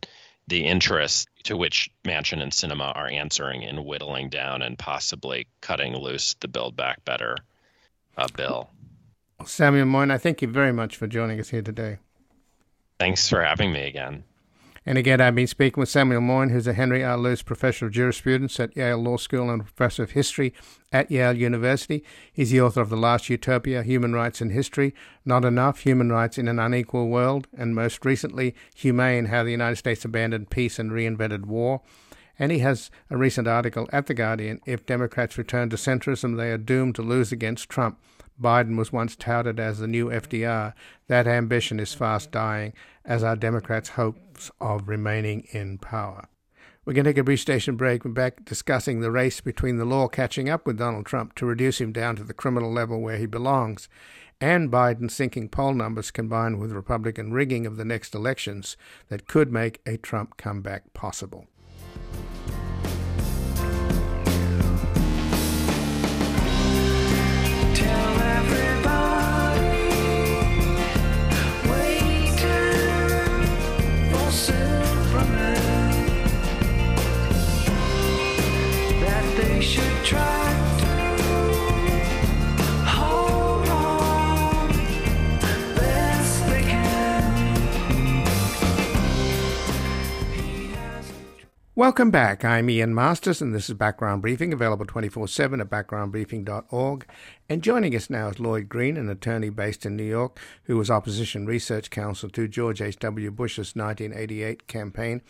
the 0.47 0.65
interests 0.65 1.27
to 1.43 1.55
which 1.55 1.89
Manchin 2.03 2.41
and 2.41 2.51
Sinema 2.51 2.95
are 2.95 3.07
answering 3.07 3.63
in 3.63 3.85
whittling 3.85 4.29
down 4.29 4.61
and 4.61 4.77
possibly 4.77 5.47
cutting 5.61 5.95
loose 5.95 6.35
the 6.39 6.47
Build 6.47 6.75
Back 6.75 7.03
Better 7.05 7.37
uh, 8.17 8.27
bill. 8.35 8.69
Samuel 9.45 9.85
Moyn, 9.85 10.11
I 10.11 10.17
thank 10.17 10.41
you 10.41 10.47
very 10.47 10.71
much 10.71 10.95
for 10.95 11.07
joining 11.07 11.39
us 11.39 11.49
here 11.49 11.61
today. 11.61 11.97
Thanks 12.99 13.27
for 13.27 13.41
having 13.41 13.71
me 13.71 13.87
again. 13.87 14.23
And 14.85 14.97
again, 14.97 15.21
I've 15.21 15.35
been 15.35 15.47
speaking 15.47 15.79
with 15.79 15.87
Samuel 15.87 16.19
Moyn, 16.19 16.49
who's 16.49 16.67
a 16.67 16.73
Henry 16.73 17.05
R. 17.05 17.17
Luce 17.17 17.41
Professor 17.41 17.85
of 17.85 17.93
Jurisprudence 17.93 18.59
at 18.59 18.75
Yale 18.75 18.97
Law 18.97 19.15
School 19.15 19.49
and 19.49 19.63
Professor 19.63 20.03
of 20.03 20.11
History 20.11 20.53
at 20.91 21.09
Yale 21.09 21.37
University. 21.37 22.03
He's 22.33 22.51
the 22.51 22.59
author 22.59 22.81
of 22.81 22.89
The 22.89 22.97
Last 22.97 23.29
Utopia 23.29 23.83
Human 23.83 24.11
Rights 24.13 24.41
in 24.41 24.49
History, 24.49 24.93
Not 25.23 25.45
Enough 25.45 25.79
Human 25.79 26.11
Rights 26.11 26.37
in 26.37 26.49
an 26.49 26.59
Unequal 26.59 27.07
World, 27.07 27.47
and 27.57 27.73
most 27.73 28.03
recently, 28.03 28.55
Humane 28.75 29.27
How 29.27 29.43
the 29.43 29.51
United 29.51 29.77
States 29.77 30.03
Abandoned 30.03 30.49
Peace 30.49 30.77
and 30.77 30.91
Reinvented 30.91 31.45
War. 31.45 31.81
And 32.37 32.51
he 32.51 32.59
has 32.59 32.91
a 33.09 33.15
recent 33.15 33.47
article 33.47 33.87
at 33.93 34.07
The 34.07 34.13
Guardian 34.13 34.59
If 34.65 34.85
Democrats 34.85 35.37
return 35.37 35.69
to 35.69 35.77
centrism, 35.77 36.35
they 36.35 36.51
are 36.51 36.57
doomed 36.57 36.95
to 36.95 37.01
lose 37.01 37.31
against 37.31 37.69
Trump. 37.69 37.99
Biden 38.41 38.77
was 38.77 38.91
once 38.91 39.15
touted 39.15 39.59
as 39.59 39.79
the 39.79 39.87
new 39.87 40.09
FDR. 40.09 40.73
That 41.07 41.27
ambition 41.27 41.79
is 41.79 41.93
fast 41.93 42.31
dying 42.31 42.73
as 43.05 43.23
our 43.23 43.35
Democrats' 43.35 43.89
hopes 43.89 44.51
of 44.59 44.87
remaining 44.87 45.47
in 45.51 45.77
power. 45.77 46.27
We're 46.85 46.93
going 46.93 47.05
to 47.05 47.11
take 47.11 47.17
a 47.17 47.23
brief 47.23 47.39
station 47.39 47.77
break. 47.77 48.03
We're 48.03 48.11
back 48.11 48.43
discussing 48.43 48.99
the 48.99 49.11
race 49.11 49.39
between 49.39 49.77
the 49.77 49.85
law 49.85 50.07
catching 50.09 50.49
up 50.49 50.65
with 50.65 50.77
Donald 50.77 51.05
Trump 51.05 51.33
to 51.35 51.45
reduce 51.45 51.79
him 51.79 51.93
down 51.93 52.17
to 52.17 52.23
the 52.23 52.33
criminal 52.33 52.71
level 52.71 53.01
where 53.01 53.17
he 53.17 53.25
belongs 53.25 53.87
and 54.43 54.69
Biden's 54.69 55.15
sinking 55.15 55.47
poll 55.47 55.73
numbers 55.73 56.11
combined 56.11 56.59
with 56.59 56.73
Republican 56.73 57.31
rigging 57.31 57.65
of 57.65 57.77
the 57.77 57.85
next 57.85 58.13
elections 58.13 58.75
that 59.07 59.25
could 59.25 59.53
make 59.53 59.79
a 59.85 59.95
Trump 59.95 60.35
comeback 60.35 60.93
possible. 60.93 61.47
Welcome 91.83 92.11
back. 92.11 92.45
I'm 92.45 92.69
Ian 92.69 92.95
Masters, 92.95 93.41
and 93.41 93.53
this 93.53 93.67
is 93.67 93.75
Background 93.75 94.21
Briefing, 94.21 94.53
available 94.53 94.85
24 94.85 95.27
7 95.27 95.59
at 95.59 95.69
backgroundbriefing.org. 95.69 97.05
And 97.49 97.61
joining 97.61 97.93
us 97.93 98.09
now 98.09 98.29
is 98.29 98.39
Lloyd 98.39 98.69
Green, 98.69 98.95
an 98.95 99.09
attorney 99.09 99.49
based 99.49 99.85
in 99.85 99.97
New 99.97 100.05
York, 100.05 100.39
who 100.63 100.77
was 100.77 100.89
opposition 100.89 101.45
research 101.45 101.89
counsel 101.89 102.29
to 102.29 102.47
George 102.47 102.81
H.W. 102.81 103.31
Bush's 103.31 103.75
1988 103.75 104.65
campaign 104.65 105.23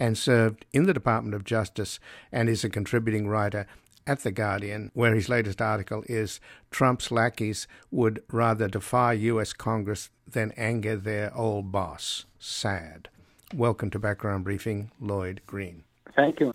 and 0.00 0.18
served 0.18 0.66
in 0.72 0.82
the 0.82 0.92
Department 0.92 1.36
of 1.36 1.44
Justice 1.44 2.00
and 2.32 2.48
is 2.48 2.64
a 2.64 2.68
contributing 2.68 3.28
writer 3.28 3.68
at 4.04 4.24
The 4.24 4.32
Guardian, 4.32 4.90
where 4.94 5.14
his 5.14 5.28
latest 5.28 5.62
article 5.62 6.02
is 6.08 6.40
Trump's 6.72 7.12
lackeys 7.12 7.68
would 7.92 8.20
rather 8.32 8.66
defy 8.66 9.12
U.S. 9.12 9.52
Congress 9.52 10.10
than 10.26 10.50
anger 10.56 10.96
their 10.96 11.32
old 11.36 11.70
boss. 11.70 12.24
Sad. 12.40 13.10
Welcome 13.54 13.90
to 13.90 14.00
Background 14.00 14.42
Briefing, 14.42 14.90
Lloyd 14.98 15.42
Green. 15.46 15.84
Thank 16.14 16.40
you. 16.40 16.52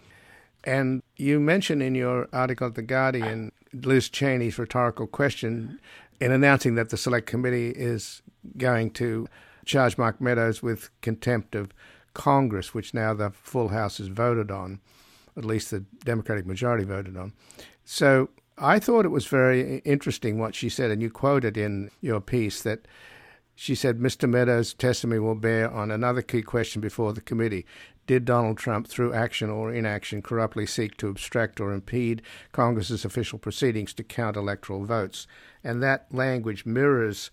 And 0.64 1.04
you 1.16 1.40
mentioned 1.40 1.84
in 1.84 1.96
your 1.96 2.28
article 2.34 2.68
at 2.68 2.76
The 2.76 2.82
Guardian 2.82 3.52
Liz 3.74 4.10
Cheney's 4.10 4.58
rhetorical 4.58 5.08
question 5.08 5.80
in 6.20 6.32
announcing 6.32 6.76
that 6.76 6.90
the 6.90 6.98
Select 6.98 7.28
Committee 7.28 7.70
is 7.70 8.22
going 8.58 8.92
to 8.92 9.28
charge 9.66 9.98
Mark 9.98 10.22
Meadows 10.22 10.64
with 10.64 10.90
contempt 11.02 11.56
of 11.56 11.74
Congress, 12.14 12.74
which 12.74 12.94
now 12.94 13.14
the 13.14 13.32
full 13.32 13.68
House 13.70 13.98
has 13.98 14.08
voted 14.08 14.50
on, 14.50 14.80
at 15.38 15.46
least 15.46 15.72
the 15.72 15.82
Democratic 16.04 16.46
majority 16.46 16.86
voted 16.86 17.18
on. 17.18 17.34
So 17.84 18.30
I 18.58 18.80
thought 18.80 19.06
it 19.06 19.10
was 19.10 19.26
very 19.26 19.80
interesting 19.80 20.40
what 20.40 20.56
she 20.56 20.70
said, 20.70 20.92
and 20.92 21.02
you 21.02 21.10
quoted 21.10 21.58
in 21.58 21.92
your 22.02 22.22
piece 22.22 22.62
that 22.64 22.88
she 23.56 23.74
said 23.74 24.00
Mr. 24.00 24.30
Meadows' 24.30 24.74
testimony 24.74 25.20
will 25.20 25.36
bear 25.36 25.72
on 25.72 25.90
another 25.90 26.22
key 26.22 26.42
question 26.42 26.82
before 26.82 27.14
the 27.14 27.22
committee 27.22 27.66
did 28.08 28.26
Donald 28.26 28.58
Trump, 28.58 28.88
through 28.88 29.14
action 29.14 29.50
or 29.50 29.74
inaction, 29.74 30.22
corruptly 30.22 30.68
seek 30.68 30.96
to 30.98 31.08
obstruct 31.08 31.60
or 31.60 31.74
impede 31.74 32.22
Congress's 32.52 33.04
official 33.04 33.40
proceedings 33.40 33.94
to 33.94 34.04
count 34.04 34.38
electoral 34.38 34.86
votes? 34.86 35.26
And 35.64 35.82
that 35.82 36.06
language 36.14 36.66
mirrors, 36.66 37.32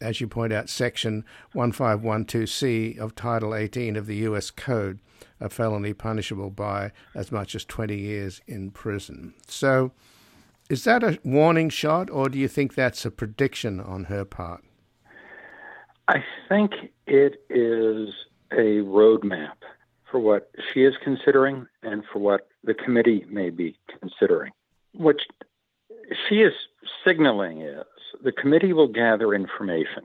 as 0.00 0.20
you 0.20 0.26
point 0.26 0.52
out, 0.52 0.70
Section 0.70 1.24
1512C 1.54 2.98
of 2.98 3.14
Title 3.14 3.54
18 3.54 3.96
of 3.96 4.06
the 4.06 4.16
U.S. 4.16 4.50
Code, 4.50 4.98
a 5.40 5.50
felony 5.50 5.92
punishable 5.92 6.50
by 6.50 6.92
as 7.14 7.30
much 7.30 7.54
as 7.54 7.64
20 7.66 7.94
years 7.94 8.40
in 8.46 8.70
prison. 8.70 9.34
So, 9.46 9.92
is 10.70 10.84
that 10.84 11.02
a 11.02 11.18
warning 11.22 11.68
shot, 11.68 12.08
or 12.08 12.30
do 12.30 12.38
you 12.38 12.48
think 12.48 12.74
that's 12.74 13.04
a 13.04 13.10
prediction 13.10 13.78
on 13.78 14.04
her 14.04 14.24
part? 14.24 14.64
I 16.08 16.22
think 16.48 16.72
it 17.06 17.42
is 17.48 18.14
a 18.52 18.82
roadmap 18.84 19.54
for 20.10 20.20
what 20.20 20.50
she 20.72 20.84
is 20.84 20.94
considering 21.02 21.66
and 21.82 22.04
for 22.12 22.18
what 22.18 22.48
the 22.62 22.74
committee 22.74 23.24
may 23.28 23.50
be 23.50 23.76
considering. 24.00 24.52
What 24.92 25.16
she 26.28 26.36
is 26.36 26.52
signaling 27.04 27.62
is 27.62 27.84
the 28.22 28.32
committee 28.32 28.72
will 28.72 28.88
gather 28.88 29.34
information. 29.34 30.04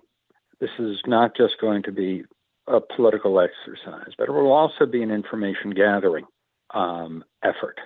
This 0.60 0.72
is 0.80 1.00
not 1.06 1.36
just 1.36 1.60
going 1.60 1.84
to 1.84 1.92
be 1.92 2.24
a 2.68 2.80
political 2.80 3.40
exercise, 3.40 4.14
but 4.18 4.30
it 4.30 4.32
will 4.32 4.52
also 4.52 4.86
be 4.86 5.04
an 5.04 5.12
information 5.12 5.72
gathering 5.72 6.26
um, 6.74 7.24
effort. 7.44 7.80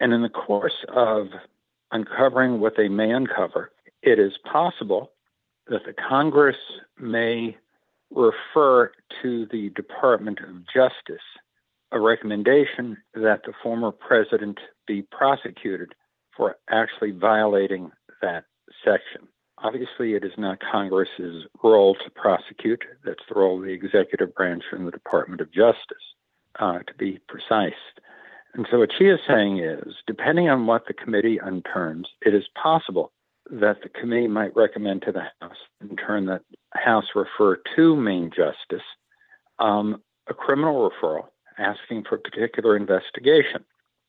And 0.00 0.12
in 0.12 0.22
the 0.22 0.28
course 0.28 0.84
of 0.88 1.28
uncovering 1.92 2.60
what 2.60 2.74
they 2.76 2.88
may 2.88 3.10
uncover, 3.12 3.70
it 4.02 4.18
is 4.18 4.32
possible 4.50 5.12
that 5.68 5.84
the 5.84 5.94
Congress 6.08 6.56
may 6.98 7.56
refer 8.10 8.92
to 9.22 9.46
the 9.50 9.70
Department 9.70 10.38
of 10.40 10.64
Justice 10.72 11.24
a 11.92 12.00
recommendation 12.00 12.96
that 13.14 13.42
the 13.44 13.52
former 13.62 13.92
president 13.92 14.58
be 14.86 15.02
prosecuted 15.02 15.94
for 16.36 16.56
actually 16.70 17.12
violating 17.12 17.90
that 18.22 18.44
section. 18.84 19.28
Obviously, 19.58 20.14
it 20.14 20.24
is 20.24 20.32
not 20.36 20.58
Congress's 20.60 21.44
role 21.62 21.94
to 21.94 22.10
prosecute. 22.10 22.84
That's 23.04 23.22
the 23.28 23.38
role 23.38 23.58
of 23.58 23.64
the 23.64 23.72
executive 23.72 24.34
branch 24.34 24.64
and 24.72 24.86
the 24.86 24.90
Department 24.90 25.40
of 25.40 25.50
Justice, 25.50 26.04
uh, 26.58 26.80
to 26.80 26.94
be 26.98 27.20
precise. 27.28 27.72
And 28.52 28.66
so, 28.70 28.78
what 28.78 28.90
she 28.98 29.04
is 29.04 29.20
saying 29.26 29.58
is 29.58 29.94
depending 30.06 30.48
on 30.48 30.66
what 30.66 30.86
the 30.86 30.92
committee 30.92 31.38
unturns, 31.38 32.04
it 32.20 32.34
is 32.34 32.44
possible 32.60 33.12
that 33.50 33.82
the 33.82 33.88
committee 33.88 34.28
might 34.28 34.56
recommend 34.56 35.02
to 35.02 35.12
the 35.12 35.24
House, 35.40 35.56
in 35.80 35.96
turn, 35.96 36.26
that 36.26 36.42
House 36.74 37.06
refer 37.14 37.60
to 37.76 37.96
Main 37.96 38.30
Justice 38.30 38.84
um, 39.58 40.02
a 40.28 40.34
criminal 40.34 40.90
referral 40.90 41.28
asking 41.58 42.04
for 42.08 42.18
particular 42.18 42.76
investigation. 42.76 43.64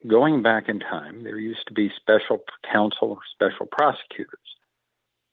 Going 0.05 0.43
back 0.43 0.69
in 0.69 0.79
time, 0.79 1.23
there 1.23 1.37
used 1.37 1.65
to 1.67 1.73
be 1.73 1.91
special 1.95 2.39
counsel 2.71 3.11
or 3.11 3.19
special 3.33 3.65
prosecutors. 3.65 4.39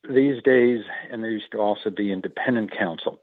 These 0.09 0.43
days, 0.43 0.83
and 1.11 1.23
there 1.23 1.31
used 1.31 1.53
to 1.53 1.59
also 1.59 1.91
be 1.91 2.13
independent 2.13 2.77
counsel. 2.77 3.21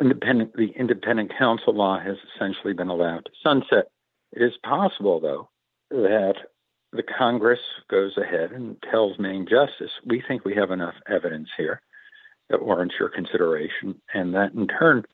Independent, 0.00 0.54
the 0.54 0.70
independent 0.76 1.32
counsel 1.38 1.74
law 1.74 1.98
has 1.98 2.16
essentially 2.34 2.74
been 2.74 2.88
allowed 2.88 3.24
to 3.26 3.30
sunset. 3.42 3.90
It 4.32 4.42
is 4.42 4.52
possible, 4.62 5.20
though, 5.20 5.48
that 5.90 6.34
the 6.92 7.02
Congress 7.02 7.60
goes 7.90 8.16
ahead 8.16 8.52
and 8.52 8.76
tells 8.90 9.18
Main 9.18 9.46
Justice, 9.46 9.90
we 10.06 10.22
think 10.26 10.44
we 10.44 10.54
have 10.54 10.70
enough 10.70 10.94
evidence 11.08 11.48
here 11.56 11.80
that 12.48 12.64
warrants 12.64 12.94
your 12.98 13.10
consideration, 13.10 14.00
and 14.14 14.34
that 14.34 14.54
in 14.54 14.66
turn 14.66 15.04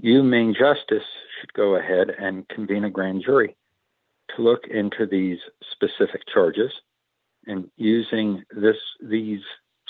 you, 0.00 0.22
Main 0.22 0.54
Justice, 0.54 1.04
should 1.38 1.52
go 1.52 1.76
ahead 1.76 2.10
and 2.10 2.48
convene 2.48 2.84
a 2.84 2.90
grand 2.90 3.22
jury 3.24 3.56
to 4.34 4.42
look 4.42 4.66
into 4.66 5.06
these 5.06 5.38
specific 5.70 6.22
charges 6.32 6.72
and 7.46 7.70
using 7.76 8.42
this 8.50 8.76
these 9.00 9.42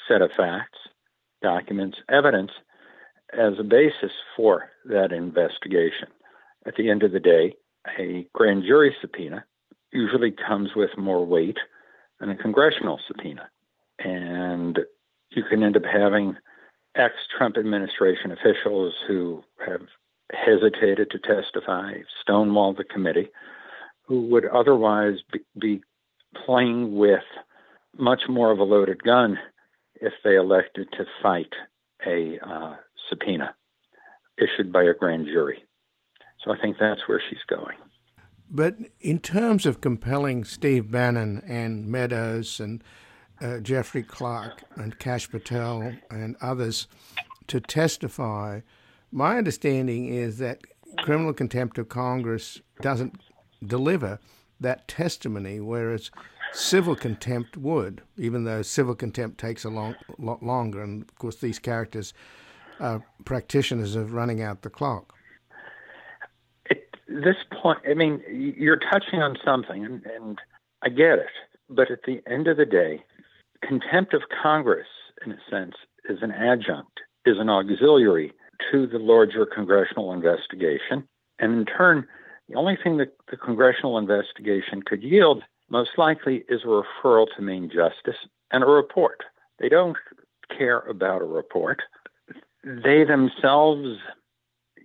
set 0.08 0.20
of 0.20 0.30
facts, 0.32 0.78
documents, 1.42 1.98
evidence 2.10 2.50
as 3.32 3.54
a 3.58 3.64
basis 3.64 4.12
for 4.36 4.70
that 4.84 5.12
investigation. 5.12 6.08
At 6.66 6.76
the 6.76 6.90
end 6.90 7.02
of 7.02 7.12
the 7.12 7.20
day, 7.20 7.54
a 7.98 8.26
grand 8.34 8.64
jury 8.64 8.94
subpoena 9.00 9.44
usually 9.94 10.32
comes 10.32 10.74
with 10.74 10.90
more 10.98 11.24
weight 11.24 11.58
than 12.20 12.30
a 12.30 12.36
congressional 12.36 13.00
subpoena. 13.06 13.48
And 13.98 14.80
you 15.30 15.44
can 15.44 15.62
end 15.62 15.76
up 15.76 15.84
having 15.84 16.36
ex 16.96 17.14
Trump 17.36 17.56
administration 17.56 18.32
officials 18.32 18.94
who 19.06 19.42
have 19.64 19.82
hesitated 20.32 21.10
to 21.10 21.18
testify, 21.18 21.94
stonewalled 22.26 22.76
the 22.76 22.84
committee, 22.84 23.28
who 24.06 24.22
would 24.28 24.44
otherwise 24.46 25.18
be, 25.58 25.82
playing 26.44 26.96
with 26.96 27.22
much 27.96 28.22
more 28.28 28.50
of 28.50 28.58
a 28.58 28.64
loaded 28.64 29.00
gun 29.04 29.38
if 30.00 30.12
they 30.24 30.34
elected 30.34 30.88
to 30.90 31.06
fight 31.22 31.52
a 32.04 32.38
uh, 32.40 32.74
subpoena 33.08 33.54
issued 34.36 34.72
by 34.72 34.82
a 34.82 34.92
grand 34.92 35.26
jury. 35.26 35.62
So 36.42 36.52
I 36.52 36.60
think 36.60 36.76
that's 36.78 37.02
where 37.06 37.22
she's 37.30 37.38
going. 37.48 37.76
But 38.54 38.76
in 39.00 39.18
terms 39.18 39.66
of 39.66 39.80
compelling 39.80 40.44
Steve 40.44 40.88
Bannon 40.88 41.42
and 41.44 41.88
Meadows 41.88 42.60
and 42.60 42.84
uh, 43.40 43.58
Jeffrey 43.58 44.04
Clark 44.04 44.62
and 44.76 44.96
Kash 45.00 45.28
Patel 45.28 45.92
and 46.08 46.36
others 46.40 46.86
to 47.48 47.58
testify, 47.58 48.60
my 49.10 49.38
understanding 49.38 50.06
is 50.06 50.38
that 50.38 50.60
criminal 50.98 51.32
contempt 51.32 51.78
of 51.78 51.88
Congress 51.88 52.60
doesn't 52.80 53.20
deliver 53.66 54.20
that 54.60 54.86
testimony, 54.86 55.58
whereas 55.58 56.12
civil 56.52 56.94
contempt 56.94 57.56
would, 57.56 58.02
even 58.16 58.44
though 58.44 58.62
civil 58.62 58.94
contempt 58.94 59.36
takes 59.36 59.64
a 59.64 59.68
long, 59.68 59.96
lot 60.16 60.44
longer. 60.44 60.80
And 60.80 61.02
of 61.02 61.18
course, 61.18 61.36
these 61.36 61.58
characters 61.58 62.14
are 62.78 63.04
practitioners 63.24 63.96
of 63.96 64.12
running 64.12 64.40
out 64.42 64.62
the 64.62 64.70
clock. 64.70 65.12
This 67.14 67.36
point, 67.62 67.78
I 67.88 67.94
mean, 67.94 68.20
you're 68.28 68.76
touching 68.76 69.22
on 69.22 69.38
something, 69.44 69.84
and, 69.84 70.04
and 70.04 70.40
I 70.82 70.88
get 70.88 71.20
it. 71.20 71.30
But 71.70 71.90
at 71.90 72.00
the 72.06 72.20
end 72.26 72.48
of 72.48 72.56
the 72.56 72.66
day, 72.66 73.04
contempt 73.62 74.14
of 74.14 74.22
Congress, 74.42 74.88
in 75.24 75.30
a 75.30 75.38
sense, 75.48 75.76
is 76.08 76.18
an 76.22 76.32
adjunct, 76.32 77.00
is 77.24 77.38
an 77.38 77.48
auxiliary 77.48 78.32
to 78.72 78.88
the 78.88 78.98
larger 78.98 79.46
congressional 79.46 80.12
investigation. 80.12 81.06
And 81.38 81.52
in 81.52 81.64
turn, 81.66 82.06
the 82.48 82.56
only 82.56 82.76
thing 82.82 82.96
that 82.96 83.16
the 83.30 83.36
congressional 83.36 83.96
investigation 83.96 84.82
could 84.82 85.04
yield, 85.04 85.44
most 85.70 85.90
likely, 85.96 86.44
is 86.48 86.62
a 86.64 86.66
referral 86.66 87.28
to 87.36 87.42
Main 87.42 87.70
Justice 87.70 88.20
and 88.50 88.64
a 88.64 88.66
report. 88.66 89.22
They 89.60 89.68
don't 89.68 89.96
care 90.56 90.80
about 90.80 91.22
a 91.22 91.26
report. 91.26 91.82
They 92.64 93.04
themselves 93.04 93.98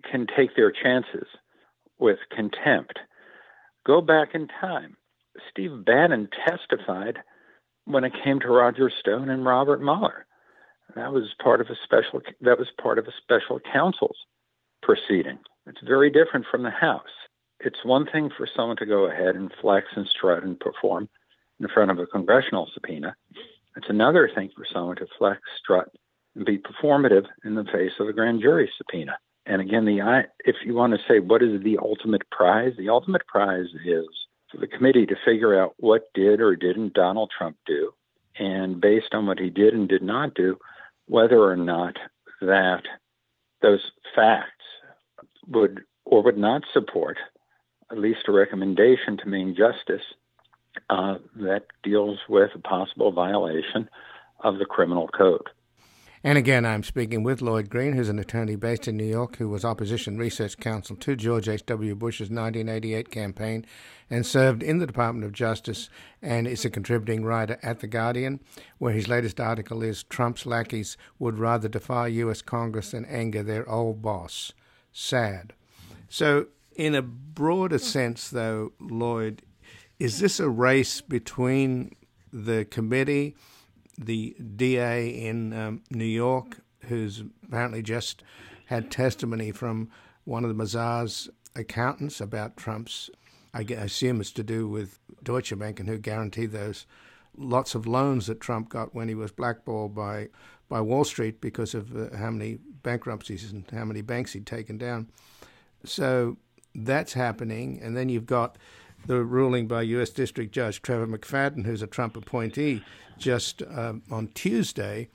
can 0.10 0.28
take 0.38 0.56
their 0.56 0.72
chances 0.72 1.26
with 2.00 2.20
contempt. 2.36 3.00
Go 3.86 4.02
back 4.02 4.30
in 4.34 4.48
time. 4.48 4.98
Steve 5.50 5.86
Bannon 5.86 6.30
testified 6.48 7.20
when 7.86 8.04
it 8.04 8.14
came 8.24 8.40
to 8.40 8.48
Roger 8.48 8.90
Stone 9.00 9.30
and 9.30 9.46
Robert 9.46 9.82
Mueller. 9.82 10.26
That 10.96 11.14
was 11.14 11.34
part 11.42 11.62
of 11.62 11.68
a 11.68 11.76
special 11.84 12.22
that 12.42 12.58
was 12.58 12.70
part 12.82 12.98
of 12.98 13.08
a 13.08 13.14
special 13.22 13.60
counsel's 13.60 14.18
proceeding. 14.82 15.40
It's 15.68 15.82
very 15.86 16.10
different 16.10 16.46
from 16.50 16.64
the 16.64 16.72
House. 16.72 17.04
It's 17.60 17.84
one 17.84 18.08
thing 18.08 18.30
for 18.36 18.48
someone 18.56 18.78
to 18.78 18.86
go 18.86 19.06
ahead 19.06 19.36
and 19.36 19.52
flex 19.62 19.88
and 19.96 20.08
strut 20.08 20.44
and 20.44 20.60
perform 20.60 21.10
in 21.60 21.68
front 21.68 21.92
of 21.92 22.00
a 22.00 22.08
congressional 22.08 22.70
subpoena. 22.74 23.16
It's 23.76 23.90
another 23.90 24.30
thing 24.34 24.50
for 24.56 24.66
someone 24.72 24.96
to 24.98 25.08
flex, 25.18 25.42
strut, 25.62 25.90
and 26.36 26.46
be 26.46 26.58
performative 26.58 27.26
in 27.44 27.56
the 27.56 27.66
face 27.66 27.92
of 28.00 28.08
a 28.08 28.14
grand 28.14 28.42
jury 28.42 28.72
subpoena. 28.78 29.18
And 29.50 29.62
again, 29.62 29.86
the 29.86 30.26
if 30.46 30.58
you 30.64 30.76
want 30.76 30.94
to 30.94 31.00
say 31.08 31.20
what 31.20 31.42
is 31.42 31.64
the 31.64 31.80
ultimate 31.80 32.30
prize, 32.30 32.74
the 32.78 32.90
ultimate 32.90 33.26
prize 33.26 33.66
is 33.84 34.06
for 34.52 34.58
the 34.58 34.68
committee 34.68 35.08
to 35.08 35.16
figure 35.26 35.60
out 35.60 35.74
what 35.78 36.14
did 36.14 36.40
or 36.40 36.56
didn't 36.56 36.94
Donald 36.94 37.32
Trump 37.36 37.58
do, 37.66 37.92
and 38.38 38.80
based 38.80 39.14
on 39.14 39.26
what 39.26 39.40
he 39.40 39.50
did 39.50 39.74
and 39.74 39.90
did 39.90 40.04
not 40.04 40.36
do, 40.36 40.60
whether 41.08 41.44
or 41.44 41.56
not 41.56 41.98
that 42.42 42.84
those 43.64 43.92
facts 44.16 44.66
would 45.48 45.82
or 46.06 46.22
would 46.22 46.38
not 46.38 46.62
support 46.72 47.18
at 47.92 47.98
least 47.98 48.28
a 48.28 48.32
recommendation 48.32 49.18
to 49.18 49.28
Main 49.28 49.56
Justice 49.56 50.06
uh, 50.92 51.16
that 51.38 51.64
deals 51.82 52.20
with 52.30 52.52
a 52.54 52.60
possible 52.60 53.12
violation 53.12 53.90
of 54.42 54.60
the 54.60 54.66
criminal 54.66 55.08
code. 55.08 55.50
And 56.22 56.38
again, 56.38 56.66
I'm 56.66 56.84
speaking 56.84 57.24
with 57.24 57.42
Lloyd 57.42 57.70
Green, 57.70 57.94
who's 57.94 58.10
an 58.10 58.20
attorney 58.20 58.58
based 58.58 58.90
in 58.90 58.98
New 58.98 59.06
York, 59.06 59.38
who 59.38 59.48
was 59.48 59.64
opposition 59.64 60.18
research 60.18 60.58
counsel 60.58 60.98
to 60.98 61.16
George 61.16 61.48
H.W. 61.48 61.96
Bush's 61.96 62.30
1988 62.30 63.10
campaign 63.10 63.66
and 64.10 64.26
served 64.26 64.62
in 64.62 64.80
the 64.80 64.88
Department 64.88 65.24
of 65.24 65.32
Justice 65.32 65.90
and 66.22 66.46
is 66.46 66.66
a 66.66 66.70
contributing 66.70 67.24
writer 67.24 67.58
at 67.64 67.80
The 67.80 67.88
Guardian, 67.88 68.42
where 68.80 68.94
his 68.94 69.08
latest 69.08 69.40
article 69.40 69.82
is 69.82 70.04
Trump's 70.04 70.46
lackeys 70.46 70.98
would 71.20 71.40
rather 71.40 71.70
defy 71.70 72.08
U.S. 72.08 72.42
Congress 72.42 72.92
than 72.92 73.06
anger 73.06 73.42
their 73.42 73.70
old 73.70 74.02
boss. 74.02 74.52
Sad. 74.92 75.54
So, 76.10 76.48
in 76.76 76.96
a 76.96 77.02
broader 77.02 77.78
hmm. 77.78 77.84
sense, 77.84 78.30
though, 78.30 78.74
Lloyd, 78.82 79.44
is 80.00 80.20
this 80.20 80.42
a 80.42 80.50
race 80.50 81.00
between 81.00 81.96
the 82.34 82.66
committee? 82.66 83.36
The 84.00 84.36
DA 84.56 85.10
in 85.10 85.54
um, 85.54 85.82
New 85.92 86.06
York, 86.06 86.62
who's 86.86 87.24
apparently 87.46 87.82
just 87.82 88.24
had 88.68 88.90
testimony 88.90 89.52
from 89.52 89.90
one 90.24 90.46
of 90.46 90.56
the 90.56 90.64
Mazars 90.64 91.28
accountants 91.56 92.22
about 92.22 92.56
Trump's, 92.56 93.10
I 93.54 93.62
assume 93.62 94.22
it's 94.22 94.32
to 94.32 94.44
do 94.44 94.68
with 94.68 95.00
Deutsche 95.24 95.58
Bank 95.58 95.80
and 95.80 95.90
who 95.90 95.98
guaranteed 95.98 96.52
those 96.52 96.86
lots 97.38 97.76
of 97.76 97.86
loans 97.86 98.28
that 98.28 98.40
Trump 98.40 98.70
got 98.70 98.96
when 98.96 99.08
he 99.08 99.16
was 99.16 99.32
blackballed 99.32 99.94
by 99.96 100.30
by 100.70 100.80
Wall 100.80 101.04
Street 101.04 101.42
because 101.42 101.74
of 101.74 101.96
uh, 101.98 102.16
how 102.16 102.30
many 102.30 102.60
bankruptcies 102.84 103.52
and 103.52 103.66
how 103.72 103.84
many 103.84 104.02
banks 104.02 104.34
he'd 104.34 104.46
taken 104.46 104.78
down. 104.78 105.08
So 105.84 106.38
that's 106.76 107.14
happening, 107.14 107.80
and 107.82 107.98
then 107.98 108.08
you've 108.08 108.28
got 108.28 108.56
the 109.08 109.24
ruling 109.24 109.68
by 109.68 109.82
U.S. 109.82 110.12
District 110.12 110.52
Judge 110.52 110.82
Trevor 110.82 111.08
McFadden, 111.08 111.66
who's 111.66 111.82
a 111.82 111.88
Trump 111.88 112.16
appointee, 112.16 112.84
just 113.20 113.62
um, 113.64 114.02
on 114.10 114.30
Tuesday, 114.30 115.10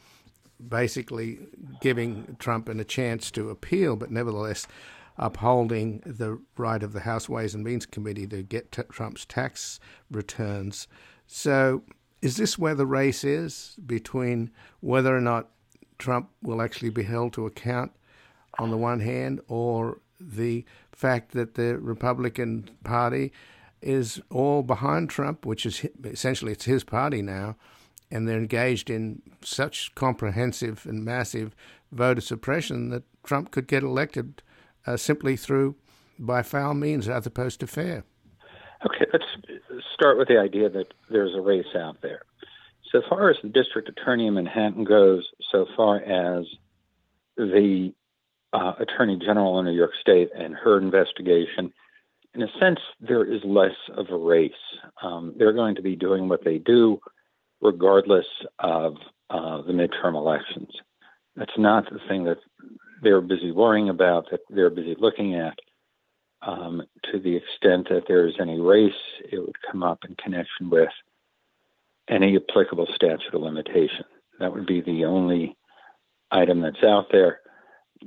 basically 0.66 1.38
giving 1.80 2.36
Trump 2.38 2.68
a 2.68 2.84
chance 2.84 3.30
to 3.32 3.50
appeal, 3.50 3.96
but 3.96 4.10
nevertheless 4.10 4.66
upholding 5.16 6.02
the 6.04 6.40
right 6.56 6.82
of 6.82 6.92
the 6.92 7.00
House 7.00 7.28
Ways 7.28 7.54
and 7.54 7.64
Means 7.64 7.86
Committee 7.86 8.26
to 8.26 8.42
get 8.42 8.72
t- 8.72 8.82
Trump's 8.90 9.24
tax 9.24 9.78
returns. 10.10 10.88
So, 11.26 11.82
is 12.20 12.36
this 12.36 12.58
where 12.58 12.74
the 12.74 12.86
race 12.86 13.22
is 13.22 13.76
between 13.86 14.50
whether 14.80 15.16
or 15.16 15.20
not 15.20 15.50
Trump 15.98 16.30
will 16.42 16.62
actually 16.62 16.90
be 16.90 17.04
held 17.04 17.32
to 17.34 17.46
account 17.46 17.92
on 18.58 18.70
the 18.70 18.76
one 18.76 19.00
hand, 19.00 19.40
or 19.48 20.00
the 20.20 20.64
fact 20.92 21.32
that 21.32 21.54
the 21.54 21.78
Republican 21.78 22.70
Party 22.82 23.32
is 23.82 24.20
all 24.30 24.62
behind 24.62 25.10
Trump, 25.10 25.44
which 25.44 25.66
is 25.66 25.86
essentially 26.04 26.52
it's 26.52 26.64
his 26.64 26.84
party 26.84 27.20
now, 27.20 27.56
and 28.14 28.28
they're 28.28 28.38
engaged 28.38 28.88
in 28.88 29.20
such 29.42 29.94
comprehensive 29.94 30.86
and 30.86 31.04
massive 31.04 31.54
voter 31.90 32.20
suppression 32.20 32.90
that 32.90 33.02
Trump 33.24 33.50
could 33.50 33.66
get 33.66 33.82
elected 33.82 34.42
uh, 34.86 34.96
simply 34.96 35.36
through 35.36 35.74
by 36.18 36.42
foul 36.42 36.74
means 36.74 37.08
as 37.08 37.26
opposed 37.26 37.60
to 37.60 37.66
fair. 37.66 38.04
Okay, 38.86 39.06
let's 39.12 39.24
start 39.92 40.16
with 40.16 40.28
the 40.28 40.38
idea 40.38 40.68
that 40.68 40.86
there's 41.10 41.34
a 41.34 41.40
race 41.40 41.74
out 41.76 42.00
there. 42.02 42.22
So 42.92 43.02
far 43.08 43.30
as 43.30 43.36
the 43.42 43.48
district 43.48 43.88
attorney 43.88 44.26
in 44.26 44.34
Manhattan 44.34 44.84
goes, 44.84 45.26
so 45.50 45.66
far 45.76 45.96
as 45.96 46.46
the 47.36 47.92
uh, 48.52 48.72
attorney 48.78 49.18
general 49.18 49.58
in 49.58 49.64
New 49.64 49.72
York 49.72 49.90
State 50.00 50.30
and 50.36 50.54
her 50.54 50.78
investigation 50.78 51.72
in 52.34 52.42
a 52.42 52.48
sense, 52.60 52.80
there 53.00 53.24
is 53.24 53.40
less 53.44 53.76
of 53.96 54.10
a 54.10 54.16
race. 54.16 54.52
Um, 55.02 55.34
they're 55.38 55.52
going 55.52 55.76
to 55.76 55.82
be 55.82 55.96
doing 55.96 56.28
what 56.28 56.44
they 56.44 56.58
do 56.58 56.98
regardless 57.64 58.26
of 58.60 58.94
uh, 59.30 59.62
the 59.62 59.72
midterm 59.72 60.14
elections. 60.14 60.70
That's 61.34 61.58
not 61.58 61.90
the 61.90 61.98
thing 62.08 62.24
that 62.24 62.38
they're 63.02 63.20
busy 63.20 63.50
worrying 63.50 63.88
about, 63.88 64.30
that 64.30 64.40
they're 64.48 64.70
busy 64.70 64.94
looking 64.98 65.34
at. 65.34 65.58
Um, 66.42 66.82
to 67.10 67.18
the 67.18 67.36
extent 67.36 67.88
that 67.88 68.02
there 68.06 68.28
is 68.28 68.34
any 68.38 68.60
race, 68.60 68.92
it 69.32 69.38
would 69.38 69.56
come 69.70 69.82
up 69.82 70.00
in 70.06 70.14
connection 70.14 70.68
with 70.68 70.90
any 72.08 72.36
applicable 72.36 72.86
statute 72.94 73.32
of 73.32 73.40
limitation. 73.40 74.04
That 74.38 74.52
would 74.52 74.66
be 74.66 74.82
the 74.82 75.06
only 75.06 75.56
item 76.30 76.60
that's 76.60 76.84
out 76.84 77.06
there 77.10 77.40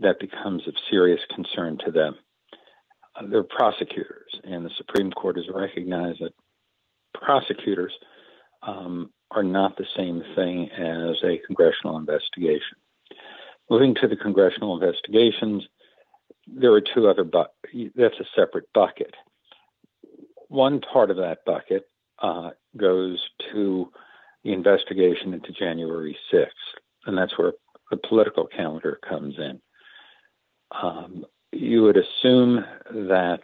that 0.02 0.20
becomes 0.20 0.68
of 0.68 0.76
serious 0.88 1.22
concern 1.34 1.80
to 1.84 1.92
them 1.92 2.16
they're 3.30 3.44
prosecutors, 3.44 4.40
and 4.44 4.66
the 4.66 4.72
Supreme 4.78 5.12
Court 5.12 5.38
has 5.38 5.46
recognized 5.54 6.20
that 6.22 6.34
prosecutors 7.14 7.94
um, 8.62 9.12
are 9.32 9.44
not 9.44 9.78
the 9.78 9.86
same 9.96 10.24
thing 10.36 10.70
as 10.72 11.16
a 11.24 11.40
congressional 11.46 11.98
investigation. 11.98 12.78
Moving 13.70 13.96
to 13.96 14.08
the 14.08 14.16
congressional 14.16 14.80
investigations, 14.80 15.68
there 16.48 16.72
are 16.72 16.82
two 16.82 17.08
other 17.08 17.24
bu- 17.24 17.90
that's 17.96 18.20
a 18.20 18.26
separate 18.36 18.72
bucket. 18.74 19.14
One 20.48 20.80
part 20.80 21.12
of 21.12 21.18
that 21.18 21.40
bucket 21.46 21.84
uh, 22.22 22.52
goes 22.78 23.20
to 23.52 23.92
the 24.44 24.54
investigation 24.54 25.34
into 25.34 25.52
January 25.52 26.18
6th, 26.34 26.48
and 27.06 27.18
that's 27.18 27.38
where 27.38 27.54
the 27.92 27.98
political 27.98 28.48
calendar 28.48 29.00
comes 29.08 29.36
in. 29.38 29.60
Um, 30.72 31.26
you 31.52 31.84
would 31.84 31.98
assume 31.98 32.64
that 32.90 33.40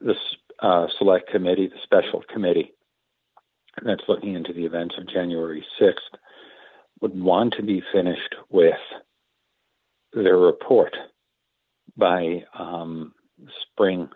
the 0.00 0.14
uh, 0.60 0.86
select 0.98 1.30
committee, 1.30 1.68
the 1.68 1.76
special 1.82 2.22
committee 2.32 2.72
that's 3.82 4.02
looking 4.08 4.34
into 4.34 4.52
the 4.52 4.64
events 4.64 4.94
of 4.98 5.08
January 5.08 5.64
6th, 5.80 6.18
would 7.00 7.18
want 7.20 7.54
to 7.56 7.62
be 7.62 7.82
finished 7.92 8.34
with 8.50 8.74
their 10.12 10.36
report 10.36 10.94
by 11.96 12.44
um, 12.58 13.12
spring 13.62 14.08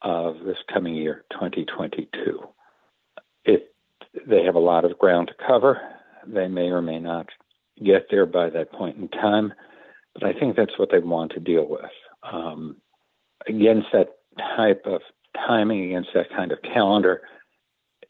of 0.00 0.36
this 0.44 0.56
coming 0.72 0.94
year, 0.94 1.24
2022. 1.32 2.40
It, 3.44 3.74
they 4.26 4.44
have 4.44 4.54
a 4.54 4.60
lot 4.60 4.84
of 4.84 4.98
ground 4.98 5.28
to 5.28 5.46
cover. 5.46 5.80
They 6.26 6.48
may 6.48 6.70
or 6.70 6.82
may 6.82 6.98
not 6.98 7.28
get 7.84 8.06
there 8.10 8.26
by 8.26 8.50
that 8.50 8.72
point 8.72 8.96
in 8.96 9.08
time. 9.08 9.52
But 10.14 10.24
I 10.24 10.32
think 10.32 10.56
that's 10.56 10.78
what 10.78 10.90
they 10.90 10.98
want 10.98 11.32
to 11.32 11.40
deal 11.40 11.66
with. 11.68 11.90
Um, 12.22 12.76
against 13.48 13.88
that 13.92 14.08
type 14.56 14.82
of 14.86 15.00
timing, 15.34 15.84
against 15.84 16.10
that 16.14 16.30
kind 16.30 16.52
of 16.52 16.58
calendar, 16.62 17.22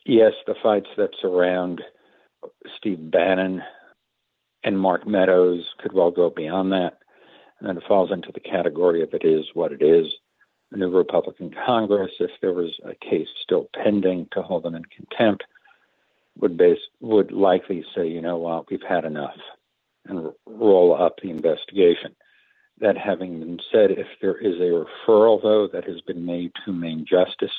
yes, 0.05 0.33
the 0.47 0.55
fights 0.63 0.89
that 0.97 1.11
surround 1.21 1.83
Steve 2.77 3.11
Bannon 3.11 3.63
and 4.65 4.79
Mark 4.79 5.07
Meadows 5.07 5.65
could 5.79 5.93
well 5.93 6.11
go 6.11 6.31
beyond 6.31 6.73
that. 6.73 6.99
And 7.59 7.69
then 7.69 7.77
it 7.77 7.85
falls 7.87 8.11
into 8.11 8.33
the 8.33 8.41
category 8.41 9.03
of 9.03 9.15
it 9.15 9.25
is 9.25 9.47
what 9.55 9.73
it 9.73 9.83
is. 9.83 10.13
a 10.73 10.77
new 10.77 10.91
Republican 10.91 11.55
Congress, 11.67 12.13
if 12.19 12.31
there 12.41 12.53
was 12.53 12.79
a 12.85 12.95
case 12.95 13.29
still 13.43 13.69
pending 13.75 14.29
to 14.33 14.43
hold 14.43 14.63
them 14.63 14.75
in 14.75 14.85
contempt, 14.85 15.45
would 16.39 16.57
base 16.57 16.79
would 17.01 17.31
likely 17.31 17.85
say, 17.95 18.09
you 18.09 18.23
know 18.23 18.39
what, 18.39 18.71
we've 18.71 18.81
had 18.89 19.05
enough, 19.05 19.37
and 20.07 20.33
roll 20.47 21.01
up 21.01 21.17
the 21.23 21.31
investigation. 21.31 22.15
That 22.81 22.97
having 22.97 23.39
been 23.39 23.61
said, 23.71 23.91
if 23.93 24.07
there 24.21 24.37
is 24.37 24.57
a 24.57 24.85
referral 25.09 25.41
though 25.43 25.69
that 25.73 25.85
has 25.85 26.01
been 26.01 26.25
made 26.25 26.53
to 26.65 26.73
Main 26.73 27.05
Justice, 27.09 27.53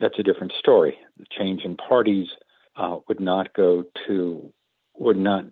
that's 0.00 0.18
a 0.18 0.22
different 0.22 0.52
story. 0.58 0.98
The 1.18 1.26
change 1.30 1.62
in 1.64 1.76
parties 1.76 2.28
uh, 2.76 2.98
would 3.08 3.20
not 3.20 3.54
go 3.54 3.84
to 4.06 4.52
would 4.96 5.16
not 5.16 5.44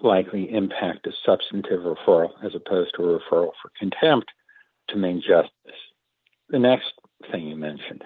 likely 0.00 0.50
impact 0.52 1.06
a 1.06 1.12
substantive 1.24 1.80
referral 1.80 2.30
as 2.44 2.54
opposed 2.54 2.92
to 2.96 3.02
a 3.02 3.18
referral 3.18 3.52
for 3.60 3.70
contempt 3.78 4.30
to 4.88 4.96
Main 4.96 5.20
Justice. 5.20 5.80
The 6.48 6.58
next 6.58 6.92
thing 7.30 7.46
you 7.46 7.56
mentioned, 7.56 8.04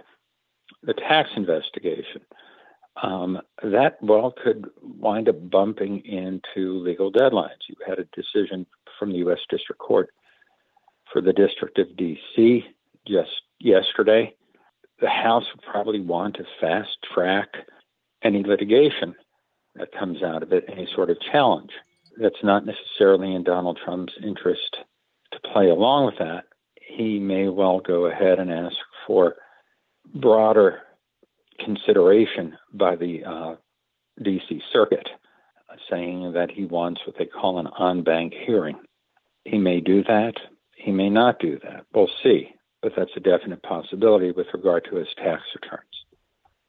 the 0.82 0.94
tax 0.94 1.30
investigation 1.36 2.22
um, 3.02 3.40
that 3.62 4.02
well 4.02 4.32
could 4.42 4.66
wind 4.82 5.28
up 5.28 5.50
bumping 5.50 6.04
into 6.04 6.78
legal 6.80 7.12
deadlines. 7.12 7.68
You 7.68 7.76
had 7.86 7.98
a 7.98 8.04
decision 8.16 8.66
from 8.98 9.12
the 9.12 9.18
U.S. 9.18 9.38
District 9.48 9.80
Court 9.80 10.10
for 11.12 11.20
the 11.20 11.32
District 11.32 11.78
of 11.78 11.96
D.C. 11.96 12.64
just 13.06 13.30
yesterday. 13.58 14.34
The 15.00 15.08
House 15.08 15.44
would 15.54 15.64
probably 15.64 16.00
want 16.00 16.36
to 16.36 16.44
fast 16.60 16.98
track 17.14 17.48
any 18.22 18.42
litigation 18.42 19.14
that 19.76 19.92
comes 19.92 20.22
out 20.22 20.42
of 20.42 20.52
it, 20.52 20.64
any 20.68 20.86
sort 20.94 21.10
of 21.10 21.16
challenge. 21.20 21.70
That's 22.20 22.42
not 22.42 22.66
necessarily 22.66 23.34
in 23.34 23.44
Donald 23.44 23.78
Trump's 23.82 24.14
interest 24.22 24.76
to 25.32 25.40
play 25.40 25.68
along 25.68 26.06
with 26.06 26.18
that. 26.18 26.44
He 26.80 27.18
may 27.18 27.48
well 27.48 27.80
go 27.80 28.06
ahead 28.06 28.38
and 28.38 28.52
ask 28.52 28.76
for 29.06 29.36
broader 30.14 30.80
consideration 31.64 32.56
by 32.72 32.96
the 32.96 33.24
uh, 33.24 33.54
DC 34.20 34.60
Circuit, 34.72 35.08
saying 35.88 36.32
that 36.32 36.50
he 36.50 36.64
wants 36.64 37.00
what 37.06 37.16
they 37.16 37.26
call 37.26 37.58
an 37.58 37.68
en 37.78 38.02
banc 38.02 38.34
hearing. 38.34 38.78
He 39.44 39.58
may 39.58 39.80
do 39.80 40.02
that. 40.04 40.34
He 40.76 40.90
may 40.90 41.10
not 41.10 41.38
do 41.38 41.58
that. 41.62 41.86
We'll 41.94 42.10
see. 42.22 42.54
But 42.82 42.92
that's 42.96 43.10
a 43.16 43.20
definite 43.20 43.62
possibility 43.62 44.30
with 44.30 44.46
regard 44.54 44.86
to 44.90 44.96
his 44.96 45.08
tax 45.16 45.42
returns. 45.54 45.84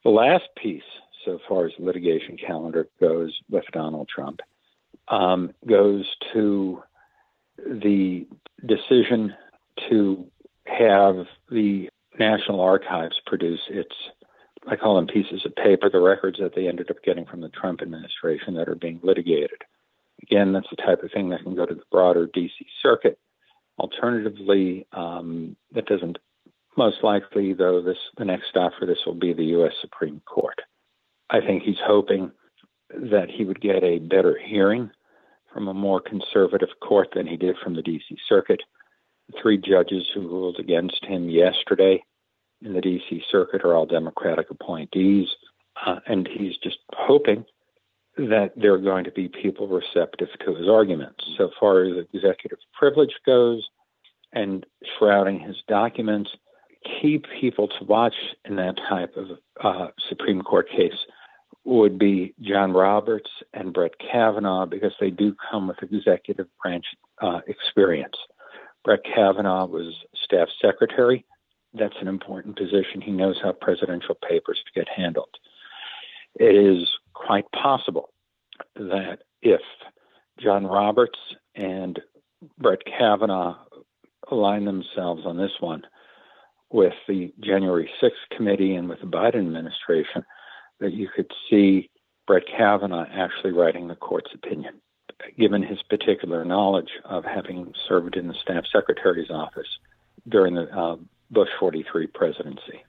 The 0.04 0.10
last 0.10 0.44
piece, 0.62 0.84
so 1.26 1.40
far 1.48 1.68
as 1.68 1.72
the 1.78 1.86
litigation 1.86 2.38
calendar 2.38 2.88
goes 3.00 3.40
with 3.50 3.64
Donald 3.72 4.10
Trump, 4.14 4.42
um, 5.08 5.54
goes 5.68 6.06
to 6.34 6.82
the 7.58 8.28
decision 8.66 9.34
to 9.90 10.26
have 10.66 11.26
the 11.50 11.90
National 12.20 12.62
Archives 12.62 13.16
produce 13.26 13.62
its 13.70 13.96
I 14.68 14.76
call 14.76 14.96
them 14.96 15.08
pieces 15.08 15.44
of 15.46 15.56
paper, 15.56 15.90
the 15.90 16.00
records 16.00 16.38
that 16.40 16.54
they 16.56 16.68
ended 16.68 16.92
up 16.92 17.02
getting 17.04 17.26
from 17.26 17.42
the 17.42 17.50
Trump 17.50 17.82
administration 17.82 18.54
that 18.56 18.70
are 18.70 18.76
being 18.76 19.00
litigated. 19.02 19.64
Again, 20.22 20.54
that's 20.54 20.70
the 20.70 20.76
type 20.76 21.02
of 21.02 21.12
thing 21.12 21.30
that 21.30 21.42
can 21.42 21.56
go 21.56 21.66
to 21.66 21.74
the 21.74 21.82
broader 21.92 22.28
DC 22.28 22.52
circuit. 22.82 23.18
Alternatively, 23.82 24.86
um, 24.94 25.56
that 25.74 25.88
doesn't. 25.88 26.20
Most 26.78 26.98
likely, 27.04 27.54
though, 27.54 27.82
this 27.82 27.98
the 28.16 28.26
next 28.26 28.50
stop 28.50 28.74
for 28.78 28.86
this 28.86 29.00
will 29.08 29.16
be 29.16 29.34
the 29.34 29.46
U.S. 29.58 29.74
Supreme 29.82 30.22
Court. 30.28 30.60
I 31.32 31.40
think 31.42 31.64
he's 31.64 31.82
hoping 31.84 32.32
that 32.92 33.30
he 33.36 33.44
would 33.44 33.60
get 33.60 33.84
a 33.84 33.98
better 33.98 34.38
hearing 34.38 34.92
from 35.52 35.68
a 35.68 35.74
more 35.74 36.00
conservative 36.00 36.70
court 36.80 37.10
than 37.16 37.26
he 37.26 37.38
did 37.38 37.56
from 37.64 37.76
the 37.76 37.82
D.C. 37.82 38.18
Circuit. 38.30 38.62
Three 39.42 39.58
judges 39.58 40.06
who 40.14 40.28
ruled 40.28 40.60
against 40.60 41.04
him 41.04 41.28
yesterday 41.28 42.04
in 42.62 42.74
the 42.74 42.82
D.C. 42.82 43.24
Circuit 43.32 43.64
are 43.64 43.74
all 43.74 43.88
Democratic 43.88 44.52
appointees, 44.52 45.28
uh, 45.84 46.02
and 46.06 46.30
he's 46.32 46.56
just 46.58 46.78
hoping 46.94 47.46
that 48.18 48.52
there 48.56 48.74
are 48.74 48.80
going 48.80 49.06
to 49.06 49.12
be 49.12 49.30
people 49.30 49.68
receptive 49.68 50.30
to 50.46 50.56
his 50.56 50.68
arguments. 50.68 51.24
So 51.38 51.50
far 51.60 51.84
as 51.84 52.06
executive 52.14 52.60
privilege 52.78 53.14
goes 53.26 53.68
and 54.34 54.66
shrouding 54.98 55.40
his 55.40 55.56
documents, 55.68 56.30
key 56.84 57.22
people 57.40 57.68
to 57.68 57.86
watch 57.86 58.16
in 58.46 58.56
that 58.58 58.76
type 58.90 59.16
of 59.16 59.28
uh, 59.64 59.88
Supreme 60.10 60.42
Court 60.42 60.70
case 60.70 60.98
would 61.64 62.00
be 62.00 62.34
John 62.42 62.74
Roberts 62.74 63.30
and 63.54 63.72
Brett 63.74 63.94
Kavanaugh 64.00 64.66
because 64.66 64.94
they 65.00 65.12
do 65.12 65.36
come 65.50 65.68
with 65.68 65.84
executive 65.84 66.48
branch 66.62 66.86
uh, 67.22 67.42
experience. 67.48 68.16
Brett 68.84 69.02
Kavanaugh 69.04 69.68
was 69.68 69.94
staff 70.24 70.48
secretary 70.60 71.24
that's 71.74 71.96
an 72.02 72.08
important 72.08 72.58
position. 72.58 73.02
He 73.02 73.12
knows 73.12 73.40
how 73.42 73.54
presidential 73.54 74.16
papers 74.16 74.62
get 74.76 74.88
handled. 74.90 75.30
It 76.36 76.56
is 76.56 76.90
quite 77.26 77.46
possible 77.52 78.10
that 78.76 79.20
if 79.42 79.62
John 80.40 80.66
Roberts 80.66 81.20
and 81.56 82.00
Brett 82.58 82.80
Kavanaugh 82.86 83.58
align 84.30 84.66
themselves 84.66 85.24
on 85.26 85.38
this 85.38 85.52
one 85.60 85.84
with 86.72 86.94
the 87.08 87.34
January 87.40 87.90
6th 88.02 88.36
committee 88.36 88.76
and 88.76 88.88
with 88.90 89.02
the 89.02 89.08
Biden 89.08 89.36
administration, 89.36 90.24
that 90.80 90.94
you 90.94 91.10
could 91.14 91.32
see 91.50 91.90
Brett 92.28 92.44
Kavanaugh 92.48 93.06
actually 93.12 93.52
writing 93.52 93.88
the 93.88 93.96
court's 93.96 94.32
opinion, 94.34 94.82
given 95.38 95.62
his 95.62 95.82
particular 95.90 96.46
knowledge 96.46 96.90
of 97.04 97.26
having 97.26 97.74
served 97.88 98.16
in 98.16 98.28
the 98.28 98.34
staff 98.42 98.64
secretary's 98.72 99.30
office 99.30 99.68
during 100.28 100.56
the 100.56 100.64
uh, 100.76 100.96
Bush 101.30 101.50
43 101.60 102.08
presidency. 102.08 102.84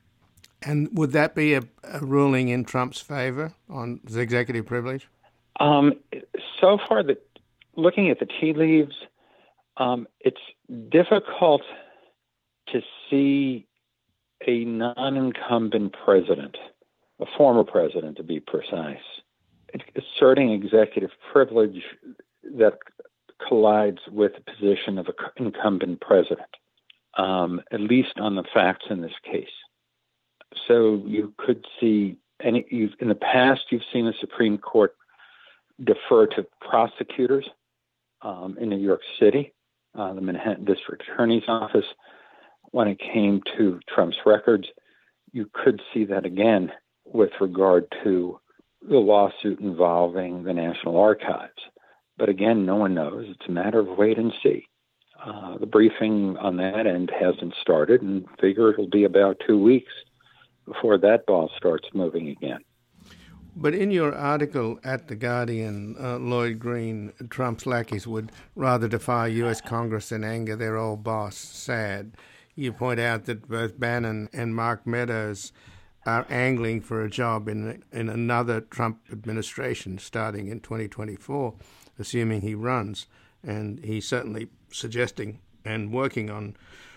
And 0.64 0.88
would 0.96 1.12
that 1.12 1.34
be 1.34 1.54
a, 1.54 1.62
a 1.84 2.00
ruling 2.00 2.48
in 2.48 2.64
Trump's 2.64 3.00
favor 3.00 3.54
on 3.68 4.00
the 4.04 4.20
executive 4.20 4.66
privilege? 4.66 5.08
Um, 5.60 5.94
so 6.60 6.78
far, 6.88 7.02
the, 7.02 7.18
looking 7.76 8.10
at 8.10 8.18
the 8.20 8.26
tea 8.26 8.52
leaves, 8.54 8.94
um, 9.76 10.06
it's 10.20 10.40
difficult 10.90 11.62
to 12.68 12.80
see 13.10 13.66
a 14.46 14.64
non 14.64 15.16
incumbent 15.16 15.94
president, 16.04 16.56
a 17.20 17.26
former 17.36 17.64
president 17.64 18.16
to 18.16 18.22
be 18.22 18.40
precise, 18.40 18.96
asserting 19.96 20.52
executive 20.52 21.10
privilege 21.32 21.82
that 22.42 22.78
collides 23.48 23.98
with 24.10 24.32
the 24.34 24.52
position 24.52 24.98
of 24.98 25.06
an 25.06 25.14
incumbent 25.46 26.00
president 26.00 26.48
um, 27.16 27.60
at 27.72 27.80
least 27.80 28.18
on 28.18 28.36
the 28.36 28.44
facts 28.54 28.86
in 28.90 29.00
this 29.00 29.12
case. 29.24 29.46
So 30.66 31.02
you 31.06 31.32
could 31.36 31.66
see 31.80 32.16
any 32.42 32.64
in 33.00 33.08
the 33.08 33.14
past 33.14 33.62
you've 33.70 33.82
seen 33.92 34.06
the 34.06 34.14
Supreme 34.20 34.58
Court 34.58 34.94
defer 35.82 36.26
to 36.26 36.46
prosecutors 36.60 37.48
um, 38.20 38.56
in 38.60 38.68
New 38.68 38.78
York 38.78 39.00
City, 39.18 39.52
uh, 39.94 40.12
the 40.14 40.20
Manhattan 40.20 40.64
District 40.64 41.02
Attorney's 41.08 41.44
Office, 41.48 41.86
when 42.70 42.88
it 42.88 42.98
came 42.98 43.42
to 43.56 43.80
Trump's 43.88 44.18
records. 44.24 44.68
You 45.32 45.48
could 45.52 45.80
see 45.92 46.04
that 46.06 46.26
again 46.26 46.72
with 47.06 47.30
regard 47.40 47.86
to 48.04 48.38
the 48.88 48.98
lawsuit 48.98 49.60
involving 49.60 50.44
the 50.44 50.52
National 50.52 50.98
Archives. 50.98 51.52
But 52.18 52.28
again, 52.28 52.66
no 52.66 52.76
one 52.76 52.94
knows. 52.94 53.26
It's 53.28 53.48
a 53.48 53.52
matter 53.52 53.80
of 53.80 53.98
wait 53.98 54.18
and 54.18 54.32
see. 54.42 54.66
Uh, 55.24 55.56
the 55.58 55.66
briefing 55.66 56.36
on 56.38 56.56
that 56.56 56.86
end 56.86 57.10
hasn't 57.18 57.54
started, 57.60 58.02
and 58.02 58.26
figure 58.40 58.70
it'll 58.70 58.88
be 58.88 59.04
about 59.04 59.40
two 59.46 59.58
weeks 59.58 59.92
before 60.66 60.98
that 60.98 61.26
ball 61.26 61.50
starts 61.56 61.88
moving 61.92 62.28
again. 62.28 62.60
But 63.54 63.74
in 63.74 63.90
your 63.90 64.14
article 64.14 64.78
at 64.82 65.08
The 65.08 65.14
Guardian, 65.14 65.94
uh, 66.00 66.18
Lloyd 66.18 66.58
Green, 66.58 67.12
Trump's 67.28 67.66
lackeys 67.66 68.06
would 68.06 68.32
rather 68.56 68.88
defy 68.88 69.26
U.S. 69.26 69.60
Congress 69.60 70.08
than 70.08 70.24
anger 70.24 70.56
their 70.56 70.78
old 70.78 71.04
boss, 71.04 71.36
sad. 71.36 72.16
You 72.54 72.72
point 72.72 72.98
out 72.98 73.26
that 73.26 73.48
both 73.48 73.78
Bannon 73.78 74.30
and 74.32 74.56
Mark 74.56 74.86
Meadows 74.86 75.52
are 76.06 76.26
angling 76.30 76.80
for 76.80 77.04
a 77.04 77.10
job 77.10 77.48
in, 77.48 77.82
in 77.92 78.08
another 78.08 78.60
Trump 78.60 79.00
administration 79.12 79.98
starting 79.98 80.48
in 80.48 80.60
2024, 80.60 81.54
assuming 81.98 82.40
he 82.40 82.54
runs. 82.54 83.06
And 83.42 83.84
he's 83.84 84.08
certainly 84.08 84.48
suggesting 84.70 85.40
and 85.64 85.92
working 85.92 86.30
on 86.30 86.56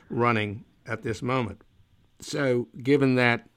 running 0.10 0.64
at 0.88 1.02
this 1.04 1.22
moment. 1.22 1.62
So, 2.20 2.68
given 2.82 3.16
that, 3.16 3.48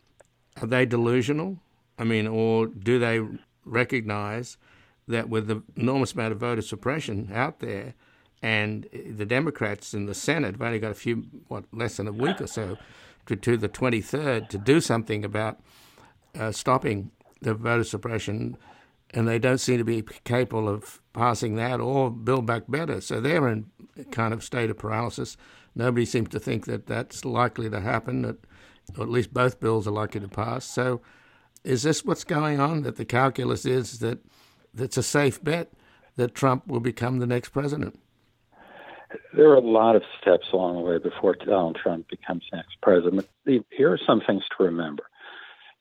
are 0.61 0.67
they 0.67 0.87
delusional? 0.87 1.59
I 1.99 2.05
mean, 2.05 2.27
or 2.27 2.67
do 2.67 2.99
they 2.99 3.21
recognize 3.65 4.57
that 5.07 5.29
with 5.29 5.49
the 5.49 5.63
enormous 5.77 6.13
amount 6.13 6.33
of 6.33 6.39
voter 6.39 6.63
suppression 6.63 7.31
out 7.33 7.61
there, 7.61 7.95
and 8.43 8.89
the 8.93 9.27
Democrats 9.27 9.95
in 9.95 10.07
the 10.07 10.15
Senate 10.15 10.53
have 10.53 10.63
only 10.63 10.79
got 10.79 10.93
a 10.93 10.95
few, 10.95 11.25
what, 11.49 11.65
less 11.73 11.97
than 11.97 12.07
a 12.07 12.13
week 12.13 12.41
or 12.41 12.47
so 12.47 12.77
to, 13.27 13.37
to 13.37 13.57
the 13.57 13.69
23rd 13.69 14.49
to 14.49 14.59
do 14.59 14.81
something 14.81 15.25
about 15.25 15.59
uh, 16.39 16.53
stopping 16.53 17.11
the 17.41 17.55
voter 17.55 17.85
suppression 17.85 18.57
and 19.11 19.27
they 19.27 19.39
don't 19.39 19.59
seem 19.59 19.79
to 19.79 19.85
be 19.85 20.03
capable 20.25 20.69
of 20.69 21.01
passing 21.13 21.57
that 21.57 21.81
or 21.81 22.11
build 22.11 22.47
back 22.47 22.65
better. 22.69 23.01
So 23.01 23.21
they're 23.21 23.49
in 23.49 23.67
a 23.99 24.05
kind 24.05 24.35
of 24.35 24.45
state 24.45 24.71
of 24.71 24.79
paralysis. 24.79 25.37
nobody 25.75 26.05
seems 26.05 26.29
to 26.31 26.39
think 26.39 26.67
that 26.67 26.87
that's 26.87 27.25
likely 27.25 27.71
to 27.71 27.81
happen, 27.81 28.23
that, 28.23 28.37
or 28.97 29.05
at 29.05 29.11
least 29.11 29.33
both 29.33 29.61
bills 29.61 29.87
are 29.87 29.93
likely 29.93 30.21
to 30.21 30.29
pass. 30.29 30.65
So, 30.65 31.01
is 31.65 31.83
this 31.83 32.05
what's 32.05 32.25
going 32.25 32.61
on? 32.61 32.83
That 32.83 32.97
the 32.97 33.05
calculus 33.05 33.65
is 33.67 33.99
that 33.99 34.19
it's 34.77 34.97
a 34.97 35.03
safe 35.03 35.43
bet 35.43 35.73
that 36.17 36.35
Trump 36.35 36.67
will 36.67 36.81
become 36.81 37.19
the 37.19 37.27
next 37.27 37.51
president? 37.51 37.99
There 39.35 39.51
are 39.51 39.57
a 39.57 39.61
lot 39.61 39.97
of 39.97 40.03
steps 40.21 40.49
along 40.53 40.77
the 40.77 40.83
way 40.83 40.99
before 40.99 41.35
Donald 41.35 41.79
Trump 41.83 42.09
becomes 42.09 42.45
next 42.53 42.77
president. 42.83 43.27
Here 43.47 43.93
are 43.93 44.01
some 44.07 44.21
things 44.21 44.43
to 44.57 44.65
remember. 44.65 45.05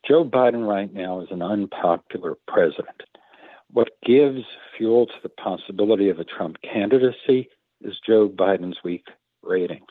Joe 0.07 0.23
Biden 0.23 0.65
right 0.67 0.93
now 0.93 1.19
is 1.19 1.27
an 1.31 1.41
unpopular 1.41 2.35
president. 2.47 3.03
What 3.71 3.89
gives 4.05 4.43
fuel 4.77 5.07
to 5.07 5.13
the 5.21 5.29
possibility 5.29 6.09
of 6.09 6.19
a 6.19 6.23
Trump 6.23 6.57
candidacy 6.61 7.49
is 7.81 7.99
Joe 8.05 8.29
Biden's 8.29 8.77
weak 8.83 9.07
ratings. 9.43 9.87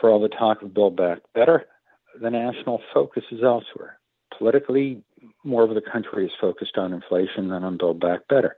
For 0.00 0.08
all 0.08 0.20
the 0.20 0.28
talk 0.28 0.62
of 0.62 0.72
Build 0.72 0.96
Back 0.96 1.18
Better, 1.34 1.66
the 2.20 2.30
national 2.30 2.80
focus 2.92 3.24
is 3.30 3.42
elsewhere. 3.42 3.98
Politically, 4.36 5.02
more 5.44 5.62
of 5.62 5.74
the 5.74 5.80
country 5.80 6.26
is 6.26 6.32
focused 6.40 6.76
on 6.76 6.92
inflation 6.92 7.48
than 7.48 7.64
on 7.64 7.76
Build 7.76 8.00
Back 8.00 8.26
Better. 8.28 8.56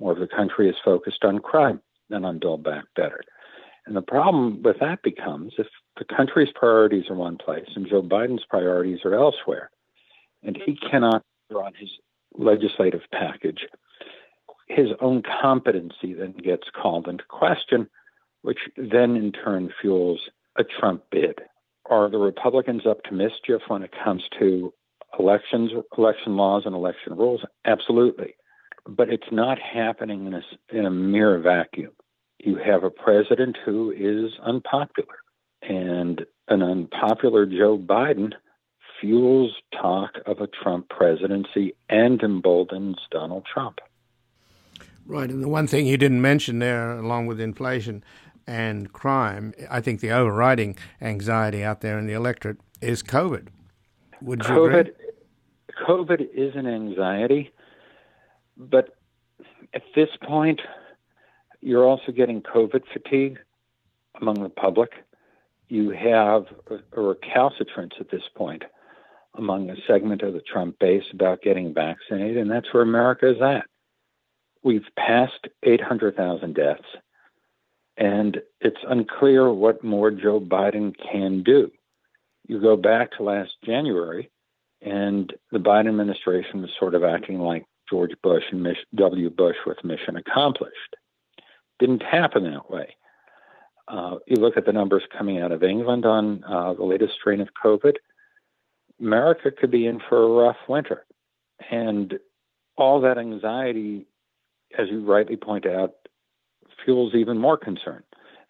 More 0.00 0.12
of 0.12 0.18
the 0.18 0.28
country 0.28 0.68
is 0.68 0.76
focused 0.84 1.24
on 1.24 1.38
crime 1.38 1.80
than 2.08 2.24
on 2.24 2.38
Build 2.38 2.62
Back 2.62 2.84
Better. 2.96 3.20
And 3.86 3.96
the 3.96 4.02
problem 4.02 4.62
with 4.62 4.78
that 4.80 5.02
becomes 5.02 5.54
if 5.58 5.66
the 5.98 6.04
country's 6.04 6.52
priorities 6.54 7.04
are 7.10 7.14
one 7.14 7.38
place 7.38 7.68
and 7.74 7.88
Joe 7.88 8.02
Biden's 8.02 8.44
priorities 8.48 9.00
are 9.04 9.14
elsewhere, 9.14 9.70
and 10.42 10.58
he 10.64 10.76
cannot 10.76 11.24
run 11.50 11.72
his 11.78 11.90
legislative 12.36 13.00
package, 13.12 13.66
his 14.68 14.88
own 15.00 15.22
competency 15.40 16.12
then 16.12 16.32
gets 16.32 16.68
called 16.70 17.08
into 17.08 17.24
question, 17.28 17.88
which 18.42 18.58
then 18.76 19.16
in 19.16 19.32
turn 19.32 19.72
fuels 19.80 20.20
a 20.56 20.64
Trump 20.64 21.02
bid. 21.10 21.40
Are 21.90 22.10
the 22.10 22.18
Republicans 22.18 22.82
up 22.86 23.02
to 23.04 23.12
mischief 23.12 23.62
when 23.68 23.82
it 23.82 23.92
comes 24.04 24.22
to 24.38 24.72
elections, 25.18 25.70
election 25.96 26.36
laws, 26.36 26.62
and 26.66 26.74
election 26.74 27.16
rules? 27.16 27.40
Absolutely. 27.64 28.34
But 28.86 29.08
it's 29.08 29.30
not 29.32 29.58
happening 29.58 30.26
in 30.26 30.34
a, 30.34 30.42
in 30.70 30.86
a 30.86 30.90
mere 30.90 31.38
vacuum. 31.38 31.92
You 32.38 32.56
have 32.64 32.84
a 32.84 32.90
president 32.90 33.56
who 33.64 33.90
is 33.90 34.32
unpopular, 34.44 35.16
and 35.62 36.22
an 36.48 36.62
unpopular 36.62 37.46
Joe 37.46 37.78
Biden 37.78 38.32
fuels 39.00 39.52
talk 39.72 40.10
of 40.26 40.40
a 40.40 40.46
Trump 40.46 40.88
presidency 40.88 41.74
and 41.88 42.20
emboldens 42.22 42.96
Donald 43.10 43.46
Trump. 43.52 43.80
Right. 45.06 45.30
And 45.30 45.42
the 45.42 45.48
one 45.48 45.66
thing 45.66 45.86
you 45.86 45.96
didn't 45.96 46.20
mention 46.20 46.58
there, 46.58 46.92
along 46.92 47.26
with 47.26 47.40
inflation 47.40 48.04
and 48.48 48.90
crime, 48.92 49.52
I 49.70 49.82
think 49.82 50.00
the 50.00 50.10
overriding 50.10 50.76
anxiety 51.02 51.62
out 51.62 51.82
there 51.82 51.98
in 51.98 52.06
the 52.06 52.14
electorate 52.14 52.56
is 52.80 53.02
COVID. 53.02 53.48
Would 54.22 54.42
you 54.44 54.48
COVID, 54.48 54.80
agree? 54.80 54.92
COVID 55.86 56.28
is 56.34 56.56
an 56.56 56.66
anxiety, 56.66 57.52
but 58.56 58.96
at 59.74 59.82
this 59.94 60.08
point, 60.26 60.60
you're 61.60 61.84
also 61.84 62.10
getting 62.10 62.40
COVID 62.40 62.84
fatigue 62.90 63.38
among 64.20 64.42
the 64.42 64.48
public. 64.48 64.92
You 65.68 65.90
have 65.90 66.46
a 66.96 67.00
recalcitrance 67.00 67.94
at 68.00 68.10
this 68.10 68.22
point 68.34 68.64
among 69.34 69.68
a 69.68 69.76
segment 69.86 70.22
of 70.22 70.32
the 70.32 70.40
Trump 70.40 70.78
base 70.78 71.04
about 71.12 71.42
getting 71.42 71.74
vaccinated, 71.74 72.38
and 72.38 72.50
that's 72.50 72.72
where 72.72 72.82
America 72.82 73.30
is 73.30 73.42
at. 73.42 73.66
We've 74.62 74.88
passed 74.96 75.48
800,000 75.62 76.54
deaths, 76.54 76.80
and 77.98 78.40
it's 78.60 78.78
unclear 78.88 79.52
what 79.52 79.82
more 79.82 80.10
Joe 80.10 80.40
Biden 80.40 80.94
can 81.12 81.42
do. 81.42 81.70
You 82.46 82.60
go 82.60 82.76
back 82.76 83.10
to 83.12 83.24
last 83.24 83.50
January, 83.64 84.30
and 84.80 85.32
the 85.50 85.58
Biden 85.58 85.88
administration 85.88 86.62
was 86.62 86.70
sort 86.78 86.94
of 86.94 87.02
acting 87.02 87.40
like 87.40 87.66
George 87.90 88.12
Bush 88.22 88.44
and 88.52 88.66
W. 88.94 89.30
Bush 89.30 89.56
with 89.66 89.84
mission 89.84 90.16
accomplished. 90.16 90.96
Didn't 91.80 92.02
happen 92.02 92.44
that 92.44 92.70
way. 92.70 92.94
Uh, 93.88 94.16
you 94.26 94.36
look 94.36 94.56
at 94.56 94.64
the 94.64 94.72
numbers 94.72 95.02
coming 95.16 95.40
out 95.40 95.50
of 95.50 95.62
England 95.62 96.04
on 96.04 96.44
uh, 96.44 96.74
the 96.74 96.84
latest 96.84 97.14
strain 97.14 97.40
of 97.40 97.48
COVID, 97.62 97.94
America 99.00 99.50
could 99.50 99.70
be 99.70 99.86
in 99.86 100.00
for 100.08 100.22
a 100.22 100.44
rough 100.44 100.56
winter. 100.68 101.04
And 101.70 102.18
all 102.76 103.00
that 103.00 103.18
anxiety, 103.18 104.06
as 104.78 104.88
you 104.88 105.04
rightly 105.04 105.36
point 105.36 105.66
out, 105.66 105.94
fuels 106.84 107.14
even 107.14 107.38
more 107.38 107.56
concern. 107.56 108.02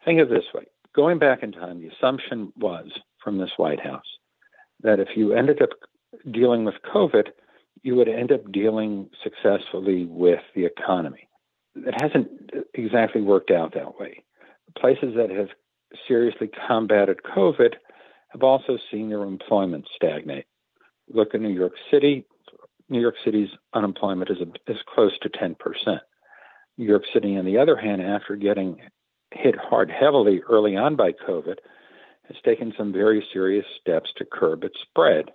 Think 0.05 0.20
of 0.20 0.31
it 0.31 0.35
this 0.35 0.55
way 0.55 0.66
going 0.99 1.18
back 1.18 1.45
in 1.45 1.53
time, 1.53 1.79
the 1.79 1.89
assumption 1.89 2.53
was 2.57 2.91
from 3.22 3.39
this 3.39 3.53
White 3.57 3.81
House 3.81 4.18
that 4.83 4.99
if 4.99 5.16
you 5.16 5.33
ended 5.33 5.62
up 5.62 5.70
dealing 6.31 6.64
with 6.64 6.74
COVID, 6.93 7.29
you 7.83 7.95
would 7.95 8.09
end 8.09 8.33
up 8.33 8.51
dealing 8.51 9.09
successfully 9.22 10.07
with 10.07 10.41
the 10.57 10.64
economy. 10.64 11.29
It 11.76 11.95
hasn't 12.03 12.29
exactly 12.74 13.20
worked 13.20 13.53
out 13.53 13.74
that 13.74 13.99
way. 13.99 14.24
Places 14.76 15.14
that 15.16 15.31
have 15.31 15.51
seriously 16.09 16.51
combated 16.66 17.20
COVID 17.22 17.74
have 18.31 18.43
also 18.43 18.76
seen 18.91 19.09
their 19.09 19.22
employment 19.22 19.87
stagnate. 19.95 20.47
Look 21.09 21.33
at 21.35 21.41
New 21.41 21.49
York 21.49 21.74
City. 21.93 22.26
New 22.89 23.01
York 23.01 23.14
City's 23.24 23.51
unemployment 23.72 24.31
is, 24.31 24.39
a, 24.41 24.70
is 24.70 24.79
close 24.93 25.16
to 25.20 25.29
10%. 25.29 25.55
York 26.85 27.05
City, 27.12 27.37
on 27.37 27.45
the 27.45 27.59
other 27.59 27.76
hand, 27.76 28.03
after 28.03 28.37
getting 28.37 28.81
hit 29.33 29.57
hard 29.57 29.91
heavily 29.91 30.41
early 30.49 30.76
on 30.76 30.97
by 30.97 31.12
COVID, 31.12 31.57
has 32.29 32.37
taken 32.45 32.72
some 32.76 32.93
very 32.93 33.26
serious 33.33 33.66
steps 33.81 34.11
to 34.16 34.24
curb 34.24 34.64
its 34.64 34.79
spread. 34.83 35.31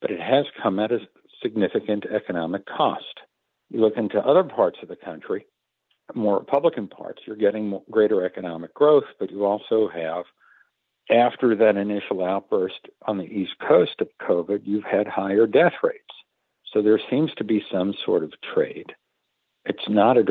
But 0.00 0.10
it 0.10 0.20
has 0.20 0.46
come 0.62 0.78
at 0.78 0.92
a 0.92 1.00
significant 1.42 2.06
economic 2.06 2.66
cost. 2.66 3.20
You 3.70 3.80
look 3.80 3.96
into 3.96 4.18
other 4.18 4.44
parts 4.44 4.78
of 4.82 4.88
the 4.88 4.96
country, 4.96 5.46
more 6.14 6.38
Republican 6.38 6.88
parts, 6.88 7.22
you're 7.26 7.36
getting 7.36 7.80
greater 7.90 8.24
economic 8.24 8.72
growth, 8.74 9.04
but 9.18 9.30
you 9.30 9.44
also 9.44 9.88
have 9.88 10.24
after 11.10 11.54
that 11.56 11.76
initial 11.76 12.24
outburst 12.24 12.88
on 13.06 13.18
the 13.18 13.24
East 13.24 13.54
Coast 13.66 14.00
of 14.00 14.08
COVID, 14.20 14.62
you've 14.64 14.84
had 14.84 15.06
higher 15.06 15.46
death 15.46 15.72
rates. 15.82 16.02
So 16.72 16.82
there 16.82 17.00
seems 17.10 17.32
to 17.36 17.44
be 17.44 17.64
some 17.72 17.94
sort 18.04 18.22
of 18.22 18.32
trade. 18.54 18.92
It's 19.64 19.88
not 19.88 20.18
a, 20.18 20.24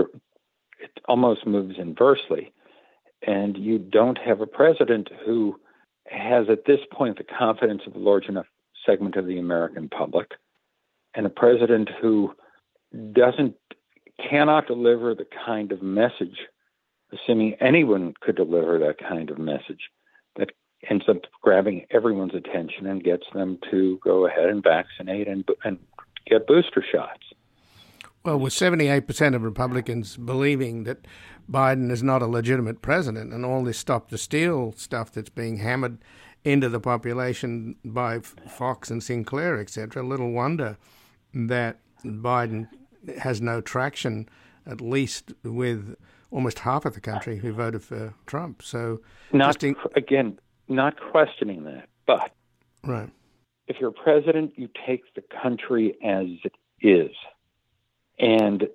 it 0.79 0.91
almost 1.05 1.45
moves 1.45 1.75
inversely. 1.77 2.53
And 3.25 3.57
you 3.57 3.79
don't 3.79 4.17
have 4.19 4.41
a 4.41 4.47
president 4.47 5.09
who 5.25 5.59
has 6.07 6.49
at 6.49 6.65
this 6.65 6.79
point 6.91 7.17
the 7.17 7.23
confidence 7.23 7.81
of 7.87 7.95
a 7.95 7.99
large 7.99 8.25
enough 8.25 8.45
segment 8.85 9.15
of 9.15 9.25
the 9.25 9.39
American 9.39 9.89
public, 9.89 10.31
and 11.13 11.25
a 11.25 11.29
president 11.29 11.89
who 12.01 12.33
doesn't, 13.11 13.55
cannot 14.29 14.67
deliver 14.67 15.13
the 15.13 15.27
kind 15.45 15.71
of 15.71 15.81
message, 15.81 16.47
assuming 17.11 17.53
anyone 17.59 18.13
could 18.21 18.35
deliver 18.35 18.79
that 18.79 18.97
kind 18.97 19.29
of 19.29 19.37
message, 19.37 19.89
that 20.37 20.51
ends 20.89 21.05
up 21.09 21.17
grabbing 21.41 21.85
everyone's 21.91 22.33
attention 22.33 22.87
and 22.87 23.03
gets 23.03 23.25
them 23.33 23.59
to 23.69 23.99
go 24.03 24.25
ahead 24.25 24.49
and 24.49 24.63
vaccinate 24.63 25.27
and, 25.27 25.47
and 25.63 25.77
get 26.25 26.47
booster 26.47 26.83
shots. 26.89 27.23
Well, 28.25 28.39
with 28.39 28.53
78% 28.53 29.35
of 29.35 29.43
Republicans 29.43 30.17
believing 30.17 30.83
that 30.83 31.07
Biden 31.49 31.91
is 31.91 32.03
not 32.03 32.21
a 32.21 32.27
legitimate 32.27 32.81
president 32.81 33.31
and 33.31 33.45
all 33.45 33.63
this 33.63 33.77
stop 33.77 34.09
the 34.09 34.17
steal 34.17 34.73
stuff 34.75 35.11
that's 35.11 35.29
being 35.29 35.57
hammered 35.57 35.99
into 36.43 36.69
the 36.69 36.79
population 36.79 37.75
by 37.83 38.19
Fox 38.19 38.89
and 38.91 39.03
Sinclair, 39.03 39.59
etc., 39.59 40.03
little 40.03 40.31
wonder 40.31 40.77
that 41.33 41.79
Biden 42.03 42.67
has 43.19 43.41
no 43.41 43.61
traction, 43.61 44.27
at 44.65 44.81
least 44.81 45.33
with 45.43 45.95
almost 46.31 46.59
half 46.59 46.85
of 46.85 46.93
the 46.93 47.01
country 47.01 47.37
who 47.37 47.51
voted 47.53 47.83
for 47.83 48.13
Trump. 48.25 48.61
So, 48.61 49.01
not 49.31 49.63
in- 49.63 49.75
again, 49.95 50.39
not 50.67 50.95
questioning 51.11 51.63
that, 51.63 51.87
but 52.05 52.31
right. 52.83 53.09
if 53.67 53.77
you're 53.79 53.91
president, 53.91 54.53
you 54.57 54.69
take 54.85 55.01
the 55.15 55.23
country 55.41 55.97
as 56.03 56.27
it 56.43 56.55
is, 56.81 57.11
and 58.19 58.67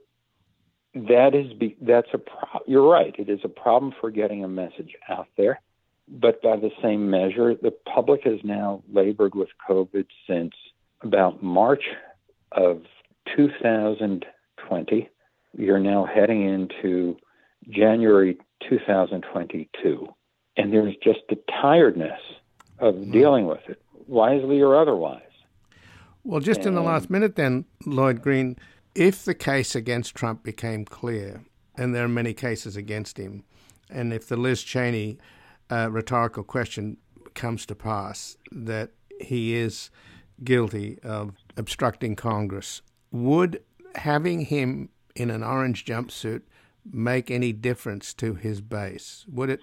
that 0.94 1.34
is 1.34 1.52
be, 1.54 1.76
that's 1.80 2.08
a 2.12 2.18
pro- 2.18 2.60
you're 2.66 2.88
right. 2.88 3.14
It 3.18 3.28
is 3.28 3.40
a 3.44 3.48
problem 3.48 3.92
for 4.00 4.10
getting 4.10 4.44
a 4.44 4.48
message 4.48 4.94
out 5.08 5.28
there, 5.36 5.60
but 6.08 6.42
by 6.42 6.56
the 6.56 6.70
same 6.82 7.10
measure, 7.10 7.54
the 7.54 7.70
public 7.70 8.24
has 8.24 8.40
now 8.44 8.82
labored 8.92 9.34
with 9.34 9.48
COVID 9.68 10.06
since 10.26 10.52
about 11.02 11.42
March 11.42 11.84
of 12.52 12.82
2020. 13.36 15.08
You're 15.56 15.78
now 15.78 16.04
heading 16.04 16.48
into 16.48 17.16
January 17.68 18.38
2022 18.68 20.14
and 20.56 20.72
there's 20.72 20.94
just 21.02 21.20
the 21.28 21.38
tiredness 21.60 22.20
of 22.78 22.94
mm. 22.94 23.12
dealing 23.12 23.46
with 23.46 23.60
it, 23.68 23.80
wisely 24.06 24.60
or 24.60 24.80
otherwise. 24.80 25.22
Well, 26.24 26.40
just 26.40 26.60
and, 26.60 26.68
in 26.68 26.74
the 26.74 26.82
last 26.82 27.10
minute, 27.10 27.36
then, 27.36 27.64
Lloyd 27.84 28.22
Green, 28.22 28.56
if 28.94 29.24
the 29.24 29.34
case 29.34 29.74
against 29.74 30.14
Trump 30.14 30.42
became 30.42 30.84
clear, 30.84 31.44
and 31.76 31.94
there 31.94 32.04
are 32.04 32.08
many 32.08 32.34
cases 32.34 32.76
against 32.76 33.18
him, 33.18 33.44
and 33.90 34.12
if 34.12 34.28
the 34.28 34.36
Liz 34.36 34.62
Cheney 34.62 35.18
uh, 35.70 35.88
rhetorical 35.90 36.42
question 36.42 36.98
comes 37.34 37.64
to 37.66 37.74
pass 37.74 38.36
that 38.50 38.90
he 39.20 39.54
is 39.54 39.90
guilty 40.44 40.98
of 41.02 41.34
obstructing 41.56 42.16
Congress, 42.16 42.82
would 43.10 43.62
having 43.94 44.42
him 44.46 44.88
in 45.14 45.30
an 45.30 45.42
orange 45.42 45.84
jumpsuit 45.84 46.42
make 46.90 47.30
any 47.30 47.52
difference 47.52 48.12
to 48.14 48.34
his 48.34 48.60
base? 48.60 49.24
Would 49.28 49.50
it 49.50 49.60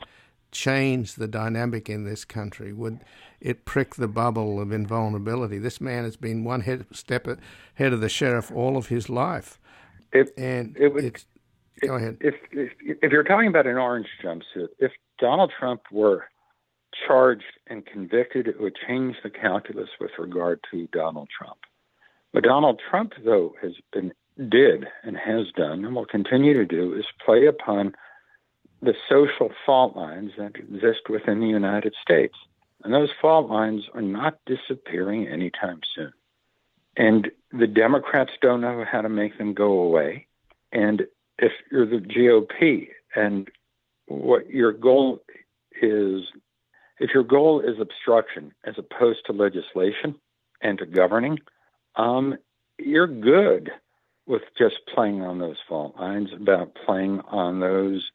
change 0.51 1.15
the 1.15 1.27
dynamic 1.27 1.89
in 1.89 2.03
this 2.03 2.25
country? 2.25 2.73
Would 2.73 2.99
it 3.39 3.65
prick 3.65 3.95
the 3.95 4.07
bubble 4.07 4.59
of 4.59 4.71
invulnerability? 4.71 5.59
This 5.59 5.79
man 5.79 6.03
has 6.03 6.15
been 6.15 6.43
one 6.43 6.61
head, 6.61 6.85
step 6.91 7.27
ahead 7.27 7.93
of 7.93 8.01
the 8.01 8.09
sheriff 8.09 8.51
all 8.51 8.77
of 8.77 8.87
his 8.87 9.09
life. 9.09 9.59
If, 10.11 10.29
and 10.37 10.75
it 10.77 10.93
would, 10.93 11.23
go 11.81 11.95
ahead. 11.95 12.17
If, 12.21 12.35
if, 12.51 12.71
if 12.81 13.11
you're 13.11 13.23
talking 13.23 13.47
about 13.47 13.67
an 13.67 13.77
orange 13.77 14.07
jumpsuit, 14.23 14.69
if 14.79 14.91
Donald 15.19 15.51
Trump 15.57 15.81
were 15.91 16.25
charged 17.07 17.43
and 17.67 17.85
convicted, 17.85 18.47
it 18.47 18.59
would 18.59 18.75
change 18.87 19.15
the 19.23 19.29
calculus 19.29 19.89
with 19.99 20.11
regard 20.17 20.59
to 20.71 20.87
Donald 20.91 21.29
Trump. 21.37 21.59
What 22.31 22.43
Donald 22.43 22.81
Trump, 22.89 23.13
though, 23.23 23.53
has 23.61 23.73
been 23.93 24.13
did 24.37 24.85
and 25.03 25.17
has 25.17 25.47
done 25.55 25.83
and 25.83 25.95
will 25.95 26.05
continue 26.05 26.53
to 26.53 26.65
do 26.65 26.93
is 26.93 27.05
play 27.25 27.45
upon 27.45 27.93
the 28.81 28.95
social 29.09 29.51
fault 29.65 29.95
lines 29.95 30.31
that 30.37 30.55
exist 30.55 31.09
within 31.09 31.39
the 31.39 31.47
United 31.47 31.93
States. 32.01 32.35
And 32.83 32.93
those 32.93 33.09
fault 33.21 33.49
lines 33.49 33.83
are 33.93 34.01
not 34.01 34.39
disappearing 34.45 35.27
anytime 35.27 35.81
soon. 35.95 36.13
And 36.95 37.29
the 37.51 37.67
Democrats 37.67 38.31
don't 38.41 38.61
know 38.61 38.85
how 38.89 39.01
to 39.01 39.09
make 39.09 39.37
them 39.37 39.53
go 39.53 39.79
away. 39.79 40.27
And 40.71 41.03
if 41.37 41.51
you're 41.71 41.85
the 41.85 41.97
GOP 41.97 42.89
and 43.15 43.49
what 44.07 44.49
your 44.49 44.71
goal 44.71 45.23
is, 45.81 46.23
if 46.99 47.11
your 47.13 47.23
goal 47.23 47.61
is 47.61 47.79
obstruction 47.79 48.53
as 48.65 48.75
opposed 48.77 49.25
to 49.25 49.33
legislation 49.33 50.15
and 50.61 50.77
to 50.79 50.85
governing, 50.85 51.39
um, 51.95 52.37
you're 52.77 53.07
good 53.07 53.71
with 54.25 54.43
just 54.57 54.75
playing 54.93 55.21
on 55.21 55.39
those 55.39 55.57
fault 55.67 55.95
lines, 55.97 56.29
about 56.33 56.75
playing 56.85 57.19
on 57.27 57.59
those 57.59 58.09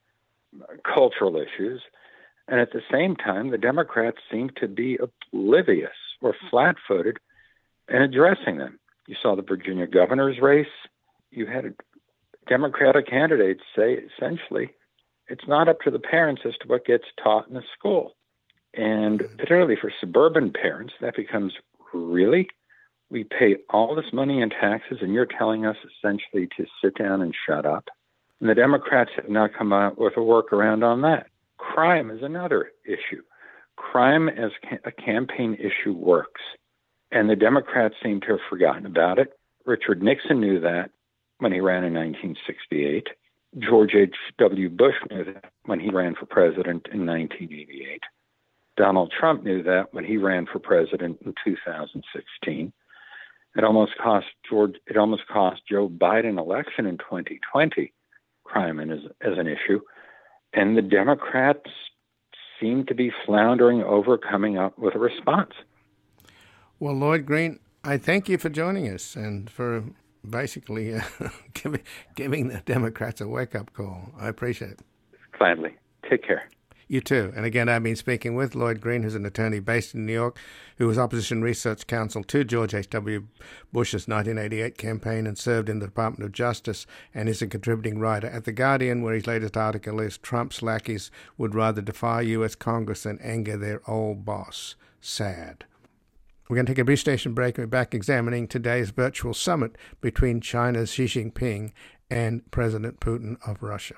cultural 0.85 1.37
issues. 1.37 1.83
And 2.49 2.61
at 2.61 2.73
the 2.73 2.83
same 2.93 3.17
time, 3.17 3.51
the 3.51 3.59
Democrats 3.59 4.19
seem 4.31 4.51
to 4.61 4.69
be 4.69 4.99
oblivious 5.33 5.97
or 6.21 6.35
flat 6.51 6.77
footed 6.87 7.19
in 7.89 8.03
addressing 8.03 8.59
them. 8.59 8.79
You 9.07 9.17
saw 9.21 9.35
the 9.35 9.43
Virginia 9.43 9.87
governor's 9.87 10.41
race. 10.41 10.67
You 11.31 11.47
had 11.47 11.75
Democratic 12.49 13.07
candidates 13.09 13.63
say 13.77 13.95
essentially 13.95 14.71
it's 15.29 15.49
not 15.49 15.69
up 15.69 15.81
to 15.81 15.91
the 15.91 15.99
parents 15.99 16.43
as 16.45 16.55
to 16.61 16.69
what 16.69 16.85
gets 16.85 17.05
taught 17.23 17.49
in 17.49 17.55
the 17.55 17.63
school. 17.77 18.15
And 18.75 19.21
particularly 19.39 19.77
for 19.81 19.93
suburban 20.01 20.53
parents, 20.53 20.95
that 21.01 21.17
becomes 21.17 21.55
really 21.93 22.49
we 23.11 23.25
pay 23.25 23.57
all 23.71 23.95
this 23.95 24.13
money 24.13 24.41
in 24.41 24.51
taxes, 24.51 24.99
and 25.01 25.13
you're 25.15 25.27
telling 25.27 25.65
us 25.67 25.77
essentially 25.85 26.49
to 26.57 26.67
sit 26.83 26.97
down 26.97 27.23
and 27.23 27.35
shut 27.47 27.65
up. 27.65 27.89
And 28.41 28.49
the 28.51 28.55
Democrats 28.55 29.11
have 29.17 29.29
not 29.29 29.55
come 29.55 29.73
out 29.73 29.99
with 29.99 30.17
a 30.17 30.21
workaround 30.21 30.85
on 30.85 31.03
that. 31.03 31.29
Crime 31.59 32.11
is 32.11 32.23
another 32.23 32.73
issue. 32.85 33.23
Crime 33.77 34.29
as 34.29 34.51
a 34.85 34.93
campaign 34.93 35.55
issue 35.55 35.93
works. 35.93 36.43
And 37.11 37.31
the 37.31 37.37
Democrats 37.37 37.95
seem 38.03 38.21
to 38.23 38.29
have 38.29 38.41
forgotten 38.49 38.87
about 38.87 39.19
it. 39.19 39.39
Richard 39.65 40.03
Nixon 40.03 40.41
knew 40.41 40.61
that 40.61 40.91
when 41.39 41.53
he 41.53 41.61
ran 41.61 41.85
in 41.85 41.95
1968. 41.95 43.09
George 43.59 43.95
H.W. 43.95 44.69
Bush 44.71 44.97
knew 45.11 45.25
that 45.25 45.53
when 45.65 45.79
he 45.79 45.91
ran 45.91 46.15
for 46.15 46.27
president 46.27 46.89
in 46.93 47.07
1988. 47.07 48.03
Donald 48.77 49.13
Trump 49.17 49.45
knew 49.45 49.63
that 49.63 49.95
when 49.95 50.05
he 50.05 50.17
ran 50.17 50.47
for 50.47 50.59
president 50.59 51.21
in 51.25 51.35
2016. 51.45 52.73
It 53.57 53.65
almost 53.65 53.93
cost 54.03 54.27
George. 54.49 54.75
It 54.89 54.97
almost 54.97 55.29
cost 55.29 55.63
Joe 55.71 55.89
Biden 55.89 56.39
election 56.39 56.87
in 56.87 56.99
2020. 56.99 57.93
Crime 58.55 58.79
as 58.79 59.01
as 59.21 59.37
an 59.37 59.49
issue, 59.49 59.81
and 60.53 60.77
the 60.77 60.83
Democrats 60.83 61.69
seem 62.61 62.87
to 62.87 62.95
be 62.95 63.11
floundering 63.27 63.83
over 63.83 64.17
coming 64.17 64.57
up 64.57 64.79
with 64.79 64.95
a 64.95 64.99
response. 64.99 65.51
Well, 66.79 66.95
Lloyd 66.95 67.27
Green, 67.27 67.59
I 67.83 67.99
thank 67.99 68.29
you 68.29 68.39
for 68.39 68.49
joining 68.49 68.89
us 68.89 69.17
and 69.17 69.51
for 69.51 69.83
basically 70.29 70.95
uh, 70.95 71.03
giving, 71.55 71.83
giving 72.15 72.49
the 72.49 72.61
Democrats 72.65 73.21
a 73.21 73.27
wake 73.27 73.57
up 73.57 73.73
call. 73.73 74.13
I 74.17 74.29
appreciate 74.29 74.71
it. 74.71 74.81
Gladly. 75.37 75.75
Take 76.09 76.25
care. 76.25 76.49
You 76.87 77.01
too. 77.01 77.33
And 77.35 77.47
again, 77.47 77.69
I've 77.69 77.83
been 77.83 77.97
speaking 77.97 78.35
with 78.35 78.55
Lloyd 78.55 78.81
Green, 78.81 79.03
who's 79.03 79.15
an 79.15 79.25
attorney 79.25 79.59
based 79.59 79.95
in 79.95 80.05
New 80.05 80.13
York, 80.13 80.39
who 80.77 80.87
was 80.87 80.99
opposition 80.99 81.43
research 81.43 81.87
counsel 81.87 82.23
to 82.25 82.45
George 82.45 82.75
H.W. 82.75 83.27
Bush's 83.73 84.07
1988 84.07 84.77
campaign 84.77 85.27
and 85.27 85.39
served 85.39 85.69
in 85.69 85.79
the 85.79 85.87
Department 85.87 86.25
of 86.25 86.33
Justice 86.33 86.87
and 87.15 87.29
is 87.29 87.41
a 87.41 87.47
contributing 87.47 87.99
writer 87.99 88.27
at 88.27 88.45
The 88.45 88.53
Guardian, 88.53 89.03
where 89.03 89.15
his 89.15 89.27
latest 89.27 89.57
article 89.57 90.01
is 90.01 90.19
Trump's 90.19 90.63
lackeys 90.63 91.11
would 91.39 91.55
rather 91.55 91.81
defy 91.81 92.21
U.S. 92.23 92.55
Congress 92.55 93.05
than 93.05 93.19
anger 93.21 93.57
their 93.57 93.81
old 93.89 94.25
boss. 94.25 94.75
Sad. 95.01 95.65
We're 96.49 96.57
going 96.57 96.67
to 96.67 96.73
take 96.73 96.79
a 96.79 96.85
brief 96.85 97.01
station 97.01 97.33
break 97.33 97.57
we're 97.57 97.67
back 97.67 97.95
examining 97.95 98.47
today's 98.47 98.91
virtual 98.91 99.33
summit 99.33 99.77
between 100.03 100.43
China's 100.43 100.91
Xi 100.91 101.07
Jinping 101.07 101.73
and 102.11 102.49
President 102.51 103.01
Putin 103.01 103.39
of 103.49 103.63
Russia. 103.63 103.95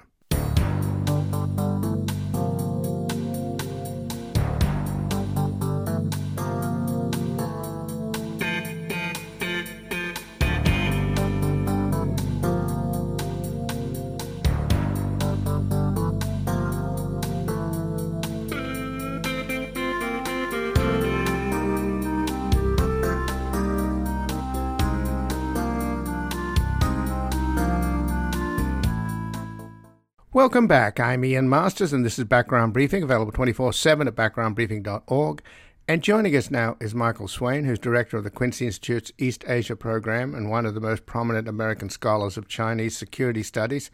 Welcome 30.36 30.66
back. 30.66 31.00
I'm 31.00 31.24
Ian 31.24 31.48
Masters, 31.48 31.94
and 31.94 32.04
this 32.04 32.18
is 32.18 32.26
Background 32.26 32.74
Briefing, 32.74 33.02
available 33.02 33.32
24 33.32 33.72
7 33.72 34.06
at 34.06 34.14
backgroundbriefing.org. 34.14 35.42
And 35.88 36.02
joining 36.02 36.36
us 36.36 36.50
now 36.50 36.76
is 36.78 36.94
Michael 36.94 37.26
Swain, 37.26 37.64
who's 37.64 37.78
director 37.78 38.18
of 38.18 38.24
the 38.24 38.28
Quincy 38.28 38.66
Institute's 38.66 39.10
East 39.16 39.46
Asia 39.48 39.74
program 39.76 40.34
and 40.34 40.50
one 40.50 40.66
of 40.66 40.74
the 40.74 40.80
most 40.82 41.06
prominent 41.06 41.48
American 41.48 41.88
scholars 41.88 42.36
of 42.36 42.48
Chinese 42.48 42.94
security 42.94 43.42
studies. 43.42 43.90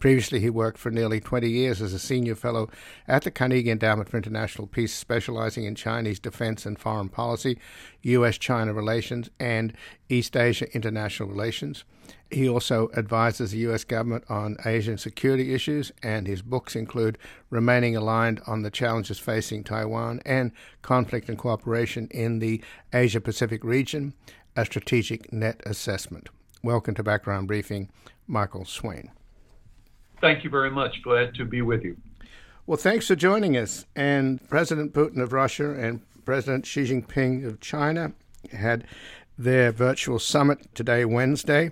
Previously, 0.00 0.40
he 0.40 0.50
worked 0.50 0.78
for 0.78 0.90
nearly 0.90 1.20
20 1.20 1.48
years 1.48 1.80
as 1.80 1.92
a 1.92 2.00
senior 2.00 2.34
fellow 2.34 2.68
at 3.06 3.22
the 3.22 3.30
Carnegie 3.30 3.70
Endowment 3.70 4.08
for 4.08 4.16
International 4.16 4.66
Peace, 4.66 4.92
specializing 4.92 5.64
in 5.64 5.76
Chinese 5.76 6.18
defense 6.18 6.66
and 6.66 6.76
foreign 6.76 7.08
policy, 7.08 7.56
U.S. 8.02 8.36
China 8.36 8.74
relations, 8.74 9.30
and 9.38 9.72
East 10.08 10.36
Asia 10.36 10.66
international 10.74 11.28
relations. 11.28 11.84
He 12.34 12.48
also 12.48 12.90
advises 12.96 13.52
the 13.52 13.58
U.S. 13.58 13.84
government 13.84 14.24
on 14.28 14.56
Asian 14.66 14.98
security 14.98 15.54
issues, 15.54 15.92
and 16.02 16.26
his 16.26 16.42
books 16.42 16.74
include 16.74 17.16
Remaining 17.48 17.94
Aligned 17.94 18.42
on 18.44 18.62
the 18.62 18.72
Challenges 18.72 19.20
Facing 19.20 19.62
Taiwan 19.62 20.20
and 20.26 20.50
Conflict 20.82 21.28
and 21.28 21.38
Cooperation 21.38 22.08
in 22.10 22.40
the 22.40 22.60
Asia 22.92 23.20
Pacific 23.20 23.62
Region, 23.62 24.14
a 24.56 24.64
Strategic 24.64 25.32
Net 25.32 25.62
Assessment. 25.64 26.28
Welcome 26.60 26.96
to 26.96 27.04
Background 27.04 27.46
Briefing, 27.46 27.88
Michael 28.26 28.64
Swain. 28.64 29.12
Thank 30.20 30.42
you 30.42 30.50
very 30.50 30.72
much. 30.72 31.02
Glad 31.04 31.36
to 31.36 31.44
be 31.44 31.62
with 31.62 31.84
you. 31.84 31.96
Well, 32.66 32.78
thanks 32.78 33.06
for 33.06 33.14
joining 33.14 33.56
us. 33.56 33.86
And 33.94 34.44
President 34.48 34.92
Putin 34.92 35.22
of 35.22 35.32
Russia 35.32 35.70
and 35.70 36.00
President 36.24 36.66
Xi 36.66 36.82
Jinping 36.82 37.46
of 37.46 37.60
China 37.60 38.12
had 38.50 38.84
their 39.38 39.70
virtual 39.70 40.18
summit 40.18 40.74
today, 40.74 41.04
Wednesday. 41.04 41.70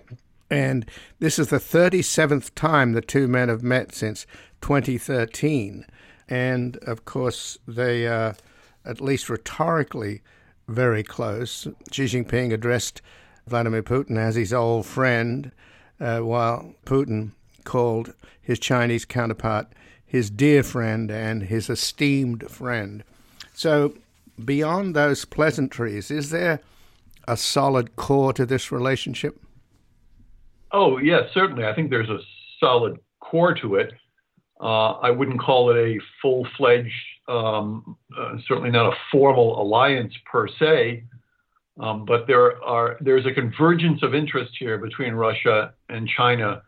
And 0.53 0.87
this 1.19 1.39
is 1.39 1.49
the 1.49 1.57
37th 1.57 2.51
time 2.55 2.93
the 2.93 3.01
two 3.01 3.27
men 3.27 3.49
have 3.49 3.63
met 3.63 3.95
since 3.95 4.27
2013. 4.61 5.87
And 6.29 6.77
of 6.79 7.05
course, 7.05 7.59
they 7.67 8.07
are, 8.07 8.37
at 8.85 9.01
least 9.01 9.31
rhetorically, 9.31 10.23
very 10.69 11.03
close. 11.03 11.67
Xi 11.91 12.05
Jinping 12.05 12.53
addressed 12.53 13.01
Vladimir 13.47 13.83
Putin 13.83 14.19
as 14.19 14.35
his 14.35 14.53
old 14.53 14.87
friend, 14.87 15.53
uh, 15.99 16.21
while 16.21 16.75
Putin 16.85 17.33
called 17.65 18.13
his 18.41 18.59
Chinese 18.59 19.05
counterpart 19.05 19.69
his 20.05 20.29
dear 20.29 20.63
friend 20.63 21.11
and 21.11 21.45
his 21.45 21.71
esteemed 21.71 22.51
friend. 22.51 23.03
So, 23.55 23.95
beyond 24.45 24.95
those 24.95 25.25
pleasantries, 25.25 26.11
is 26.11 26.29
there 26.29 26.61
a 27.27 27.35
solid 27.39 27.97
core 27.97 28.35
to 28.35 28.45
this 28.45 28.71
relationship? 28.71 29.42
Oh, 30.73 30.99
yes, 30.99 31.25
certainly. 31.35 31.65
I 31.65 31.75
think 31.75 31.91
there's 31.91 32.09
a 32.09 32.19
solid 32.59 32.99
core 33.21 33.55
to 33.55 33.77
it. 33.77 33.93
Uh, 34.61 34.93
I 34.93 35.11
wouldn't 35.11 35.41
call 35.41 35.71
it 35.71 35.77
a 35.77 36.01
full 36.21 36.47
fledged 36.57 36.93
um, 37.29 37.97
uh, 38.19 38.35
certainly 38.47 38.71
not 38.71 38.93
a 38.93 38.97
formal 39.11 39.61
alliance 39.61 40.13
per 40.31 40.49
se, 40.49 41.05
um, 41.81 42.05
but 42.05 42.27
there 42.27 42.63
are 42.63 42.97
there's 43.01 43.27
a 43.27 43.33
convergence 43.33 44.03
of 44.03 44.15
interest 44.15 44.53
here 44.59 44.79
between 44.79 45.15
Russia 45.15 45.73
and 45.89 46.09
China 46.09 46.63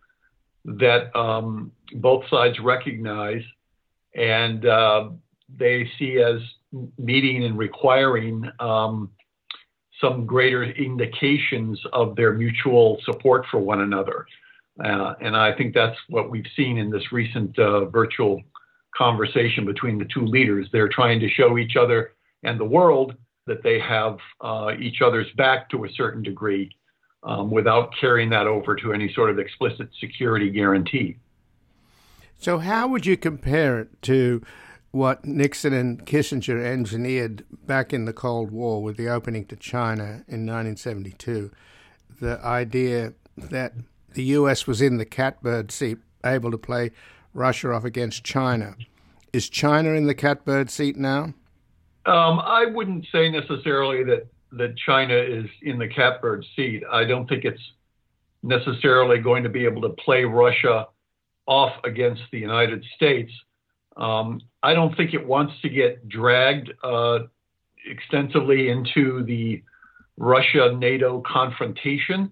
that 0.64 1.14
um, 1.16 1.72
both 1.94 2.24
sides 2.30 2.58
recognize, 2.60 3.42
and 4.14 4.64
uh, 4.64 5.10
they 5.54 5.88
see 5.98 6.18
as 6.18 6.40
meeting 6.98 7.44
and 7.44 7.58
requiring 7.58 8.48
um, 8.60 9.10
some 10.00 10.26
greater 10.26 10.64
indications 10.64 11.80
of 11.92 12.16
their 12.16 12.32
mutual 12.32 13.00
support 13.04 13.46
for 13.50 13.58
one 13.58 13.80
another. 13.80 14.26
Uh, 14.82 15.14
and 15.20 15.36
I 15.36 15.52
think 15.52 15.72
that's 15.74 15.96
what 16.08 16.30
we've 16.30 16.46
seen 16.56 16.78
in 16.78 16.90
this 16.90 17.12
recent 17.12 17.56
uh, 17.58 17.84
virtual 17.86 18.42
conversation 18.96 19.64
between 19.64 19.98
the 19.98 20.06
two 20.12 20.24
leaders. 20.26 20.68
They're 20.72 20.88
trying 20.88 21.20
to 21.20 21.28
show 21.28 21.58
each 21.58 21.76
other 21.76 22.12
and 22.42 22.58
the 22.58 22.64
world 22.64 23.14
that 23.46 23.62
they 23.62 23.78
have 23.78 24.18
uh, 24.40 24.72
each 24.78 25.00
other's 25.00 25.30
back 25.36 25.68
to 25.70 25.84
a 25.84 25.88
certain 25.90 26.22
degree 26.22 26.70
um, 27.22 27.50
without 27.50 27.92
carrying 28.00 28.30
that 28.30 28.46
over 28.46 28.74
to 28.76 28.92
any 28.92 29.12
sort 29.12 29.30
of 29.30 29.38
explicit 29.38 29.88
security 30.00 30.50
guarantee. 30.50 31.16
So, 32.38 32.58
how 32.58 32.88
would 32.88 33.06
you 33.06 33.16
compare 33.16 33.80
it 33.80 34.02
to 34.02 34.42
what 34.94 35.24
Nixon 35.24 35.72
and 35.72 36.06
Kissinger 36.06 36.64
engineered 36.64 37.44
back 37.66 37.92
in 37.92 38.04
the 38.04 38.12
Cold 38.12 38.52
War 38.52 38.82
with 38.82 38.96
the 38.96 39.08
opening 39.08 39.44
to 39.46 39.56
China 39.56 40.22
in 40.28 40.46
1972? 40.46 41.50
The 42.20 42.38
idea 42.44 43.14
that 43.36 43.74
the 44.12 44.22
US 44.24 44.66
was 44.66 44.80
in 44.80 44.98
the 44.98 45.04
catbird 45.04 45.72
seat, 45.72 45.98
able 46.24 46.52
to 46.52 46.58
play 46.58 46.92
Russia 47.32 47.72
off 47.72 47.84
against 47.84 48.22
China. 48.22 48.76
Is 49.32 49.48
China 49.48 49.90
in 49.90 50.06
the 50.06 50.14
catbird 50.14 50.70
seat 50.70 50.96
now? 50.96 51.34
Um, 52.06 52.38
I 52.38 52.66
wouldn't 52.66 53.06
say 53.10 53.28
necessarily 53.30 54.04
that 54.04 54.28
that 54.52 54.76
China 54.76 55.14
is 55.14 55.46
in 55.62 55.80
the 55.80 55.88
catbird 55.88 56.46
seat. 56.54 56.84
I 56.92 57.04
don't 57.04 57.28
think 57.28 57.44
it's 57.44 57.72
necessarily 58.44 59.18
going 59.18 59.42
to 59.42 59.48
be 59.48 59.64
able 59.64 59.82
to 59.82 59.88
play 59.88 60.22
Russia 60.24 60.86
off 61.46 61.72
against 61.82 62.22
the 62.30 62.38
United 62.38 62.84
States. 62.94 63.32
Um, 63.96 64.40
I 64.62 64.74
don't 64.74 64.96
think 64.96 65.14
it 65.14 65.24
wants 65.24 65.54
to 65.62 65.68
get 65.68 66.08
dragged 66.08 66.72
uh, 66.82 67.20
extensively 67.86 68.68
into 68.68 69.24
the 69.24 69.62
Russia 70.16 70.74
NATO 70.76 71.22
confrontation. 71.26 72.30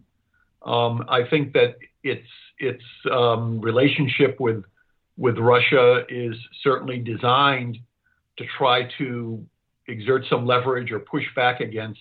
Um, 0.65 1.05
I 1.09 1.29
think 1.29 1.53
that 1.55 1.77
its 2.03 2.27
its 2.59 2.85
um, 3.11 3.61
relationship 3.61 4.39
with 4.41 4.65
with 5.17 5.39
Russia 5.39 6.05
is 6.09 6.35
certainly 6.63 6.99
designed 6.99 7.79
to 8.39 8.45
try 8.57 8.89
to 8.99 9.45
exert 9.89 10.25
some 10.31 10.47
leverage 10.47 10.91
or 10.91 11.01
push 11.01 11.25
back 11.37 11.61
against 11.61 12.01